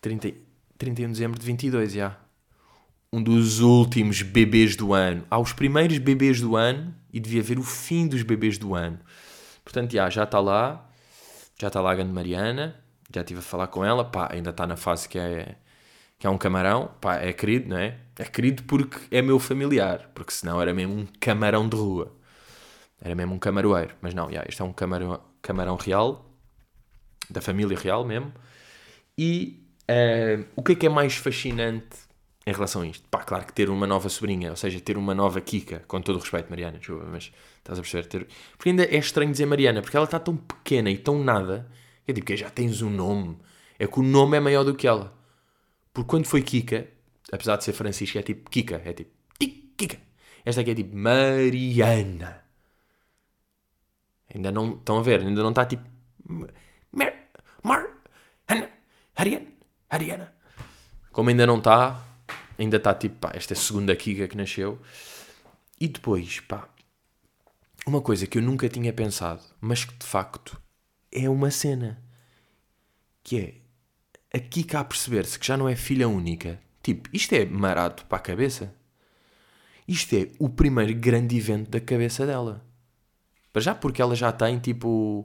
30, 0.00 0.32
31 0.78 1.06
de 1.06 1.12
dezembro 1.12 1.40
de 1.40 1.46
22, 1.46 1.92
já 1.92 2.16
um 3.14 3.22
dos 3.22 3.60
últimos 3.60 4.22
bebês 4.22 4.74
do 4.74 4.92
ano. 4.92 5.24
Há 5.30 5.38
os 5.38 5.52
primeiros 5.52 5.98
bebês 5.98 6.40
do 6.40 6.56
ano 6.56 6.92
e 7.12 7.20
devia 7.20 7.40
haver 7.40 7.60
o 7.60 7.62
fim 7.62 8.08
dos 8.08 8.24
bebês 8.24 8.58
do 8.58 8.74
ano. 8.74 8.98
Portanto, 9.62 9.92
já, 9.92 10.10
já 10.10 10.24
está 10.24 10.40
lá, 10.40 10.90
já 11.56 11.68
está 11.68 11.80
lá 11.80 11.92
a 11.92 11.94
grande 11.94 12.12
Mariana, 12.12 12.74
já 13.14 13.20
estive 13.20 13.38
a 13.38 13.42
falar 13.42 13.68
com 13.68 13.84
ela, 13.84 14.04
pá, 14.04 14.30
ainda 14.32 14.50
está 14.50 14.66
na 14.66 14.76
fase 14.76 15.08
que 15.08 15.16
é, 15.16 15.54
que 16.18 16.26
é 16.26 16.30
um 16.30 16.38
camarão, 16.38 16.90
pá, 17.00 17.16
é 17.16 17.32
querido, 17.32 17.68
não 17.68 17.78
é? 17.78 17.98
É 18.18 18.24
querido 18.24 18.62
porque 18.64 18.98
é 19.10 19.20
meu 19.20 19.38
familiar, 19.38 20.10
porque 20.14 20.32
senão 20.32 20.60
era 20.60 20.72
mesmo 20.72 20.94
um 20.94 21.06
camarão 21.20 21.68
de 21.68 21.76
rua. 21.76 22.16
Era 23.00 23.14
mesmo 23.14 23.34
um 23.34 23.38
camaroeiro. 23.38 23.94
Mas 24.00 24.14
não, 24.14 24.28
yeah, 24.28 24.48
este 24.48 24.62
é 24.62 24.64
um 24.64 24.72
camarão, 24.72 25.20
camarão 25.42 25.76
real, 25.76 26.30
da 27.28 27.40
família 27.40 27.76
real 27.76 28.04
mesmo. 28.04 28.32
E 29.18 29.62
uh, 29.90 30.44
o 30.56 30.62
que 30.62 30.72
é 30.72 30.74
que 30.74 30.86
é 30.86 30.88
mais 30.88 31.16
fascinante 31.16 31.96
em 32.46 32.52
relação 32.52 32.82
a 32.82 32.86
isto? 32.86 33.06
Pá, 33.08 33.22
claro 33.22 33.44
que 33.46 33.52
ter 33.52 33.68
uma 33.68 33.86
nova 33.86 34.08
sobrinha, 34.08 34.50
ou 34.50 34.56
seja, 34.56 34.80
ter 34.80 34.96
uma 34.96 35.14
nova 35.14 35.40
Kika, 35.40 35.84
com 35.86 36.00
todo 36.00 36.16
o 36.16 36.20
respeito, 36.20 36.48
Mariana, 36.48 36.78
desculpa, 36.78 37.06
mas 37.10 37.32
estás 37.58 37.78
a 37.78 37.82
perceber? 37.82 38.06
Ter... 38.06 38.26
Porque 38.56 38.70
ainda 38.70 38.84
é 38.84 38.96
estranho 38.96 39.30
dizer 39.30 39.46
Mariana, 39.46 39.82
porque 39.82 39.96
ela 39.96 40.04
está 40.04 40.18
tão 40.18 40.36
pequena 40.36 40.90
e 40.90 40.98
tão 40.98 41.22
nada, 41.22 41.70
é 42.06 42.12
tipo 42.12 42.26
que 42.26 42.36
já 42.36 42.50
tens 42.50 42.82
um 42.82 42.90
nome, 42.90 43.38
é 43.78 43.86
que 43.86 43.98
o 43.98 44.02
nome 44.02 44.36
é 44.36 44.40
maior 44.40 44.64
do 44.64 44.74
que 44.74 44.86
ela. 44.86 45.12
Porque 45.94 46.10
quando 46.10 46.26
foi 46.26 46.42
Kika, 46.42 46.88
apesar 47.32 47.56
de 47.56 47.64
ser 47.64 47.72
Francisca, 47.72 48.18
é 48.18 48.22
tipo 48.22 48.50
Kika, 48.50 48.82
é 48.84 48.92
tipo 48.92 49.12
Kika. 49.38 49.98
Esta 50.44 50.60
aqui 50.60 50.72
é 50.72 50.74
tipo 50.74 50.94
Mariana. 50.96 52.44
Ainda 54.34 54.50
não, 54.50 54.74
estão 54.74 54.98
a 54.98 55.02
ver, 55.02 55.20
ainda 55.20 55.40
não 55.40 55.50
está 55.50 55.64
tipo 55.64 55.88
Mar, 56.90 57.14
Mar, 57.62 57.86
Ana, 58.48 58.68
Ariana, 59.14 59.46
Ariana. 59.88 60.34
Como 61.12 61.28
ainda 61.30 61.46
não 61.46 61.58
está, 61.58 62.04
ainda 62.58 62.76
está 62.76 62.92
tipo, 62.92 63.16
pá, 63.16 63.30
esta 63.32 63.54
é 63.54 63.56
a 63.56 63.60
segunda 63.60 63.94
Kika 63.94 64.26
que 64.26 64.36
nasceu. 64.36 64.80
E 65.80 65.86
depois, 65.86 66.40
pá, 66.40 66.68
uma 67.86 68.00
coisa 68.00 68.26
que 68.26 68.38
eu 68.38 68.42
nunca 68.42 68.68
tinha 68.68 68.92
pensado, 68.92 69.42
mas 69.60 69.84
que 69.84 69.94
de 69.94 70.06
facto 70.06 70.60
é 71.12 71.28
uma 71.28 71.52
cena, 71.52 72.02
que 73.22 73.38
é 73.38 73.63
a 74.34 74.38
Kika 74.40 74.80
a 74.80 74.84
perceber-se 74.84 75.38
que 75.38 75.46
já 75.46 75.56
não 75.56 75.68
é 75.68 75.76
filha 75.76 76.08
única. 76.08 76.60
Tipo, 76.82 77.08
isto 77.12 77.32
é 77.34 77.44
marado 77.44 78.04
para 78.06 78.18
a 78.18 78.20
cabeça. 78.20 78.74
Isto 79.86 80.16
é 80.16 80.28
o 80.40 80.48
primeiro 80.48 80.92
grande 80.94 81.36
evento 81.36 81.70
da 81.70 81.80
cabeça 81.80 82.26
dela. 82.26 82.64
Para 83.52 83.62
já 83.62 83.74
porque 83.74 84.02
ela 84.02 84.16
já 84.16 84.32
tem, 84.32 84.58
tipo, 84.58 85.24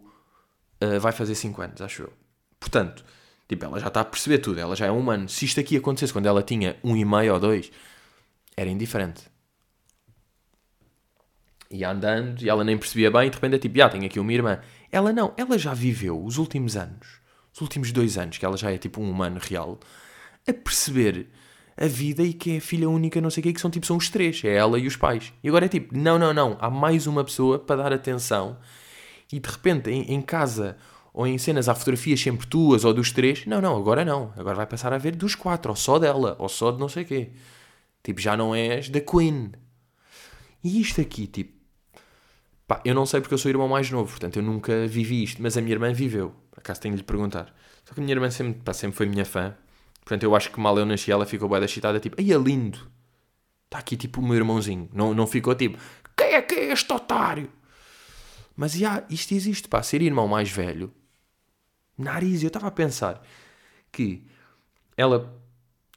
uh, 0.84 1.00
vai 1.00 1.12
fazer 1.12 1.34
5 1.34 1.60
anos, 1.60 1.82
acho 1.82 2.04
eu. 2.04 2.13
Portanto, 2.60 3.04
tipo, 3.48 3.65
ela 3.65 3.80
já 3.80 3.88
está 3.88 4.02
a 4.02 4.06
perceber 4.06 4.38
tudo. 4.38 4.60
Ela 4.60 4.76
já 4.76 4.86
é 4.86 4.91
um 4.91 5.00
humano. 5.00 5.28
Se 5.28 5.43
isto 5.43 5.60
aqui 5.60 5.76
acontecesse 5.76 6.13
quando 6.13 6.28
ela 6.28 6.43
tinha 6.43 6.78
um 6.84 6.95
e 6.95 7.04
meio 7.04 7.34
ou 7.34 7.39
dois, 7.39 7.72
era 8.56 8.69
indiferente. 8.69 9.24
Ia 11.72 11.89
andando 11.89 12.43
e 12.43 12.50
ela 12.50 12.63
nem 12.63 12.78
percebia 12.78 13.10
bem 13.10 13.28
e 13.28 13.30
de 13.30 13.36
repente 13.36 13.56
é 13.56 13.60
tipo, 13.60 13.76
já 13.76 13.89
tenho 13.89 14.06
aqui 14.06 14.19
uma 14.19 14.34
irmã. 14.34 14.60
Ela 14.91 15.12
não, 15.12 15.34
ela 15.36 15.58
já 15.58 15.74
viveu 15.74 16.24
os 16.24 16.38
últimos 16.38 16.76
anos, 16.76 17.18
os 17.60 17.62
últimos 17.62 17.91
dois 17.91 18.17
anos, 18.17 18.38
que 18.38 18.45
ela 18.45 18.58
já 18.58 18.72
é 18.72 18.78
tipo 18.78 19.02
um 19.02 19.10
humano 19.10 19.39
real, 19.41 19.80
a 20.48 20.54
perceber 20.54 21.28
a 21.78 21.86
vida 21.86 22.24
e 22.24 22.34
que 22.34 22.52
é 22.52 22.58
a 22.58 22.62
filha 22.62 22.89
única, 22.89 23.22
não 23.22 23.30
sei 23.30 23.41
o 23.41 23.43
que, 23.43 23.54
que 23.54 23.62
são 23.62 23.69
tipo, 23.69 23.86
são 23.86 23.98
os 23.98 24.10
três, 24.10 24.43
é 24.43 24.56
ela 24.56 24.78
e 24.80 24.88
os 24.88 24.95
pais. 24.95 25.34
E 25.43 25.48
agora 25.48 25.65
é 25.65 25.69
tipo, 25.69 25.98
não, 25.98 26.17
não, 26.17 26.34
não, 26.34 26.58
há 26.60 26.69
mais 26.69 27.08
uma 27.08 27.24
pessoa 27.24 27.60
para 27.60 27.84
dar 27.84 27.93
atenção 27.93 28.58
e 29.32 29.39
de 29.39 29.50
repente 29.50 29.89
em, 29.89 30.13
em 30.13 30.22
casa 30.22 30.78
ou 31.13 31.28
em 31.28 31.38
cenas 31.38 31.67
há 31.69 31.76
fotografias 31.76 32.19
sempre 32.19 32.48
tuas 32.48 32.86
ou 32.86 32.93
dos 32.93 33.12
três, 33.12 33.45
não, 33.45 33.62
não, 33.62 33.76
agora 33.78 34.06
não, 34.06 34.34
agora 34.38 34.56
vai 34.56 34.65
passar 34.65 34.93
a 34.93 34.98
ver 34.98 35.15
dos 35.15 35.36
quatro, 35.36 35.72
ou 35.72 35.76
só 35.76 36.00
dela, 36.00 36.36
ou 36.39 36.48
só 36.50 36.72
de 36.72 36.80
não 36.80 36.88
sei 36.88 37.04
o 37.04 37.06
quê. 37.06 37.30
Tipo, 38.04 38.22
já 38.22 38.38
não 38.38 38.56
és 38.56 38.89
da 38.89 39.02
Queen. 39.02 39.52
E 40.63 40.80
isto 40.82 41.02
aqui, 41.02 41.28
tipo, 41.28 41.59
Pá, 42.69 42.79
eu 42.86 42.93
não 42.93 43.03
sei 43.03 43.19
porque 43.19 43.34
eu 43.34 43.38
sou 43.39 43.49
irmão 43.49 43.67
mais 43.67 43.89
novo, 43.89 44.12
portanto 44.12 44.36
eu 44.36 44.43
nunca 44.43 44.86
vivi 44.86 45.23
isto, 45.23 45.41
mas 45.41 45.58
a 45.58 45.62
minha 45.62 45.73
irmã 45.73 45.91
viveu. 45.91 46.36
Acaso 46.55 46.79
tenho 46.79 46.93
de 46.93 47.01
lhe 47.01 47.03
perguntar. 47.03 47.51
Só 47.84 47.95
que 47.95 47.99
a 47.99 48.03
minha 48.03 48.13
irmã 48.13 48.29
sempre, 48.29 48.62
pá, 48.62 48.73
sempre 48.73 48.95
foi 48.95 49.08
minha 49.08 49.25
fã. 49.25 49.55
Portanto 50.01 50.21
eu 50.21 50.36
acho 50.36 50.51
que 50.51 50.60
mal 50.60 50.77
eu 50.77 50.86
nasci 50.86 51.12
ela 51.12 51.25
ficou 51.25 51.49
bem 51.49 51.63
excitada, 51.63 51.99
tipo, 51.99 52.15
aí 52.21 52.32
é 52.32 52.38
lindo. 52.38 52.88
Está 53.65 53.79
aqui 53.79 53.97
tipo 53.97 54.21
o 54.21 54.23
meu 54.23 54.36
irmãozinho. 54.36 54.88
Não, 54.93 55.15
não 55.15 55.25
ficou 55.25 55.55
tipo, 55.55 55.79
quem 56.15 56.36
é 56.36 56.41
que 56.43 56.53
é 56.53 56.71
este 56.71 56.93
otário? 56.93 57.49
Mas 58.55 58.73
já, 58.73 59.03
isto 59.10 59.34
existe, 59.34 59.67
pá, 59.67 59.82
ser 59.82 60.03
irmão 60.03 60.27
mais 60.27 60.51
velho. 60.51 60.93
Nariz, 61.97 62.43
eu 62.43 62.49
estava 62.49 62.67
a 62.67 62.71
pensar 62.71 63.19
que 63.91 64.23
ela, 64.95 65.36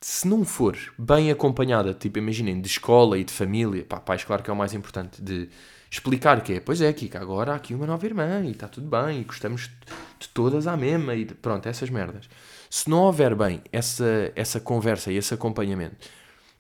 se 0.01 0.27
não 0.27 0.43
for 0.43 0.79
bem 0.99 1.31
acompanhada, 1.31 1.93
tipo, 1.93 2.19
imaginem, 2.19 2.63
de 2.63 2.69
escola 2.69 3.19
e 3.19 3.25
de 3.25 3.33
família, 3.33 3.85
pá, 3.85 4.01
pais, 4.01 4.25
claro 4.25 4.43
que 4.43 4.49
é 4.49 4.53
o 4.55 4.57
mais 4.57 4.73
importante, 4.73 5.21
de 5.21 5.51
explicar 5.93 6.43
que 6.43 6.55
é, 6.55 6.61
pois 6.61 6.81
é, 6.81 6.91
Kika, 6.91 7.21
agora 7.21 7.53
há 7.53 7.57
aqui 7.57 7.75
uma 7.75 7.87
nova 7.87 8.07
irmã 8.07 8.41
e 8.43 8.53
está 8.53 8.67
tudo 8.67 8.89
bem 8.89 9.21
e 9.21 9.25
gostamos 9.25 9.71
de 10.19 10.27
todas 10.31 10.67
à 10.67 10.75
mesma 10.75 11.15
e 11.15 11.27
de, 11.27 11.35
pronto, 11.35 11.69
essas 11.69 11.91
merdas. 11.91 12.31
Se 12.71 12.89
não 12.89 13.01
houver 13.01 13.35
bem 13.35 13.61
essa, 13.71 14.33
essa 14.35 14.59
conversa 14.59 15.13
e 15.13 15.19
esse 15.19 15.35
acompanhamento, 15.35 16.09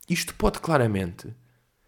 isto 0.07 0.35
pode 0.35 0.61
claramente 0.61 1.35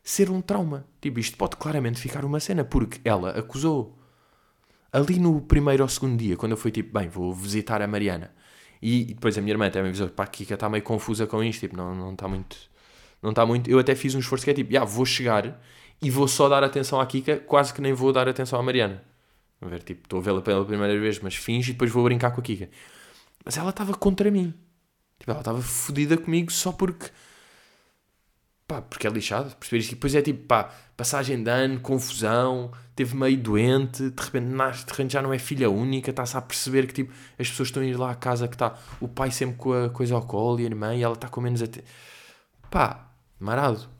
ser 0.02 0.30
um 0.30 0.40
trauma. 0.40 0.86
Tipo, 1.02 1.20
isto 1.20 1.36
pode 1.36 1.56
claramente 1.56 2.00
ficar 2.00 2.24
uma 2.24 2.40
cena, 2.40 2.64
porque 2.64 2.98
ela 3.04 3.38
acusou 3.38 3.98
ali 4.90 5.18
no 5.18 5.42
primeiro 5.42 5.82
ou 5.82 5.88
segundo 5.88 6.16
dia, 6.16 6.38
quando 6.38 6.52
eu 6.52 6.56
fui 6.58 6.70
tipo, 6.70 6.98
bem, 6.98 7.08
vou 7.08 7.34
visitar 7.34 7.82
a 7.82 7.86
Mariana. 7.86 8.32
E 8.80 9.04
depois 9.04 9.36
a 9.36 9.42
minha 9.42 9.52
irmã 9.52 9.68
também 9.68 9.90
avisou, 9.90 10.08
pá, 10.08 10.26
Kika 10.26 10.54
está 10.54 10.70
meio 10.70 10.82
confusa 10.82 11.26
com 11.26 11.44
isto, 11.44 11.60
tipo, 11.60 11.76
não, 11.76 12.10
está 12.10 12.26
muito. 12.26 12.56
Não 13.22 13.30
está 13.30 13.44
muito. 13.44 13.70
Eu 13.70 13.78
até 13.78 13.94
fiz 13.94 14.14
um 14.14 14.18
esforço 14.18 14.44
que 14.46 14.50
é 14.50 14.54
tipo, 14.54 14.72
já, 14.72 14.82
vou 14.82 15.04
chegar 15.04 15.60
e 16.02 16.10
vou 16.10 16.28
só 16.28 16.48
dar 16.48 16.62
atenção 16.62 17.00
à 17.00 17.06
Kika, 17.06 17.38
quase 17.38 17.72
que 17.72 17.80
nem 17.80 17.92
vou 17.92 18.12
dar 18.12 18.28
atenção 18.28 18.58
à 18.58 18.62
Mariana. 18.62 19.02
Ver, 19.60 19.82
tipo, 19.82 20.02
estou 20.04 20.18
a 20.18 20.22
vê-la 20.22 20.42
pela 20.42 20.64
primeira 20.64 20.98
vez, 21.00 21.18
mas 21.20 21.34
finge 21.34 21.70
e 21.70 21.72
depois 21.72 21.90
vou 21.90 22.04
brincar 22.04 22.30
com 22.32 22.40
a 22.40 22.44
Kika. 22.44 22.68
Mas 23.44 23.56
ela 23.56 23.70
estava 23.70 23.94
contra 23.94 24.30
mim. 24.30 24.52
Tipo, 25.18 25.30
ela 25.30 25.40
estava 25.40 25.60
fodida 25.62 26.16
comigo 26.16 26.52
só 26.52 26.72
porque. 26.72 27.10
Pá, 28.66 28.82
porque 28.82 29.06
é 29.06 29.10
lixado. 29.10 29.54
Perceberes? 29.56 29.86
E 29.86 29.90
depois 29.94 30.14
é 30.14 30.22
tipo, 30.22 30.46
pá, 30.46 30.70
passagem 30.96 31.42
de 31.42 31.50
ano, 31.50 31.80
confusão, 31.80 32.72
teve 32.94 33.16
meio 33.16 33.38
doente, 33.38 34.10
de 34.10 34.22
repente 34.22 34.46
nasce, 34.46 34.84
de 34.84 34.90
repente 34.90 35.12
já 35.12 35.22
não 35.22 35.32
é 35.32 35.38
filha 35.38 35.70
única, 35.70 36.10
está-se 36.10 36.36
a 36.36 36.40
perceber 36.42 36.86
que 36.86 36.94
tipo, 36.94 37.12
as 37.38 37.48
pessoas 37.48 37.68
estão 37.68 37.82
a 37.82 37.86
ir 37.86 37.96
lá 37.96 38.10
à 38.10 38.14
casa 38.14 38.48
que 38.48 38.54
está 38.54 38.78
o 39.00 39.08
pai 39.08 39.30
sempre 39.30 39.56
com 39.56 39.72
a 39.72 39.90
coisa 39.90 40.14
ao 40.14 40.22
colo 40.22 40.60
e 40.60 40.64
a 40.64 40.66
irmã 40.66 40.94
e 40.94 41.02
ela 41.02 41.14
está 41.14 41.28
com 41.28 41.40
menos 41.40 41.62
até. 41.62 41.82
Pá, 42.70 43.10
marado 43.38 43.93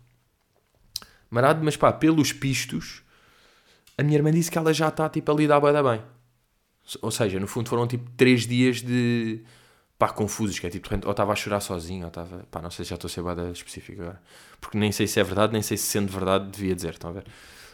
marado, 1.35 1.63
mas 1.65 1.77
pá, 1.77 1.93
pelos 1.93 2.33
pistos, 2.33 3.03
a 3.99 4.03
minha 4.03 4.17
irmã 4.17 4.31
disse 4.31 4.51
que 4.51 4.59
ela 4.59 4.73
já 4.73 4.89
está 4.89 5.09
tipo 5.09 5.31
a 5.31 5.35
lidar 5.35 5.61
bem. 5.61 6.03
Ou 7.01 7.11
seja, 7.11 7.41
no 7.41 7.47
fundo 7.47 7.69
foram 7.69 7.87
tipo 7.87 8.11
3 8.17 8.47
dias 8.47 8.83
de 8.83 9.43
pá, 9.99 10.09
confusos, 10.09 10.59
que 10.59 10.67
é 10.67 10.71
tipo, 10.71 10.89
ou 11.05 11.11
estava 11.11 11.33
a 11.33 11.37
chorar 11.37 11.61
sozinho, 11.61 12.03
ou 12.03 12.09
estava, 12.09 12.45
pá, 12.51 12.61
não 12.61 12.71
sei 12.71 12.85
se 12.85 12.91
já 12.91 12.95
estou 12.97 13.09
a 13.09 13.11
ser 13.11 13.23
bada 13.23 13.51
específico 13.51 14.03
agora, 14.03 14.21
porque 14.61 14.77
nem 14.77 14.93
sei 14.93 15.07
se 15.07 15.19
é 15.19 15.25
verdade, 15.25 15.53
nem 15.53 15.63
sei 15.63 15.77
se 15.77 15.87
sendo 15.87 16.13
verdade 16.13 16.51
devia 16.51 16.75
dizer, 16.75 16.91
estão 16.91 17.11
a 17.11 17.13
ver? 17.15 17.25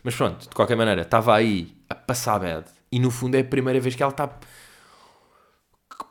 Mas 0.02 0.14
pronto, 0.14 0.48
de 0.48 0.54
qualquer 0.54 0.76
maneira, 0.76 1.02
estava 1.02 1.34
aí 1.34 1.76
a 1.88 1.94
passar 1.94 2.38
bad, 2.38 2.66
e 2.92 2.98
no 2.98 3.10
fundo 3.10 3.34
é 3.36 3.40
a 3.40 3.44
primeira 3.44 3.80
vez 3.80 3.94
que 3.94 4.02
ela 4.02 4.12
está, 4.12 4.28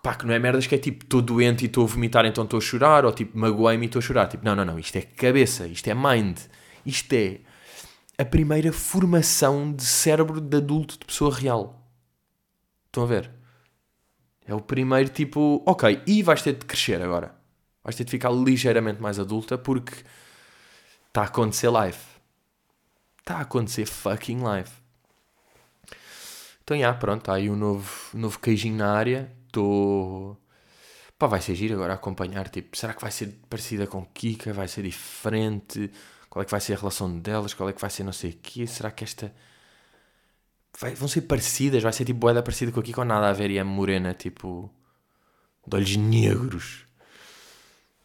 pá, 0.04 0.16
que 0.16 0.26
não 0.26 0.34
é 0.34 0.40
merdas 0.40 0.68
que 0.68 0.76
é 0.76 0.78
tipo, 0.78 1.06
estou 1.06 1.22
doente 1.22 1.64
e 1.64 1.68
estou 1.68 1.84
a 1.86 1.88
vomitar, 1.88 2.26
então 2.26 2.44
estou 2.44 2.58
a 2.58 2.62
chorar, 2.62 3.06
ou 3.06 3.12
tipo, 3.12 3.38
magoei-me 3.38 3.86
e 3.86 3.88
estou 3.88 4.00
a 4.00 4.04
chorar, 4.04 4.28
tipo, 4.28 4.44
não, 4.44 4.56
não, 4.56 4.66
não, 4.66 4.80
isto 4.80 4.98
é 4.98 5.02
cabeça, 5.02 5.68
isto 5.68 5.88
é 5.88 5.94
mind, 5.94 6.38
isto 6.86 7.14
é 7.14 7.40
a 8.18 8.26
primeira 8.26 8.74
formação 8.74 9.74
de 9.74 9.86
cérebro 9.86 10.42
de 10.42 10.58
adulto 10.58 11.00
de 11.00 11.06
pessoa 11.06 11.34
real. 11.34 11.82
Estão 12.88 13.04
a 13.04 13.08
ver? 13.08 13.32
É 14.46 14.54
o 14.54 14.60
primeiro 14.60 15.10
tipo, 15.10 15.64
ok, 15.66 16.02
e 16.06 16.24
vais 16.24 16.42
ter 16.42 16.54
de 16.54 16.66
crescer 16.66 17.02
agora. 17.02 17.36
Vais 17.84 17.96
ter 17.96 18.04
de 18.04 18.12
ficar 18.12 18.32
ligeiramente 18.32 19.02
mais 19.02 19.20
adulta 19.20 19.58
porque 19.58 20.04
está 21.08 21.22
a 21.22 21.26
acontecer 21.26 21.70
live. 21.70 21.98
Está 23.20 23.38
a 23.38 23.42
acontecer 23.42 23.86
fucking 23.86 24.40
live. 24.40 24.72
Então, 26.64 26.78
já, 26.78 26.94
pronto, 26.94 27.22
está 27.22 27.34
aí 27.34 27.50
um 27.50 27.56
novo, 27.56 27.90
novo 28.14 28.40
queijinho 28.40 28.76
na 28.76 28.92
área. 28.92 29.32
Estou. 29.48 30.38
Pá, 31.18 31.28
vai 31.28 31.42
ser 31.42 31.56
giro 31.56 31.76
agora 31.76 31.94
acompanhar. 31.94 32.48
Tipo, 32.50 32.78
será 32.78 32.94
que 32.94 33.02
vai 33.02 33.12
ser 33.12 33.40
parecida 33.50 33.88
com 33.88 34.06
Kika? 34.06 34.54
Vai 34.54 34.68
ser 34.68 34.84
diferente? 34.84 35.92
Qual 36.30 36.42
é 36.44 36.46
que 36.46 36.52
vai 36.52 36.62
ser 36.62 36.74
a 36.74 36.78
relação 36.78 37.20
delas, 37.20 37.54
qual 37.54 37.70
é 37.70 37.74
que 37.74 37.82
vai 37.82 37.90
ser 37.90 38.04
não 38.04 38.14
sei 38.14 38.32
o 38.32 38.38
quê, 38.42 38.68
será 38.68 38.92
que 38.92 39.04
esta... 39.04 39.34
Vai, 40.80 40.94
vão 40.94 41.08
ser 41.08 41.22
parecidas, 41.22 41.82
vai 41.82 41.92
ser 41.92 42.06
tipo 42.06 42.20
boeda 42.20 42.44
parecida 42.44 42.72
com 42.72 42.80
aqui 42.80 42.94
com 42.94 43.04
nada 43.04 43.30
a 43.30 43.34
ver 43.34 43.50
e 43.50 43.58
é 43.58 43.64
morena, 43.64 44.14
tipo, 44.14 44.72
de 45.68 45.76
olhos 45.76 45.96
negros. 45.96 46.86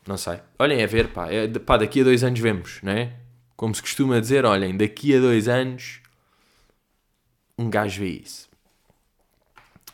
Não 0.07 0.17
sei. 0.17 0.41
Olhem 0.59 0.83
a 0.83 0.87
ver, 0.87 1.13
pá, 1.13 1.31
é, 1.31 1.47
pá, 1.59 1.77
daqui 1.77 2.01
a 2.01 2.05
dois 2.05 2.25
anos 2.25 2.41
vemos, 2.41 2.81
não 2.83 2.93
é? 2.93 3.17
Como 3.57 3.75
se 3.75 3.83
costuma 3.83 4.19
dizer, 4.19 4.45
olhem, 4.45 4.77
daqui 4.77 5.15
a 5.15 5.21
dois 5.21 5.47
anos 5.47 6.01
um 7.57 7.71
gajo 7.71 8.01
vê 8.01 8.09
isso. 8.09 8.49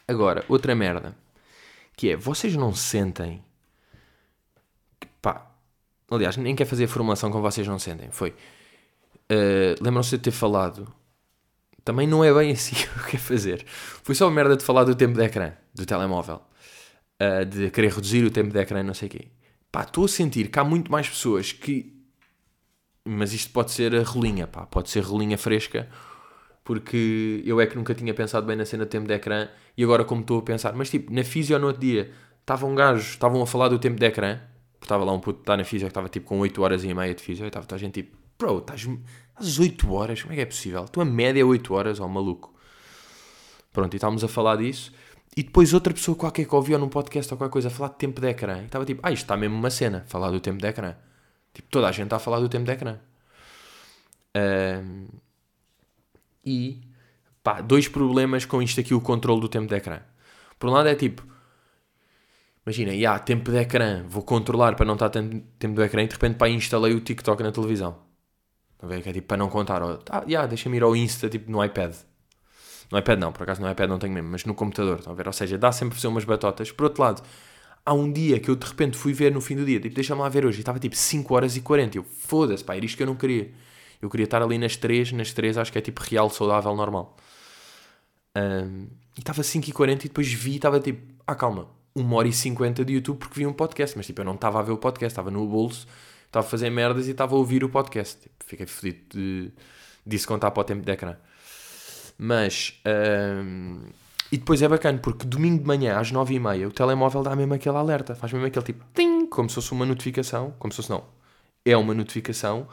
Agora, 0.09 0.45
outra 0.49 0.75
merda, 0.75 1.15
que 1.97 2.11
é, 2.11 2.17
vocês 2.17 2.57
não 2.57 2.75
sentem 2.75 3.45
pá, 5.21 5.50
Aliás, 6.11 6.37
nem 6.37 6.57
quer 6.57 6.65
fazer 6.65 6.85
a 6.85 6.89
formulação 6.89 7.31
como 7.31 7.43
vocês 7.43 7.67
não 7.67 7.79
sentem. 7.79 8.11
Foi. 8.11 8.31
Uh, 9.31 9.81
Lembram-se 9.81 10.11
de 10.11 10.19
ter 10.19 10.31
falado. 10.33 10.93
Também 11.85 12.07
não 12.07 12.25
é 12.25 12.33
bem 12.35 12.51
assim 12.53 12.77
o 12.97 13.07
que 13.07 13.17
é 13.17 13.19
fazer. 13.19 13.65
Foi 13.67 14.15
só 14.15 14.29
merda 14.29 14.57
de 14.57 14.65
falar 14.65 14.85
do 14.85 14.95
tempo 14.95 15.15
de 15.15 15.25
ecrã 15.25 15.53
do 15.75 15.87
telemóvel. 15.87 16.43
Uh, 17.23 17.45
de 17.45 17.71
querer 17.71 17.93
reduzir 17.93 18.25
o 18.25 18.31
tempo 18.31 18.51
de 18.51 18.59
ecrã, 18.59 18.83
não 18.83 18.95
sei 18.95 19.09
o 19.09 19.11
quê. 19.11 19.29
pá, 19.71 19.83
estou 19.83 20.05
a 20.05 20.09
sentir 20.09 20.49
que 20.51 20.59
há 20.59 20.65
muito 20.65 20.91
mais 20.91 21.09
pessoas 21.09 21.53
que. 21.53 21.97
Mas 23.05 23.33
isto 23.33 23.53
pode 23.53 23.71
ser 23.71 23.95
a 23.95 24.03
rolinha, 24.03 24.47
pá, 24.47 24.67
pode 24.67 24.91
ser 24.91 25.01
rolinha 25.01 25.39
fresca, 25.39 25.89
porque 26.65 27.43
eu 27.47 27.61
é 27.61 27.67
que 27.67 27.77
nunca 27.77 27.95
tinha 27.95 28.13
pensado 28.13 28.47
bem 28.47 28.57
na 28.57 28.65
cena 28.65 28.85
de 28.85 28.91
tempo 28.91 29.07
de 29.07 29.15
ecrã 29.15 29.49
e 29.77 29.85
agora, 29.85 30.05
como 30.05 30.21
estou 30.21 30.39
a 30.41 30.43
pensar, 30.43 30.75
mas 30.75 30.91
tipo, 30.91 31.13
na 31.13 31.25
físio 31.25 31.59
no 31.59 31.69
outro 31.69 31.81
dia, 31.81 32.13
estava 32.41 32.67
um 32.67 32.75
gajo, 32.75 33.01
estavam 33.01 33.43
a 33.43 33.47
falar 33.47 33.69
do 33.69 33.79
tempo 33.79 33.99
de 33.99 34.07
ecrã, 34.07 34.41
estava 34.87 35.05
lá 35.05 35.13
um 35.13 35.21
puto, 35.21 35.41
está 35.41 35.57
na 35.57 35.65
físio 35.65 35.87
que 35.87 35.91
estava 35.91 36.09
tipo 36.09 36.27
com 36.27 36.39
8 36.41 36.63
horas 36.63 36.85
e 36.85 36.93
meia 36.93 37.15
de 37.15 37.23
físio, 37.23 37.45
e 37.45 37.49
estava 37.49 37.67
a 37.71 37.79
gente 37.79 38.03
tipo, 38.03 38.17
bro, 38.39 38.59
estás 38.59 38.89
às 39.37 39.59
8 39.59 39.93
horas, 39.93 40.23
como 40.23 40.33
é 40.33 40.37
que 40.37 40.43
é 40.43 40.47
possível? 40.47 40.85
Tua 40.87 41.05
média 41.05 41.41
é 41.41 41.45
8 41.45 41.75
horas, 41.75 42.01
ó 42.01 42.09
maluco. 42.09 42.55
Pronto, 43.73 43.95
e 43.95 43.97
estávamos 43.97 44.25
a 44.25 44.29
falar 44.29 44.57
disso. 44.57 44.93
E 45.37 45.43
depois 45.43 45.73
outra 45.73 45.95
pessoa 45.95 46.17
qualquer 46.17 46.45
que 46.45 46.55
ouvia 46.55 46.77
num 46.77 46.89
podcast 46.89 47.33
ou 47.33 47.39
qualquer 47.39 47.53
coisa 47.53 47.69
a 47.69 47.71
falar 47.71 47.91
de 47.91 47.97
tempo 47.97 48.21
de 48.21 48.29
ecrã. 48.29 48.63
E 48.63 48.65
estava 48.65 48.85
tipo, 48.85 49.01
ah, 49.03 49.13
isto 49.13 49.23
está 49.23 49.37
mesmo 49.37 49.57
uma 49.57 49.71
cena, 49.71 50.05
falar 50.09 50.31
do 50.31 50.41
tempo 50.41 50.59
de 50.59 50.67
ecrã. 50.67 50.97
Tipo, 51.55 51.69
toda 51.71 51.89
a 51.89 51.93
gente 51.93 52.05
está 52.05 52.17
a 52.17 52.19
falar 52.21 52.41
do 52.41 52.49
tempo 52.49 52.65
de 52.65 52.73
ecrã. 52.73 52.99
Um, 54.37 55.07
e, 56.45 56.81
pá, 57.43 57.61
dois 57.61 57.87
problemas 57.87 58.45
com 58.45 58.61
isto 58.61 58.81
aqui, 58.81 58.93
o 58.93 59.01
controle 59.01 59.41
do 59.41 59.49
tempo 59.49 59.69
de 59.69 59.77
ecrã. 59.77 60.01
Por 60.59 60.69
um 60.69 60.73
lado 60.73 60.89
é 60.89 60.95
tipo, 60.95 61.25
imagina, 62.71 62.93
yeah, 62.93 63.19
tempo 63.19 63.51
de 63.51 63.59
ecrã, 63.59 64.05
vou 64.09 64.23
controlar 64.23 64.77
para 64.77 64.87
não 64.87 64.95
estar 64.95 65.11
tanto 65.11 65.41
tempo 65.59 65.75
do 65.75 65.83
ecrã 65.83 66.03
e 66.03 66.07
de 66.07 66.15
repente, 66.15 66.37
pá, 66.37 66.49
instalei 66.49 66.95
o 66.95 67.01
TikTok 67.01 67.43
na 67.43 67.51
televisão. 67.51 67.99
Estão 68.73 68.89
a 68.89 68.93
ver? 68.93 69.03
Que 69.03 69.11
é 69.11 69.13
tipo, 69.13 69.29
para 69.29 69.37
não 69.37 69.49
contar. 69.49 69.83
ah, 69.83 70.25
yeah, 70.27 70.47
deixa-me 70.47 70.77
ir 70.77 70.83
ao 70.83 70.95
Insta, 70.97 71.29
tipo, 71.29 71.51
no 71.51 71.63
iPad. 71.65 71.95
No 72.91 72.99
iPad 72.99 73.19
não, 73.19 73.33
por 73.33 73.43
acaso 73.43 73.61
no 73.61 73.71
iPad 73.71 73.89
não 73.89 73.99
tenho 73.99 74.13
mesmo, 74.13 74.31
mas 74.31 74.45
no 74.45 74.55
computador, 74.55 74.99
estão 74.99 75.13
a 75.13 75.17
ver? 75.17 75.27
Ou 75.27 75.33
seja, 75.33 75.59
dá 75.59 75.71
sempre 75.73 76.01
ser 76.01 76.07
umas 76.07 76.25
batotas. 76.25 76.73
Por 76.73 76.85
outro 76.85 77.03
lado, 77.03 77.23
há 77.85 77.93
um 77.93 78.11
dia 78.13 78.41
que 78.41 78.51
eu 78.51 78.57
de 78.57 78.67
repente 78.67 78.97
fui 78.97 79.13
ver 79.13 79.33
no 79.33 79.41
fim 79.41 79.57
do 79.57 79.65
dia, 79.65 79.81
tipo, 79.81 79.95
deixa-me 79.95 80.21
lá 80.21 80.29
ver 80.29 80.47
hoje, 80.47 80.59
e 80.59 80.61
estava 80.61 80.79
tipo 80.79 80.97
5 80.97 81.35
horas 81.35 81.57
e 81.57 81.61
40. 81.61 81.99
Eu, 81.99 82.05
foda-se, 82.05 82.65
pá, 82.65 82.77
era 82.77 82.85
isto 82.85 82.97
que 82.97 83.03
eu 83.03 83.07
não 83.07 83.17
queria. 83.17 83.53
Eu 84.03 84.09
queria 84.09 84.25
estar 84.25 84.43
ali 84.43 84.59
nas 84.59 84.77
3, 84.77 85.13
nas 85.13 85.33
3 85.33 85.59
acho 85.59 85.73
que 85.73 85.79
é 85.79 85.81
tipo 85.81 86.01
real, 86.03 86.31
saudável, 86.31 86.75
normal. 86.75 87.17
Um, 88.37 88.87
e 89.17 89.21
estava 89.21 89.43
5 89.43 89.69
e 89.69 89.73
40 89.73 90.07
e 90.07 90.09
depois 90.09 90.33
vi 90.33 90.53
e 90.53 90.57
estava 90.57 90.81
tipo, 90.81 91.15
ah 91.27 91.35
calma, 91.35 91.69
1 91.97 92.13
hora 92.13 92.29
e 92.29 92.33
50 92.33 92.85
de 92.85 92.95
YouTube 92.95 93.19
porque 93.19 93.41
vi 93.41 93.47
um 93.47 93.53
podcast, 93.53 93.97
mas 93.97 94.07
tipo, 94.07 94.21
eu 94.21 94.25
não 94.25 94.35
estava 94.35 94.59
a 94.59 94.63
ver 94.63 94.73
o 94.73 94.79
podcast, 94.79 95.13
estava 95.13 95.31
no 95.31 95.47
bolso, 95.47 95.87
estava 96.27 96.47
a 96.47 96.49
fazer 96.49 96.71
merdas 96.71 97.09
e 97.09 97.11
estava 97.11 97.35
a 97.35 97.39
ouvir 97.39 97.65
o 97.65 97.69
podcast. 97.69 98.21
Tipo, 98.21 98.35
fiquei 98.45 98.67
fodido 98.67 98.99
de, 99.11 99.53
disso 100.07 100.27
contar 100.29 100.51
para 100.51 100.61
o 100.61 100.65
tempo 100.65 100.85
de 100.85 100.93
ecrã. 100.93 101.17
Mas. 102.19 102.81
Um, 102.87 103.81
e 104.33 104.39
depois 104.39 104.63
é 104.63 104.69
bacana 104.69 104.99
porque 104.99 105.27
domingo 105.27 105.61
de 105.63 105.67
manhã 105.67 105.99
às 105.99 106.13
9h30 106.13 106.69
o 106.69 106.71
telemóvel 106.71 107.23
dá 107.23 107.35
mesmo 107.35 107.55
aquele 107.55 107.77
alerta, 107.77 108.15
faz 108.15 108.33
mesmo 108.33 108.47
aquele 108.47 108.65
tipo. 108.65 108.85
Tim, 108.95 109.27
como 109.27 109.49
se 109.49 109.57
fosse 109.57 109.73
uma 109.73 109.87
notificação. 109.87 110.55
Como 110.59 110.73
se 110.73 110.77
fosse 110.77 110.91
não. 110.91 111.05
É 111.65 111.77
uma 111.77 111.95
notificação. 111.95 112.69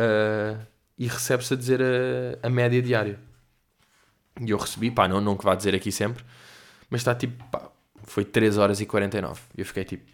Uh, 0.00 0.64
e 0.98 1.06
recebe-se 1.06 1.52
a 1.54 1.56
dizer 1.56 1.80
a, 1.82 2.46
a, 2.46 2.50
média 2.50 2.80
diária. 2.80 3.18
E 4.40 4.50
eu 4.50 4.58
recebi, 4.58 4.90
pá, 4.90 5.08
não, 5.08 5.20
não 5.20 5.36
que 5.36 5.44
vá 5.44 5.54
dizer 5.54 5.74
aqui 5.74 5.90
sempre, 5.90 6.24
mas 6.90 7.00
está 7.00 7.14
tipo, 7.14 7.42
pá, 7.50 7.70
foi 8.06 8.24
3 8.24 8.58
horas 8.58 8.80
e 8.80 8.86
49. 8.86 9.40
E 9.56 9.60
eu 9.60 9.66
fiquei 9.66 9.84
tipo, 9.84 10.04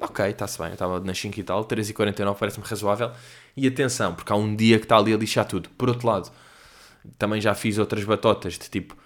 ok, 0.00 0.26
está-se 0.26 0.58
bem, 0.58 0.68
eu 0.68 0.72
estava 0.74 1.00
nas 1.00 1.18
5 1.18 1.38
e 1.38 1.42
tal, 1.42 1.64
3 1.64 1.90
e 1.90 1.94
49 1.94 2.38
parece-me 2.38 2.66
razoável. 2.66 3.12
E 3.56 3.66
atenção, 3.66 4.14
porque 4.14 4.32
há 4.32 4.36
um 4.36 4.54
dia 4.54 4.78
que 4.78 4.84
está 4.84 4.96
ali 4.96 5.12
a 5.12 5.16
lixar 5.16 5.46
tudo. 5.46 5.68
Por 5.70 5.88
outro 5.88 6.06
lado, 6.06 6.30
também 7.18 7.40
já 7.40 7.54
fiz 7.54 7.78
outras 7.78 8.04
batotas 8.04 8.54
de 8.54 8.68
tipo 8.68 8.96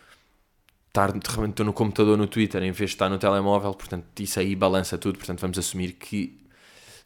estar 0.88 1.12
de 1.12 1.31
repente 1.31 1.51
estou 1.51 1.66
no 1.66 1.72
computador 1.72 2.16
no 2.16 2.27
Twitter 2.27 2.62
em 2.62 2.72
vez 2.72 2.90
de 2.90 2.96
estar 2.96 3.09
no 3.09 3.18
telemóvel, 3.18 3.72
portanto 3.74 4.05
isso 4.20 4.40
aí 4.40 4.57
balança 4.57 4.98
tudo, 4.98 5.18
portanto 5.18 5.40
vamos 5.40 5.59
assumir 5.59 5.92
que 5.92 6.40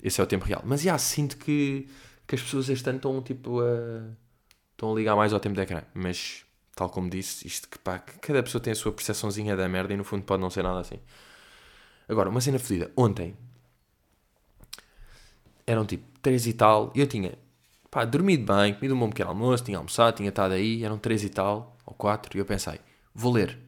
esse 0.02 0.20
é 0.20 0.24
o 0.24 0.26
tempo 0.26 0.44
real. 0.44 0.62
Mas 0.64 0.82
já 0.82 0.96
sinto 0.98 1.36
que, 1.36 1.88
que 2.26 2.34
as 2.34 2.42
pessoas 2.42 2.68
este 2.68 2.88
ano 2.88 2.96
estão 2.96 3.22
tipo 3.22 3.60
a, 3.60 4.02
estão 4.72 4.92
a 4.92 4.94
ligar 4.94 5.16
mais 5.16 5.32
ao 5.32 5.40
tempo 5.40 5.54
de 5.54 5.62
ecrã, 5.62 5.82
mas 5.94 6.44
tal 6.74 6.88
como 6.90 7.08
disse, 7.10 7.46
isto 7.46 7.68
que 7.68 7.78
pá, 7.78 7.98
cada 7.98 8.42
pessoa 8.42 8.62
tem 8.62 8.72
a 8.72 8.76
sua 8.76 8.92
percepçãozinha 8.92 9.56
da 9.56 9.68
merda 9.68 9.92
e 9.92 9.96
no 9.96 10.04
fundo 10.04 10.24
pode 10.24 10.40
não 10.42 10.50
ser 10.50 10.62
nada 10.62 10.80
assim. 10.80 10.98
Agora, 12.08 12.28
uma 12.28 12.40
cena 12.40 12.58
fodida, 12.58 12.90
ontem 12.96 13.36
eram 15.66 15.84
tipo 15.86 16.04
3 16.20 16.46
e 16.46 16.52
tal, 16.52 16.92
e 16.94 17.00
eu 17.00 17.06
tinha 17.06 17.38
pá, 17.90 18.04
dormido 18.04 18.52
bem, 18.52 18.74
comido 18.74 18.94
um 18.94 18.98
bom 18.98 19.08
pequeno 19.10 19.30
almoço, 19.30 19.64
tinha 19.64 19.78
almoçado, 19.78 20.16
tinha 20.16 20.30
estado 20.30 20.52
aí, 20.52 20.84
eram 20.84 20.98
três 20.98 21.22
e 21.22 21.28
tal, 21.28 21.76
ou 21.84 21.94
quatro, 21.94 22.36
e 22.36 22.40
eu 22.40 22.44
pensei, 22.44 22.80
vou 23.14 23.32
ler. 23.32 23.58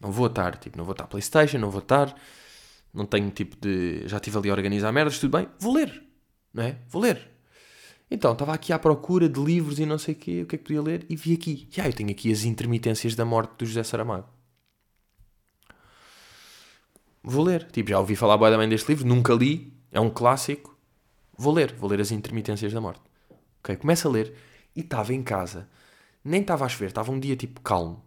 Não 0.00 0.10
vou 0.10 0.28
estar, 0.28 0.56
tipo, 0.56 0.78
não 0.78 0.84
vou 0.84 0.92
estar 0.92 1.06
Playstation, 1.06 1.58
não 1.58 1.70
vou 1.70 1.80
estar, 1.80 2.14
não 2.94 3.04
tenho 3.04 3.30
tipo 3.30 3.56
de, 3.56 4.06
já 4.08 4.16
estive 4.16 4.38
ali 4.38 4.50
a 4.50 4.52
organizar 4.52 4.92
merdas, 4.92 5.18
tudo 5.18 5.36
bem, 5.36 5.48
vou 5.58 5.74
ler, 5.74 6.02
não 6.54 6.62
é? 6.62 6.78
Vou 6.88 7.02
ler. 7.02 7.28
Então, 8.10 8.32
estava 8.32 8.52
aqui 8.52 8.72
à 8.72 8.78
procura 8.78 9.28
de 9.28 9.40
livros 9.40 9.78
e 9.78 9.86
não 9.86 9.96
sei 9.98 10.14
o 10.14 10.18
quê, 10.18 10.42
o 10.42 10.46
que 10.46 10.56
é 10.56 10.58
que 10.58 10.64
podia 10.64 10.82
ler, 10.82 11.06
e 11.08 11.14
vi 11.14 11.34
aqui, 11.34 11.68
já, 11.70 11.86
eu 11.86 11.92
tenho 11.92 12.10
aqui 12.10 12.32
as 12.32 12.42
intermitências 12.44 13.14
da 13.14 13.24
morte 13.24 13.52
do 13.58 13.66
José 13.66 13.84
Saramago. 13.84 14.28
Vou 17.22 17.44
ler, 17.44 17.70
tipo, 17.70 17.90
já 17.90 17.98
ouvi 18.00 18.16
falar 18.16 18.36
boa 18.36 18.56
mãe 18.56 18.68
deste 18.68 18.88
livro, 18.88 19.06
nunca 19.06 19.32
li, 19.34 19.72
é 19.92 20.00
um 20.00 20.10
clássico, 20.10 20.76
vou 21.36 21.52
ler, 21.52 21.72
vou 21.74 21.88
ler 21.88 22.00
as 22.00 22.10
intermitências 22.10 22.72
da 22.72 22.80
morte. 22.80 23.02
Ok, 23.60 23.76
começo 23.76 24.08
a 24.08 24.10
ler 24.10 24.34
e 24.74 24.80
estava 24.80 25.12
em 25.12 25.22
casa. 25.22 25.68
Nem 26.24 26.40
estava 26.40 26.64
a 26.64 26.68
chover, 26.68 26.88
estava 26.88 27.12
um 27.12 27.20
dia 27.20 27.36
tipo 27.36 27.60
calmo. 27.60 28.02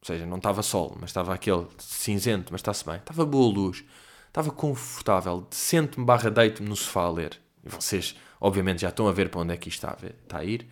Ou 0.00 0.06
seja, 0.06 0.26
não 0.26 0.36
estava 0.36 0.62
sol, 0.62 0.96
mas 1.00 1.10
estava 1.10 1.34
aquele 1.34 1.66
cinzento, 1.78 2.52
mas 2.52 2.60
está-se 2.60 2.84
bem. 2.84 2.96
Estava 2.96 3.24
boa 3.26 3.52
luz, 3.52 3.84
estava 4.28 4.50
confortável. 4.50 5.46
Sento-me 5.50 6.06
barra 6.06 6.30
deito-me 6.30 6.68
no 6.68 6.76
sofá 6.76 7.02
a 7.02 7.10
ler. 7.10 7.38
E 7.64 7.68
vocês, 7.68 8.16
obviamente, 8.42 8.82
já 8.82 8.88
estão 8.88 9.06
a 9.06 9.12
ver 9.12 9.28
para 9.28 9.40
onde 9.40 9.54
é 9.54 9.56
que 9.56 9.68
isto 9.68 9.86
está 9.86 10.36
a, 10.36 10.44
ir. 10.44 10.66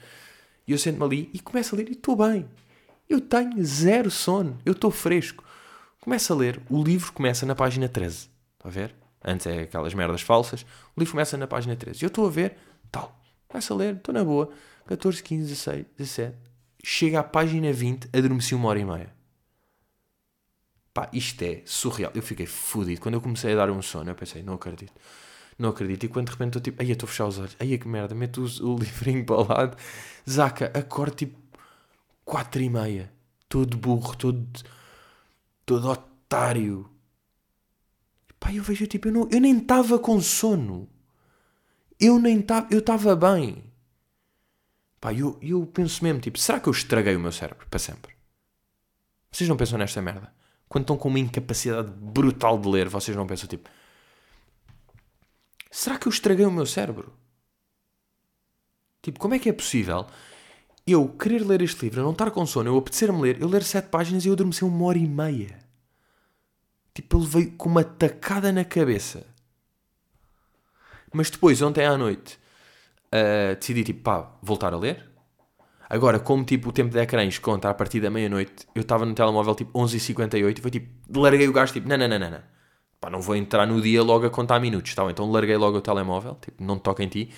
E 0.67 0.73
eu 0.73 0.79
sento-me 0.79 1.05
ali 1.05 1.31
e 1.33 1.39
começo 1.39 1.75
a 1.75 1.79
ler 1.79 1.89
e 1.89 1.93
estou 1.93 2.17
bem. 2.17 2.45
Eu 3.09 3.21
tenho 3.21 3.65
zero 3.65 4.11
sono, 4.11 4.59
eu 4.67 4.73
estou 4.73 4.91
fresco. 4.91 5.45
Começo 6.01 6.33
a 6.33 6.37
ler, 6.37 6.61
o 6.69 6.83
livro 6.83 7.13
começa 7.13 7.47
na 7.47 7.55
página 7.55 7.89
13. 7.89 8.29
Está 8.59 8.69
a 8.69 8.71
ver? 8.71 8.95
Antes 9.25 9.47
é 9.47 9.61
aquelas 9.61 9.95
merdas 9.95 10.21
falsas. 10.21 10.63
O 10.97 11.01
livro 11.01 11.13
começa 11.13 11.37
na 11.37 11.47
página 11.47 11.77
13. 11.77 12.03
E 12.03 12.05
eu 12.05 12.09
estou 12.09 12.27
a 12.27 12.31
ver, 12.31 12.57
tal. 12.91 13.17
Começo 13.47 13.73
a 13.73 13.77
ler, 13.77 13.95
estou 13.97 14.13
na 14.13 14.25
boa. 14.25 14.51
14, 14.87 15.23
15, 15.23 15.49
16, 15.49 15.87
17. 15.97 16.37
Chega 16.83 17.21
à 17.21 17.23
página 17.23 17.73
20, 17.73 18.09
adormeci 18.13 18.55
uma 18.55 18.69
hora 18.69 18.81
e 18.81 18.85
meia. 18.85 19.15
Pá, 20.93 21.09
isto 21.13 21.41
é 21.43 21.63
surreal. 21.65 22.11
Eu 22.15 22.23
fiquei 22.23 22.47
fodido. 22.47 23.01
Quando 23.01 23.15
eu 23.15 23.21
comecei 23.21 23.53
a 23.53 23.57
dar 23.57 23.71
um 23.71 23.81
sono, 23.81 24.11
eu 24.11 24.15
pensei, 24.15 24.43
não 24.43 24.55
acredito. 24.55 24.93
Não 25.61 25.71
acredito. 25.71 26.05
E 26.05 26.09
quando 26.09 26.27
de 26.27 26.33
repente 26.33 26.49
estou 26.49 26.63
tipo, 26.63 26.83
aí 26.83 26.91
estou 26.91 27.07
a 27.07 27.11
fechar 27.11 27.27
os 27.27 27.39
olhos. 27.39 27.57
Aí 27.61 27.79
que 27.79 27.87
merda, 27.87 28.15
meto 28.15 28.43
o, 28.43 28.73
o 28.75 28.79
livrinho 28.81 29.25
para 29.25 29.37
o 29.37 29.47
lado. 29.47 29.77
Zaca, 30.29 30.73
acordo 30.75 31.15
tipo 31.15 31.39
4 32.25 32.63
e 32.63 32.71
meia. 32.71 33.13
Todo 33.49 33.77
burro, 33.77 34.17
todo, 34.17 34.47
todo 35.67 35.89
otário. 35.89 36.91
Pá, 38.39 38.53
eu 38.53 38.63
vejo 38.63 38.87
tipo, 38.87 39.09
eu, 39.09 39.13
não, 39.13 39.29
eu 39.31 39.41
nem 39.41 39.59
estava 39.59 39.99
com 39.99 40.21
sono 40.21 40.89
eu 42.01 42.19
nem 42.19 42.41
estava, 42.41 42.67
eu 42.71 42.79
estava 42.79 43.15
bem. 43.15 43.63
Pá, 45.01 45.13
eu, 45.13 45.39
eu 45.43 45.67
penso 45.67 46.03
mesmo, 46.03 46.21
tipo, 46.21 46.39
será 46.39 46.59
que 46.59 46.69
eu 46.69 46.73
estraguei 46.73 47.15
o 47.15 47.21
meu 47.21 47.31
cérebro 47.31 47.67
para 47.69 47.79
sempre? 47.79 48.15
Vocês 49.31 49.49
não 49.49 49.57
pensam 49.57 49.79
nesta 49.79 50.01
merda? 50.01 50.33
Quando 50.69 50.85
estão 50.85 50.97
com 50.97 51.09
uma 51.09 51.19
incapacidade 51.19 51.91
brutal 51.91 52.59
de 52.59 52.69
ler, 52.69 52.89
vocês 52.89 53.17
não 53.17 53.27
pensam, 53.27 53.49
tipo, 53.49 53.69
será 55.81 55.99
que 55.99 56.07
eu 56.07 56.11
estraguei 56.11 56.45
o 56.45 56.51
meu 56.51 56.67
cérebro? 56.67 57.11
Tipo, 59.01 59.19
como 59.19 59.35
é 59.35 59.39
que 59.39 59.49
é 59.49 59.53
possível 59.53 60.07
eu 60.87 61.09
querer 61.09 61.43
ler 61.43 61.63
este 61.63 61.87
livro, 61.87 62.03
não 62.03 62.13
estar 62.13 62.31
com 62.31 62.45
sono, 62.45 62.69
eu 62.69 62.77
apetecer-me 62.77 63.21
ler, 63.21 63.41
eu 63.41 63.49
ler 63.49 63.63
sete 63.63 63.89
páginas 63.89 64.25
e 64.25 64.29
eu 64.29 64.35
adormecer 64.35 64.69
uma 64.69 64.85
hora 64.85 64.99
e 64.99 65.07
meia? 65.07 65.59
Tipo, 66.93 67.19
ele 67.19 67.27
veio 67.27 67.53
com 67.53 67.71
uma 67.71 67.83
tacada 67.83 68.53
na 68.53 68.63
cabeça. 68.63 69.27
Mas 71.13 71.31
depois, 71.31 71.63
ontem 71.63 71.87
à 71.87 71.97
noite, 71.97 72.39
uh, 73.07 73.57
decidi 73.57 73.83
tipo, 73.83 74.03
pá, 74.03 74.37
voltar 74.43 74.75
a 74.75 74.79
ler. 74.79 75.09
Agora, 75.89 76.21
como 76.21 76.45
tipo 76.45 76.69
o 76.69 76.73
tempo 76.73 76.91
de 76.91 76.99
ecrãs 76.99 77.39
conta 77.39 77.71
a 77.71 77.75
partir 77.75 78.01
da 78.01 78.11
meia-noite, 78.11 78.67
eu 78.75 78.83
estava 78.83 79.07
no 79.07 79.15
telemóvel 79.15 79.55
tipo 79.55 79.79
11h58 79.79 80.59
e 80.59 80.61
foi 80.61 80.71
tipo, 80.71 81.19
larguei 81.19 81.49
o 81.49 81.53
gajo 81.53 81.73
tipo, 81.73 81.89
não, 81.89 81.97
não, 81.97 82.07
não, 82.07 82.19
não, 82.19 82.31
não. 82.31 82.60
Pá, 83.01 83.09
não 83.09 83.21
vou 83.21 83.35
entrar 83.35 83.67
no 83.67 83.81
dia 83.81 84.03
logo 84.03 84.27
a 84.27 84.31
contar 84.31 84.61
minutos, 84.61 84.95
tá? 84.95 85.11
então 85.11 85.31
larguei 85.31 85.57
logo 85.57 85.79
o 85.79 85.81
telemóvel, 85.81 86.37
tipo, 86.41 86.63
não 86.63 86.79
toca 86.79 87.03
em 87.03 87.09
ti. 87.09 87.33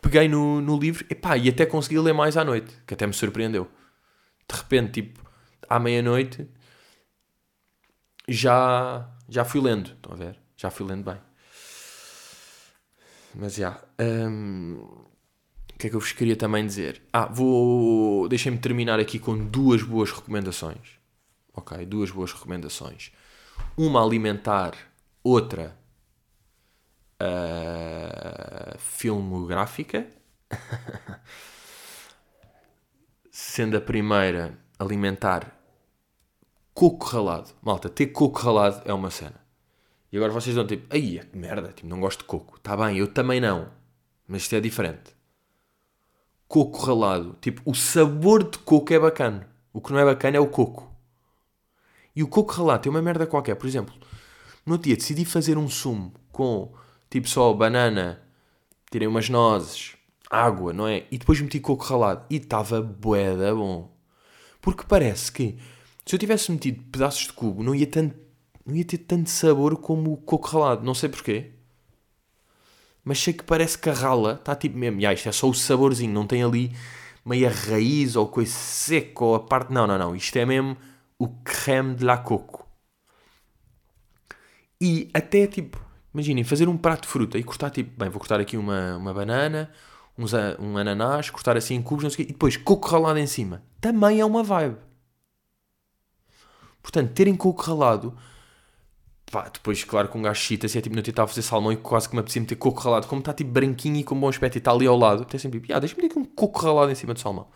Peguei 0.00 0.28
no, 0.28 0.60
no 0.60 0.78
livro 0.78 1.04
e 1.10 1.14
pá, 1.14 1.36
e 1.36 1.48
até 1.48 1.66
consegui 1.66 1.98
ler 1.98 2.14
mais 2.14 2.36
à 2.36 2.44
noite, 2.44 2.72
que 2.86 2.94
até 2.94 3.06
me 3.06 3.12
surpreendeu. 3.12 3.68
De 4.48 4.56
repente, 4.56 5.02
tipo, 5.02 5.20
à 5.68 5.78
meia-noite, 5.78 6.48
já, 8.28 9.08
já 9.28 9.44
fui 9.44 9.60
lendo, 9.60 9.90
estão 9.90 10.12
a 10.12 10.16
ver? 10.16 10.38
Já 10.56 10.70
fui 10.70 10.86
lendo 10.86 11.04
bem. 11.04 11.20
Mas 13.34 13.54
já. 13.54 13.80
Um, 14.00 14.76
o 15.74 15.78
que 15.78 15.86
é 15.86 15.90
que 15.90 15.96
eu 15.96 16.00
vos 16.00 16.12
queria 16.12 16.36
também 16.36 16.66
dizer? 16.66 17.02
Ah, 17.12 17.26
vou. 17.26 18.28
Deixem-me 18.28 18.58
terminar 18.58 19.00
aqui 19.00 19.18
com 19.18 19.36
duas 19.36 19.82
boas 19.82 20.10
recomendações. 20.12 20.98
Ok? 21.54 21.84
Duas 21.86 22.10
boas 22.10 22.32
recomendações. 22.32 23.12
Uma 23.76 24.04
alimentar, 24.04 24.74
outra 25.22 25.76
uh, 27.20 28.78
filmográfica. 28.78 30.06
Sendo 33.30 33.76
a 33.76 33.80
primeira 33.80 34.58
alimentar 34.78 35.56
coco 36.74 37.06
ralado. 37.06 37.50
Malta, 37.62 37.88
ter 37.88 38.06
coco 38.06 38.38
ralado 38.38 38.82
é 38.84 38.92
uma 38.92 39.10
cena. 39.10 39.40
E 40.12 40.16
agora 40.16 40.32
vocês 40.32 40.56
dão 40.56 40.66
tipo, 40.66 40.86
ai, 40.90 41.20
que 41.30 41.36
merda, 41.36 41.72
tipo, 41.72 41.88
não 41.88 42.00
gosto 42.00 42.20
de 42.20 42.24
coco. 42.24 42.56
Está 42.56 42.76
bem, 42.76 42.96
eu 42.98 43.06
também 43.06 43.40
não. 43.40 43.70
Mas 44.26 44.42
isto 44.42 44.54
é 44.56 44.60
diferente. 44.60 45.14
Coco 46.48 46.78
ralado. 46.78 47.36
Tipo, 47.40 47.62
o 47.64 47.74
sabor 47.74 48.42
de 48.42 48.58
coco 48.58 48.92
é 48.92 48.98
bacana. 48.98 49.48
O 49.72 49.80
que 49.80 49.92
não 49.92 50.00
é 50.00 50.04
bacana 50.04 50.36
é 50.36 50.40
o 50.40 50.48
coco. 50.48 50.90
E 52.14 52.22
o 52.22 52.28
coco 52.28 52.52
ralado 52.52 52.82
tem 52.82 52.90
uma 52.90 53.02
merda 53.02 53.26
qualquer. 53.26 53.54
Por 53.54 53.66
exemplo, 53.66 53.94
no 54.70 54.78
dia 54.78 54.96
decidi 54.96 55.24
fazer 55.24 55.58
um 55.58 55.68
sumo 55.68 56.12
com 56.30 56.72
tipo 57.10 57.28
só 57.28 57.52
banana, 57.52 58.22
tirei 58.90 59.08
umas 59.08 59.28
nozes, 59.28 59.96
água, 60.30 60.72
não 60.72 60.86
é? 60.86 61.04
E 61.10 61.18
depois 61.18 61.40
meti 61.40 61.58
coco 61.58 61.84
ralado. 61.84 62.24
E 62.30 62.36
estava 62.36 62.80
boeda 62.80 63.52
bom. 63.52 63.90
Porque 64.60 64.84
parece 64.86 65.32
que 65.32 65.58
se 66.06 66.14
eu 66.14 66.18
tivesse 66.18 66.52
metido 66.52 66.82
pedaços 66.84 67.26
de 67.26 67.32
cubo 67.32 67.64
não 67.64 67.74
ia, 67.74 67.86
tanto, 67.86 68.16
não 68.64 68.76
ia 68.76 68.84
ter 68.84 68.98
tanto 68.98 69.28
sabor 69.28 69.76
como 69.76 70.12
o 70.12 70.16
coco 70.16 70.48
ralado. 70.48 70.84
Não 70.84 70.94
sei 70.94 71.08
porquê. 71.08 71.50
Mas 73.04 73.18
sei 73.18 73.32
que 73.32 73.42
parece 73.42 73.76
que 73.76 73.90
a 73.90 73.92
rala 73.92 74.34
está 74.34 74.54
tipo 74.54 74.78
mesmo. 74.78 75.04
Ah, 75.04 75.12
isto 75.12 75.28
é 75.28 75.32
só 75.32 75.48
o 75.48 75.54
saborzinho, 75.54 76.12
não 76.12 76.26
tem 76.26 76.44
ali 76.44 76.72
meia 77.24 77.50
raiz 77.50 78.14
ou 78.14 78.28
coisa 78.28 78.52
seca 78.52 79.24
ou 79.24 79.34
a 79.34 79.40
parte. 79.40 79.72
Não, 79.72 79.86
não, 79.86 79.98
não. 79.98 80.14
Isto 80.14 80.36
é 80.36 80.46
mesmo 80.46 80.76
o 81.18 81.28
creme 81.28 81.96
de 81.96 82.04
la 82.04 82.18
coco. 82.18 82.59
E 84.80 85.10
até 85.12 85.46
tipo, 85.46 85.78
imaginem, 86.14 86.42
fazer 86.42 86.68
um 86.68 86.76
prato 86.76 87.02
de 87.02 87.08
fruta 87.08 87.38
e 87.38 87.44
cortar 87.44 87.70
tipo, 87.70 87.98
bem, 87.98 88.08
vou 88.08 88.18
cortar 88.18 88.40
aqui 88.40 88.56
uma, 88.56 88.96
uma 88.96 89.12
banana, 89.12 89.70
uns, 90.16 90.32
um 90.58 90.76
ananás, 90.76 91.30
cortar 91.30 91.56
assim 91.56 91.74
em 91.74 91.82
cubos, 91.82 92.04
não 92.04 92.10
sei 92.10 92.24
o 92.24 92.26
quê, 92.26 92.30
e 92.30 92.32
depois 92.32 92.56
coco 92.56 92.88
ralado 92.88 93.18
em 93.18 93.26
cima. 93.26 93.62
Também 93.80 94.20
é 94.20 94.24
uma 94.24 94.42
vibe. 94.42 94.76
Portanto, 96.82 97.12
terem 97.12 97.36
coco 97.36 97.62
ralado, 97.62 98.16
pá, 99.30 99.48
depois, 99.48 99.84
claro, 99.84 100.08
com 100.08 100.18
um 100.18 100.22
gajo 100.22 100.40
chita, 100.40 100.66
se 100.66 100.78
é 100.78 100.80
tipo, 100.80 100.96
não 100.96 101.24
a 101.24 101.26
fazer 101.26 101.42
salmão 101.42 101.72
e 101.72 101.76
quase 101.76 102.08
que 102.08 102.14
me 102.14 102.20
apetecia 102.20 102.40
meter 102.42 102.56
coco 102.56 102.80
ralado, 102.80 103.06
como 103.06 103.20
está 103.20 103.32
tipo 103.34 103.50
branquinho 103.50 103.96
e 103.96 104.04
com 104.04 104.18
bom 104.18 104.28
aspecto 104.28 104.56
e 104.56 104.58
está 104.58 104.72
ali 104.72 104.86
ao 104.86 104.96
lado, 104.96 105.22
até 105.22 105.38
sempre 105.38 105.60
tipo, 105.60 105.72
ah, 105.74 105.78
deixa-me 105.78 106.08
ter 106.08 106.18
um 106.18 106.24
coco 106.24 106.58
ralado 106.60 106.90
em 106.90 106.94
cima 106.94 107.14
do 107.14 107.20
salmão. 107.20 107.48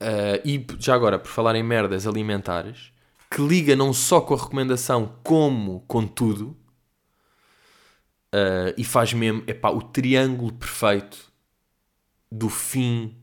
Uh, 0.00 0.40
e 0.44 0.66
já 0.78 0.94
agora, 0.94 1.18
por 1.18 1.28
falar 1.28 1.54
em 1.54 1.62
merdas 1.62 2.06
alimentares, 2.06 2.92
que 3.30 3.40
liga 3.42 3.74
não 3.74 3.92
só 3.92 4.20
com 4.20 4.34
a 4.34 4.36
recomendação, 4.36 5.18
como 5.22 5.80
com 5.82 6.06
tudo, 6.06 6.56
uh, 8.34 8.72
e 8.76 8.84
faz 8.84 9.12
mesmo 9.12 9.42
epá, 9.46 9.70
o 9.70 9.82
triângulo 9.82 10.52
perfeito 10.52 11.32
do 12.30 12.48
fim 12.48 13.16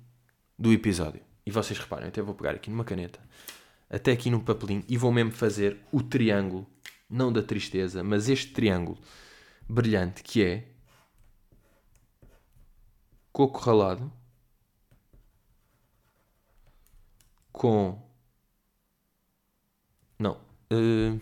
do 0.57 0.71
episódio. 0.71 1.21
E 1.45 1.51
vocês 1.51 1.77
reparem, 1.77 2.07
até 2.07 2.21
vou 2.21 2.35
pegar 2.35 2.51
aqui 2.51 2.69
numa 2.69 2.85
caneta, 2.85 3.19
até 3.89 4.11
aqui 4.11 4.29
no 4.29 4.41
papelinho, 4.41 4.83
e 4.87 4.97
vou 4.97 5.11
mesmo 5.11 5.31
fazer 5.31 5.79
o 5.91 6.01
triângulo, 6.01 6.67
não 7.09 7.31
da 7.31 7.43
tristeza, 7.43 8.03
mas 8.03 8.29
este 8.29 8.51
triângulo 8.51 8.97
brilhante 9.67 10.23
que 10.23 10.43
é 10.43 10.67
coco 13.31 13.59
ralado 13.59 14.11
com. 17.51 18.02
Uh... 20.73 21.21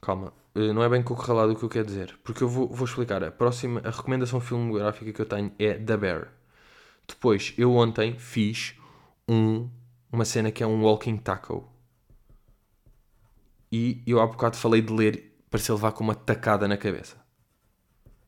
Calma. 0.00 0.32
Uh, 0.54 0.72
não 0.72 0.82
é 0.82 0.88
bem 0.88 1.02
coco 1.02 1.22
ralado 1.22 1.52
o 1.52 1.56
que 1.56 1.64
eu 1.64 1.68
quero 1.68 1.86
dizer. 1.86 2.18
Porque 2.22 2.42
eu 2.42 2.48
vou, 2.48 2.68
vou 2.68 2.86
explicar. 2.86 3.22
A 3.24 3.30
próxima. 3.30 3.80
A 3.84 3.90
recomendação 3.90 4.40
filmográfica 4.40 5.12
que 5.12 5.20
eu 5.20 5.26
tenho 5.26 5.52
é 5.58 5.74
The 5.74 5.96
Bear. 5.96 6.32
Depois, 7.06 7.54
eu 7.56 7.74
ontem 7.74 8.18
fiz 8.18 8.74
um, 9.28 9.68
uma 10.12 10.24
cena 10.24 10.50
que 10.50 10.62
é 10.62 10.66
um 10.66 10.82
walking 10.82 11.16
taco. 11.16 11.68
E 13.70 14.02
eu 14.06 14.20
há 14.20 14.26
bocado 14.26 14.56
falei 14.56 14.80
de 14.80 14.92
ler 14.92 15.36
para 15.50 15.60
se 15.60 15.70
levar 15.72 15.92
com 15.92 16.04
uma 16.04 16.14
tacada 16.14 16.66
na 16.68 16.76
cabeça. 16.76 17.16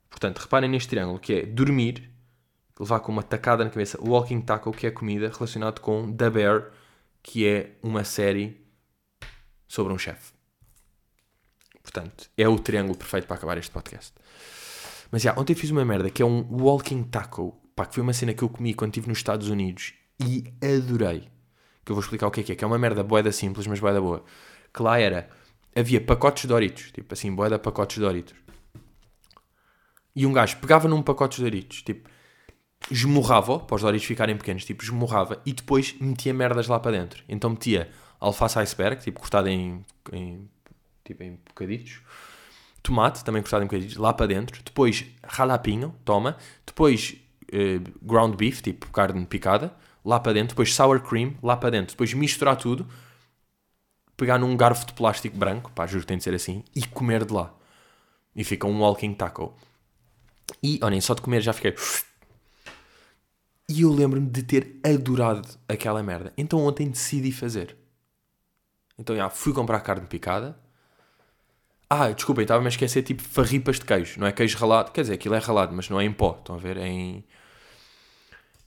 Portanto, 0.08 0.38
reparem 0.38 0.68
neste 0.68 0.88
triângulo 0.88 1.18
que 1.18 1.32
é 1.32 1.46
dormir, 1.46 2.10
levar 2.78 3.00
com 3.00 3.12
uma 3.12 3.22
tacada 3.22 3.64
na 3.64 3.70
cabeça. 3.70 3.98
Walking 4.02 4.40
Taco, 4.40 4.72
que 4.72 4.86
é 4.86 4.90
comida, 4.90 5.28
relacionado 5.28 5.80
com 5.80 6.12
The 6.12 6.30
Bear, 6.30 6.70
que 7.22 7.46
é 7.46 7.76
uma 7.82 8.04
série 8.04 8.59
sobre 9.70 9.92
um 9.92 9.98
chefe. 9.98 10.33
Portanto, 11.80 12.28
é 12.37 12.48
o 12.48 12.59
triângulo 12.59 12.98
perfeito 12.98 13.28
para 13.28 13.37
acabar 13.37 13.56
este 13.56 13.70
podcast. 13.70 14.12
Mas 15.12 15.22
já, 15.22 15.33
ontem 15.38 15.54
fiz 15.54 15.70
uma 15.70 15.85
merda 15.85 16.11
que 16.11 16.20
é 16.20 16.26
um 16.26 16.44
Walking 16.50 17.04
Taco, 17.04 17.56
pá, 17.76 17.87
que 17.87 17.94
foi 17.94 18.02
uma 18.02 18.12
cena 18.12 18.35
que 18.35 18.42
eu 18.42 18.48
comi 18.48 18.74
quando 18.74 18.90
estive 18.90 19.06
nos 19.06 19.18
Estados 19.18 19.48
Unidos 19.48 19.94
e 20.18 20.52
adorei. 20.61 21.28
Que 21.85 21.92
eu 21.92 21.94
vou 21.94 22.02
explicar 22.02 22.26
o 22.26 22.33
que 22.33 22.40
é 22.40 22.42
que 22.42 22.50
é, 22.50 22.56
que 22.56 22.64
é 22.64 22.66
uma 22.66 22.80
merda 22.80 23.04
boeda 23.04 23.30
simples, 23.30 23.68
mas 23.68 23.78
boeda 23.78 24.00
boa. 24.00 24.24
Que 24.74 24.83
lá 24.83 24.98
era, 24.98 25.30
havia 25.74 26.00
pacotes 26.00 26.42
de 26.42 26.48
Doritos, 26.48 26.90
tipo 26.90 27.14
assim, 27.14 27.33
boeda 27.33 27.56
pacotes 27.56 27.94
de 27.94 28.02
Doritos. 28.02 28.35
E 30.16 30.26
um 30.26 30.33
gajo 30.33 30.56
pegava 30.56 30.88
num 30.88 31.00
pacote 31.00 31.37
de 31.37 31.44
Doritos, 31.44 31.83
tipo, 31.83 32.11
esmurrava 32.90 33.61
para 33.61 33.76
os 33.76 33.83
Doritos 33.83 34.06
ficarem 34.06 34.37
pequenos, 34.37 34.64
tipo, 34.64 34.83
esmurrava 34.83 35.40
e 35.46 35.52
depois 35.52 35.94
metia 36.00 36.35
merdas 36.35 36.66
lá 36.66 36.80
para 36.80 36.90
dentro. 36.90 37.22
Então 37.28 37.50
metia 37.50 37.88
alface 38.20 38.59
iceberg, 38.59 39.02
tipo, 39.02 39.18
cortado 39.20 39.48
em, 39.48 39.85
em, 40.12 40.48
tipo, 41.04 41.22
em 41.22 41.38
bocaditos. 41.46 42.00
Tomate, 42.83 43.24
também 43.24 43.42
cortado 43.42 43.64
em 43.64 43.66
bocaditos, 43.66 43.96
lá 43.96 44.12
para 44.12 44.26
dentro. 44.26 44.62
Depois 44.62 45.04
jalapinho, 45.35 45.94
toma. 46.04 46.37
Depois 46.66 47.16
uh, 47.52 47.90
ground 48.02 48.35
beef, 48.37 48.61
tipo, 48.61 48.90
carne 48.90 49.24
picada, 49.26 49.74
lá 50.04 50.20
para 50.20 50.35
dentro. 50.35 50.50
Depois 50.50 50.74
sour 50.74 51.00
cream, 51.00 51.35
lá 51.42 51.56
para 51.56 51.70
dentro. 51.70 51.92
Depois 51.92 52.12
misturar 52.14 52.56
tudo. 52.56 52.87
Pegar 54.16 54.38
num 54.38 54.54
garfo 54.56 54.87
de 54.87 54.92
plástico 54.92 55.37
branco, 55.37 55.72
pá, 55.72 55.87
juro 55.87 56.02
que 56.02 56.06
tem 56.06 56.18
de 56.18 56.24
ser 56.24 56.35
assim, 56.35 56.62
e 56.76 56.87
comer 56.87 57.24
de 57.24 57.33
lá. 57.33 57.54
E 58.37 58.44
fica 58.44 58.66
um 58.66 58.80
walking 58.80 59.14
taco. 59.14 59.56
E, 60.62 60.78
olhem, 60.83 61.00
só 61.00 61.14
de 61.14 61.22
comer 61.22 61.40
já 61.40 61.54
fiquei 61.54 61.74
e 63.70 63.83
eu 63.83 63.92
lembro-me 63.92 64.28
de 64.28 64.42
ter 64.42 64.80
adorado 64.85 65.48
aquela 65.68 66.02
merda. 66.02 66.33
Então 66.37 66.59
ontem 66.59 66.90
decidi 66.90 67.30
fazer. 67.30 67.76
Então 69.00 69.16
já 69.16 69.28
fui 69.28 69.52
comprar 69.52 69.80
carne 69.80 70.06
picada. 70.06 70.56
Ah, 71.88 72.10
desculpem, 72.10 72.42
estava-me 72.42 72.66
a 72.66 72.68
esquecer 72.68 73.02
tipo 73.02 73.22
farripas 73.22 73.80
de 73.80 73.84
queijo. 73.84 74.20
Não 74.20 74.26
é 74.26 74.32
queijo 74.32 74.56
ralado. 74.58 74.92
Quer 74.92 75.00
dizer, 75.00 75.14
aquilo 75.14 75.34
é 75.34 75.38
ralado, 75.38 75.74
mas 75.74 75.88
não 75.88 76.00
é 76.00 76.04
em 76.04 76.12
pó. 76.12 76.36
Estão 76.38 76.54
a 76.54 76.58
ver? 76.58 76.76
É 76.76 76.86
em, 76.86 77.24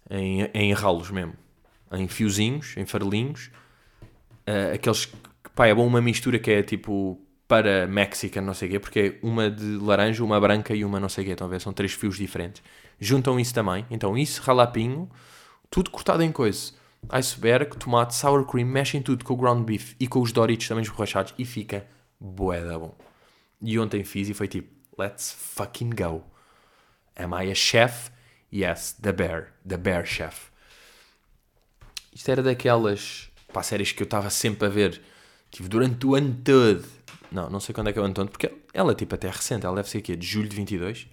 em, 0.10 0.50
em 0.54 0.74
ralos 0.74 1.10
mesmo. 1.10 1.34
Em 1.94 2.08
fiozinhos, 2.08 2.76
em 2.76 2.86
farelinhos. 2.86 3.52
Uh, 4.48 4.74
aqueles 4.74 5.06
que, 5.06 5.16
pá, 5.56 5.68
é 5.68 5.74
bom 5.74 5.88
uma 5.88 6.02
mistura 6.02 6.38
que 6.38 6.52
é 6.52 6.64
tipo 6.64 7.22
para 7.48 7.88
Mexican, 7.88 8.42
não 8.42 8.54
sei 8.54 8.68
o 8.68 8.72
quê, 8.72 8.80
porque 8.80 9.00
é 9.00 9.26
uma 9.26 9.50
de 9.50 9.78
laranja, 9.78 10.24
uma 10.24 10.40
branca 10.42 10.74
e 10.74 10.84
uma 10.84 11.00
não 11.00 11.08
sei 11.08 11.24
o 11.24 11.28
quê. 11.28 11.34
Estão 11.34 11.48
a 11.48 11.50
ver? 11.50 11.62
São 11.62 11.72
três 11.72 11.94
fios 11.94 12.18
diferentes 12.18 12.62
juntam 13.00 13.40
isso 13.40 13.54
também. 13.54 13.86
Então 13.90 14.18
isso, 14.18 14.42
ralapinho, 14.42 15.10
tudo 15.70 15.92
cortado 15.92 16.24
em 16.24 16.32
coisa. 16.32 16.74
Iceberg, 17.10 17.78
tomate, 17.78 18.16
sour 18.16 18.46
cream, 18.46 18.68
mexem 18.68 19.02
tudo 19.02 19.24
com 19.24 19.34
o 19.34 19.38
ground 19.38 19.66
beef 19.66 19.96
e 20.00 20.08
com 20.08 20.22
os 20.22 20.32
Doritos 20.32 20.68
também 20.68 20.84
esborrachados 20.84 21.34
e 21.38 21.46
fica 21.46 21.86
boeda 22.20 22.80
bom. 22.80 22.98
E 23.62 23.78
ontem 23.80 24.04
fiz 24.04 24.30
e 24.30 24.34
foi 24.34 24.48
tipo, 24.48 24.70
let's 24.98 25.32
fucking 25.32 25.92
go. 25.92 26.24
Am 27.16 27.34
I 27.34 27.52
a 27.52 27.56
chef? 27.56 28.10
Yes, 28.52 28.94
the 28.94 29.12
bear, 29.12 29.54
the 29.68 29.78
bear 29.78 30.06
chef. 30.06 30.52
Isto 32.14 32.32
era 32.32 32.44
daquelas 32.44 33.32
pá, 33.52 33.64
séries 33.64 33.92
que 33.92 34.02
eu 34.02 34.06
estava 34.06 34.30
sempre 34.30 34.68
a 34.68 34.70
ver, 34.70 35.02
tive 35.52 35.70
durante 35.70 36.06
o 36.06 36.16
ano 36.16 36.36
todo. 36.44 36.86
Não, 37.32 37.50
não 37.50 37.60
sei 37.60 37.74
quando 37.74 37.90
é 37.90 37.94
que 37.94 38.00
é 38.00 38.02
o 38.02 38.06
ano 38.06 38.14
todo, 38.14 38.30
porque 38.30 38.52
ela 38.74 38.92
é 38.92 38.96
tipo 38.96 39.16
até 39.16 39.30
recente, 39.30 39.66
ela 39.66 39.76
deve 39.76 39.90
ser 39.90 40.00
aqui, 40.00 40.16
de 40.16 40.26
julho 40.26 40.48
de 40.48 40.56
22. 40.56 41.08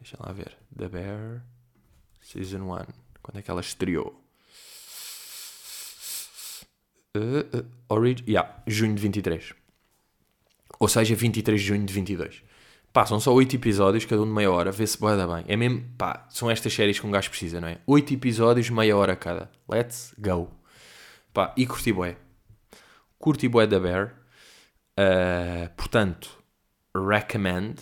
Deixa 0.00 0.16
lá 0.20 0.32
ver. 0.32 0.56
The 0.76 0.88
Bear 0.88 1.42
Season 2.20 2.60
1. 2.60 3.03
Quando 3.24 3.38
é 3.38 3.42
que 3.42 3.50
ela 3.50 3.62
estreou? 3.62 4.22
Uh, 7.16 7.58
uh, 7.58 7.66
orig 7.88 8.22
yeah, 8.28 8.62
junho 8.66 8.94
de 8.94 9.00
23. 9.00 9.54
Ou 10.78 10.88
seja, 10.88 11.14
23 11.14 11.58
de 11.58 11.66
junho 11.66 11.86
de 11.86 11.92
22. 11.94 12.42
Pá, 12.92 13.06
são 13.06 13.18
só 13.18 13.32
8 13.32 13.56
episódios, 13.56 14.04
cada 14.04 14.20
um 14.20 14.26
de 14.26 14.30
meia 14.30 14.52
hora. 14.52 14.70
Vê-se 14.70 14.98
boa 14.98 15.16
da 15.16 15.26
bem. 15.26 15.44
É 15.48 15.56
mesmo, 15.56 15.82
pá, 15.96 16.26
são 16.28 16.50
estas 16.50 16.74
séries 16.74 17.00
que 17.00 17.06
um 17.06 17.10
gajo 17.10 17.30
precisa, 17.30 17.62
não 17.62 17.68
é? 17.68 17.78
8 17.86 18.12
episódios, 18.12 18.68
meia 18.68 18.94
hora 18.94 19.16
cada. 19.16 19.50
Let's 19.66 20.14
go. 20.18 20.50
Pá, 21.32 21.54
e 21.56 21.66
curti 21.66 21.92
bué. 21.92 22.18
Curti 23.18 23.48
bué 23.48 23.66
da 23.66 23.80
Bear. 23.80 24.14
Uh, 25.00 25.74
portanto, 25.76 26.38
recommend 26.94 27.80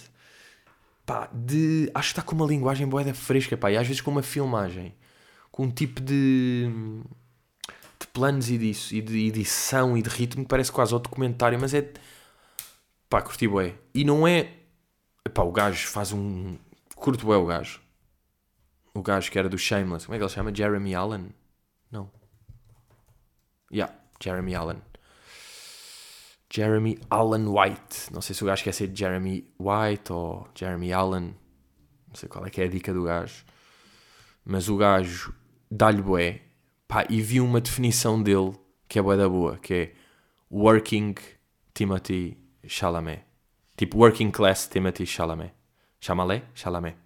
pá, 1.04 1.28
de. 1.32 1.90
Acho 1.92 2.08
que 2.08 2.12
está 2.12 2.22
com 2.22 2.36
uma 2.36 2.46
linguagem 2.46 2.86
boeda 2.86 3.12
fresca, 3.12 3.56
pá, 3.56 3.72
e 3.72 3.76
às 3.76 3.88
vezes 3.88 4.00
com 4.00 4.12
uma 4.12 4.22
filmagem, 4.22 4.94
com 5.52 5.64
um 5.64 5.70
tipo 5.70 6.00
de. 6.00 6.68
de 8.00 8.06
planos 8.08 8.50
e 8.50 8.58
disso, 8.58 8.94
e 8.94 9.02
de 9.02 9.26
edição 9.28 9.96
e 9.96 10.02
de 10.02 10.08
ritmo, 10.08 10.42
que 10.42 10.48
parece 10.48 10.72
quase 10.72 10.92
ao 10.94 10.98
documentário, 10.98 11.60
mas 11.60 11.74
é. 11.74 11.92
Pá, 13.08 13.20
curti 13.20 13.46
bué. 13.46 13.74
E 13.94 14.04
não 14.04 14.26
é... 14.26 14.54
Pá, 15.34 15.42
o 15.42 15.52
gajo 15.52 15.86
faz 15.88 16.12
um... 16.12 16.56
Curto 16.96 17.26
bué 17.26 17.36
o 17.36 17.44
gajo. 17.44 17.80
O 18.94 19.02
gajo 19.02 19.30
que 19.30 19.38
era 19.38 19.50
do 19.50 19.58
Shameless. 19.58 20.06
Como 20.06 20.14
é 20.14 20.18
que 20.18 20.24
ele 20.24 20.32
chama? 20.32 20.54
Jeremy 20.54 20.94
Allen? 20.94 21.34
Não. 21.90 22.10
Yeah, 23.70 23.94
Jeremy 24.22 24.54
Allen. 24.54 24.82
Jeremy 26.50 26.98
Allen 27.10 27.48
White. 27.48 28.12
Não 28.12 28.22
sei 28.22 28.34
se 28.34 28.42
o 28.42 28.46
gajo 28.46 28.64
quer 28.64 28.72
ser 28.72 28.90
Jeremy 28.94 29.46
White 29.58 30.10
ou 30.10 30.48
Jeremy 30.54 30.92
Allen. 30.92 31.36
Não 32.08 32.14
sei 32.14 32.30
qual 32.30 32.46
é 32.46 32.50
que 32.50 32.62
é 32.62 32.64
a 32.64 32.68
dica 32.68 32.94
do 32.94 33.04
gajo. 33.04 33.44
Mas 34.44 34.70
o 34.70 34.76
gajo 34.76 35.34
dá-lhe 35.72 36.02
bué. 36.02 36.42
Pá, 36.86 37.06
e 37.08 37.22
vi 37.22 37.40
uma 37.40 37.60
definição 37.60 38.22
dele 38.22 38.52
que 38.86 38.98
é 38.98 39.02
bué 39.02 39.16
da 39.16 39.28
boa, 39.28 39.56
que 39.56 39.74
é 39.74 39.92
Working 40.50 41.14
Timothy 41.72 42.36
Chalamet. 42.66 43.24
Tipo, 43.76 43.98
Working 43.98 44.30
Class 44.30 44.68
Timothy 44.68 45.06
Chalamet. 45.06 45.54
Chalamet? 45.98 46.44
Chalamet. 46.54 46.96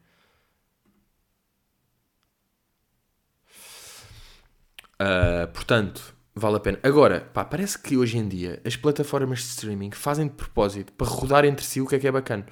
Uh, 5.01 5.47
portanto, 5.53 6.17
vale 6.35 6.57
a 6.57 6.61
pena. 6.61 6.79
Agora, 6.83 7.21
pá, 7.21 7.45
parece 7.45 7.79
que 7.79 7.97
hoje 7.97 8.19
em 8.19 8.27
dia 8.27 8.61
as 8.65 8.75
plataformas 8.77 9.41
de 9.41 9.45
streaming 9.45 9.93
fazem 9.93 10.27
de 10.27 10.35
propósito 10.35 10.93
para 10.95 11.07
rodar 11.07 11.45
entre 11.45 11.65
si 11.65 11.81
o 11.81 11.87
que 11.87 11.95
é 11.95 11.99
que 12.01 12.09
é 12.09 12.13
bacana. 12.13 12.47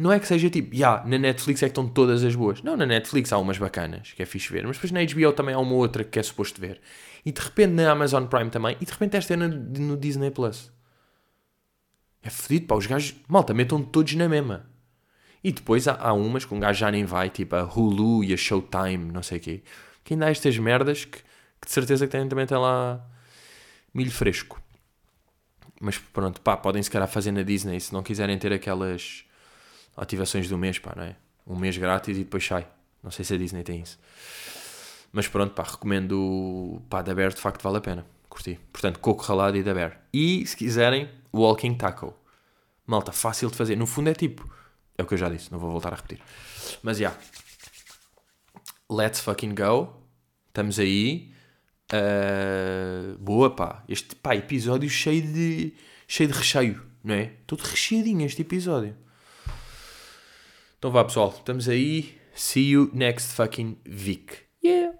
Não 0.00 0.10
é 0.10 0.18
que 0.18 0.26
seja 0.26 0.48
tipo, 0.48 0.74
já, 0.74 0.92
yeah, 0.92 1.10
na 1.10 1.18
Netflix 1.18 1.62
é 1.62 1.66
que 1.66 1.72
estão 1.72 1.86
todas 1.86 2.24
as 2.24 2.34
boas. 2.34 2.62
Não, 2.62 2.74
na 2.74 2.86
Netflix 2.86 3.34
há 3.34 3.38
umas 3.38 3.58
bacanas, 3.58 4.14
que 4.14 4.22
é 4.22 4.24
fixe 4.24 4.50
ver. 4.50 4.66
Mas 4.66 4.78
depois 4.78 4.90
na 4.90 5.04
HBO 5.04 5.30
também 5.34 5.54
há 5.54 5.58
uma 5.58 5.74
outra 5.74 6.02
que 6.02 6.18
é 6.18 6.22
suposto 6.22 6.58
ver. 6.58 6.80
E 7.22 7.30
de 7.30 7.38
repente 7.38 7.72
na 7.72 7.90
Amazon 7.90 8.24
Prime 8.24 8.48
também. 8.48 8.78
E 8.80 8.86
de 8.86 8.90
repente 8.90 9.18
esta 9.18 9.34
é 9.34 9.36
no, 9.36 9.48
no 9.48 9.98
Disney 9.98 10.30
Plus. 10.30 10.72
É 12.22 12.30
fodido, 12.30 12.66
pá. 12.66 12.76
Os 12.76 12.86
gajos, 12.86 13.14
malta, 13.28 13.52
metam 13.52 13.82
todos 13.82 14.14
na 14.14 14.26
mesma. 14.26 14.70
E 15.44 15.52
depois 15.52 15.86
há, 15.86 15.92
há 16.00 16.14
umas 16.14 16.46
que 16.46 16.54
um 16.54 16.60
gajo 16.60 16.80
já 16.80 16.90
nem 16.90 17.04
vai, 17.04 17.28
tipo 17.28 17.54
a 17.54 17.64
Hulu 17.64 18.24
e 18.24 18.32
a 18.32 18.38
Showtime, 18.38 19.12
não 19.12 19.22
sei 19.22 19.36
o 19.36 19.40
quê. 19.42 19.62
Que 20.02 20.14
ainda 20.14 20.24
há 20.24 20.30
estas 20.30 20.56
merdas 20.56 21.04
que, 21.04 21.18
que 21.18 21.66
de 21.66 21.72
certeza 21.72 22.06
que 22.06 22.12
têm, 22.12 22.26
também 22.26 22.46
tem 22.46 22.56
lá 22.56 23.06
milho 23.92 24.10
fresco. 24.10 24.62
Mas 25.78 25.98
pronto, 25.98 26.40
pá, 26.40 26.56
podem 26.56 26.82
se 26.82 26.90
calhar 26.90 27.06
fazer 27.06 27.32
na 27.32 27.42
Disney 27.42 27.78
se 27.80 27.92
não 27.92 28.02
quiserem 28.02 28.38
ter 28.38 28.50
aquelas 28.50 29.28
ativações 29.96 30.48
do 30.48 30.56
mês, 30.56 30.78
pá, 30.78 30.92
não 30.96 31.04
é? 31.04 31.16
Um 31.46 31.56
mês 31.56 31.76
grátis 31.76 32.16
e 32.16 32.24
depois 32.24 32.44
sai. 32.44 32.66
Não 33.02 33.10
sei 33.10 33.24
se 33.24 33.34
a 33.34 33.36
Disney 33.36 33.62
tem 33.62 33.80
isso. 33.80 33.98
Mas 35.12 35.26
pronto, 35.26 35.54
pá, 35.54 35.62
recomendo, 35.64 36.82
pá, 36.88 37.02
da 37.02 37.14
Bear 37.14 37.30
de 37.32 37.40
facto 37.40 37.62
vale 37.62 37.78
a 37.78 37.80
pena. 37.80 38.06
Curti. 38.28 38.60
Portanto, 38.72 39.00
coco 39.00 39.22
ralado 39.24 39.56
e 39.56 39.62
da 39.62 39.74
Bear. 39.74 40.00
E, 40.12 40.46
se 40.46 40.56
quiserem, 40.56 41.08
Walking 41.32 41.74
Taco. 41.74 42.14
Malta, 42.86 43.12
fácil 43.12 43.50
de 43.50 43.56
fazer. 43.56 43.76
No 43.76 43.86
fundo 43.86 44.10
é 44.10 44.14
tipo, 44.14 44.48
é 44.96 45.02
o 45.02 45.06
que 45.06 45.14
eu 45.14 45.18
já 45.18 45.28
disse, 45.28 45.50
não 45.50 45.58
vou 45.58 45.70
voltar 45.70 45.92
a 45.92 45.96
repetir. 45.96 46.20
Mas, 46.82 46.98
já. 46.98 47.10
Yeah. 47.10 47.20
Let's 48.88 49.20
fucking 49.20 49.54
go. 49.54 49.96
Estamos 50.48 50.78
aí. 50.78 51.32
Uh, 51.92 53.18
boa, 53.18 53.54
pá. 53.54 53.82
Este, 53.88 54.14
pá, 54.14 54.36
episódio 54.36 54.88
cheio 54.88 55.22
de, 55.22 55.74
cheio 56.06 56.28
de 56.28 56.36
recheio, 56.36 56.82
não 57.02 57.14
é? 57.14 57.32
Todo 57.46 57.60
recheadinho 57.62 58.24
este 58.24 58.42
episódio. 58.42 58.96
Então 60.80 60.90
vá 60.90 61.04
pessoal, 61.04 61.28
estamos 61.28 61.68
aí. 61.68 62.14
See 62.34 62.70
you 62.70 62.90
next 62.94 63.34
fucking 63.34 63.76
week. 63.86 64.38
Yeah. 64.64 64.94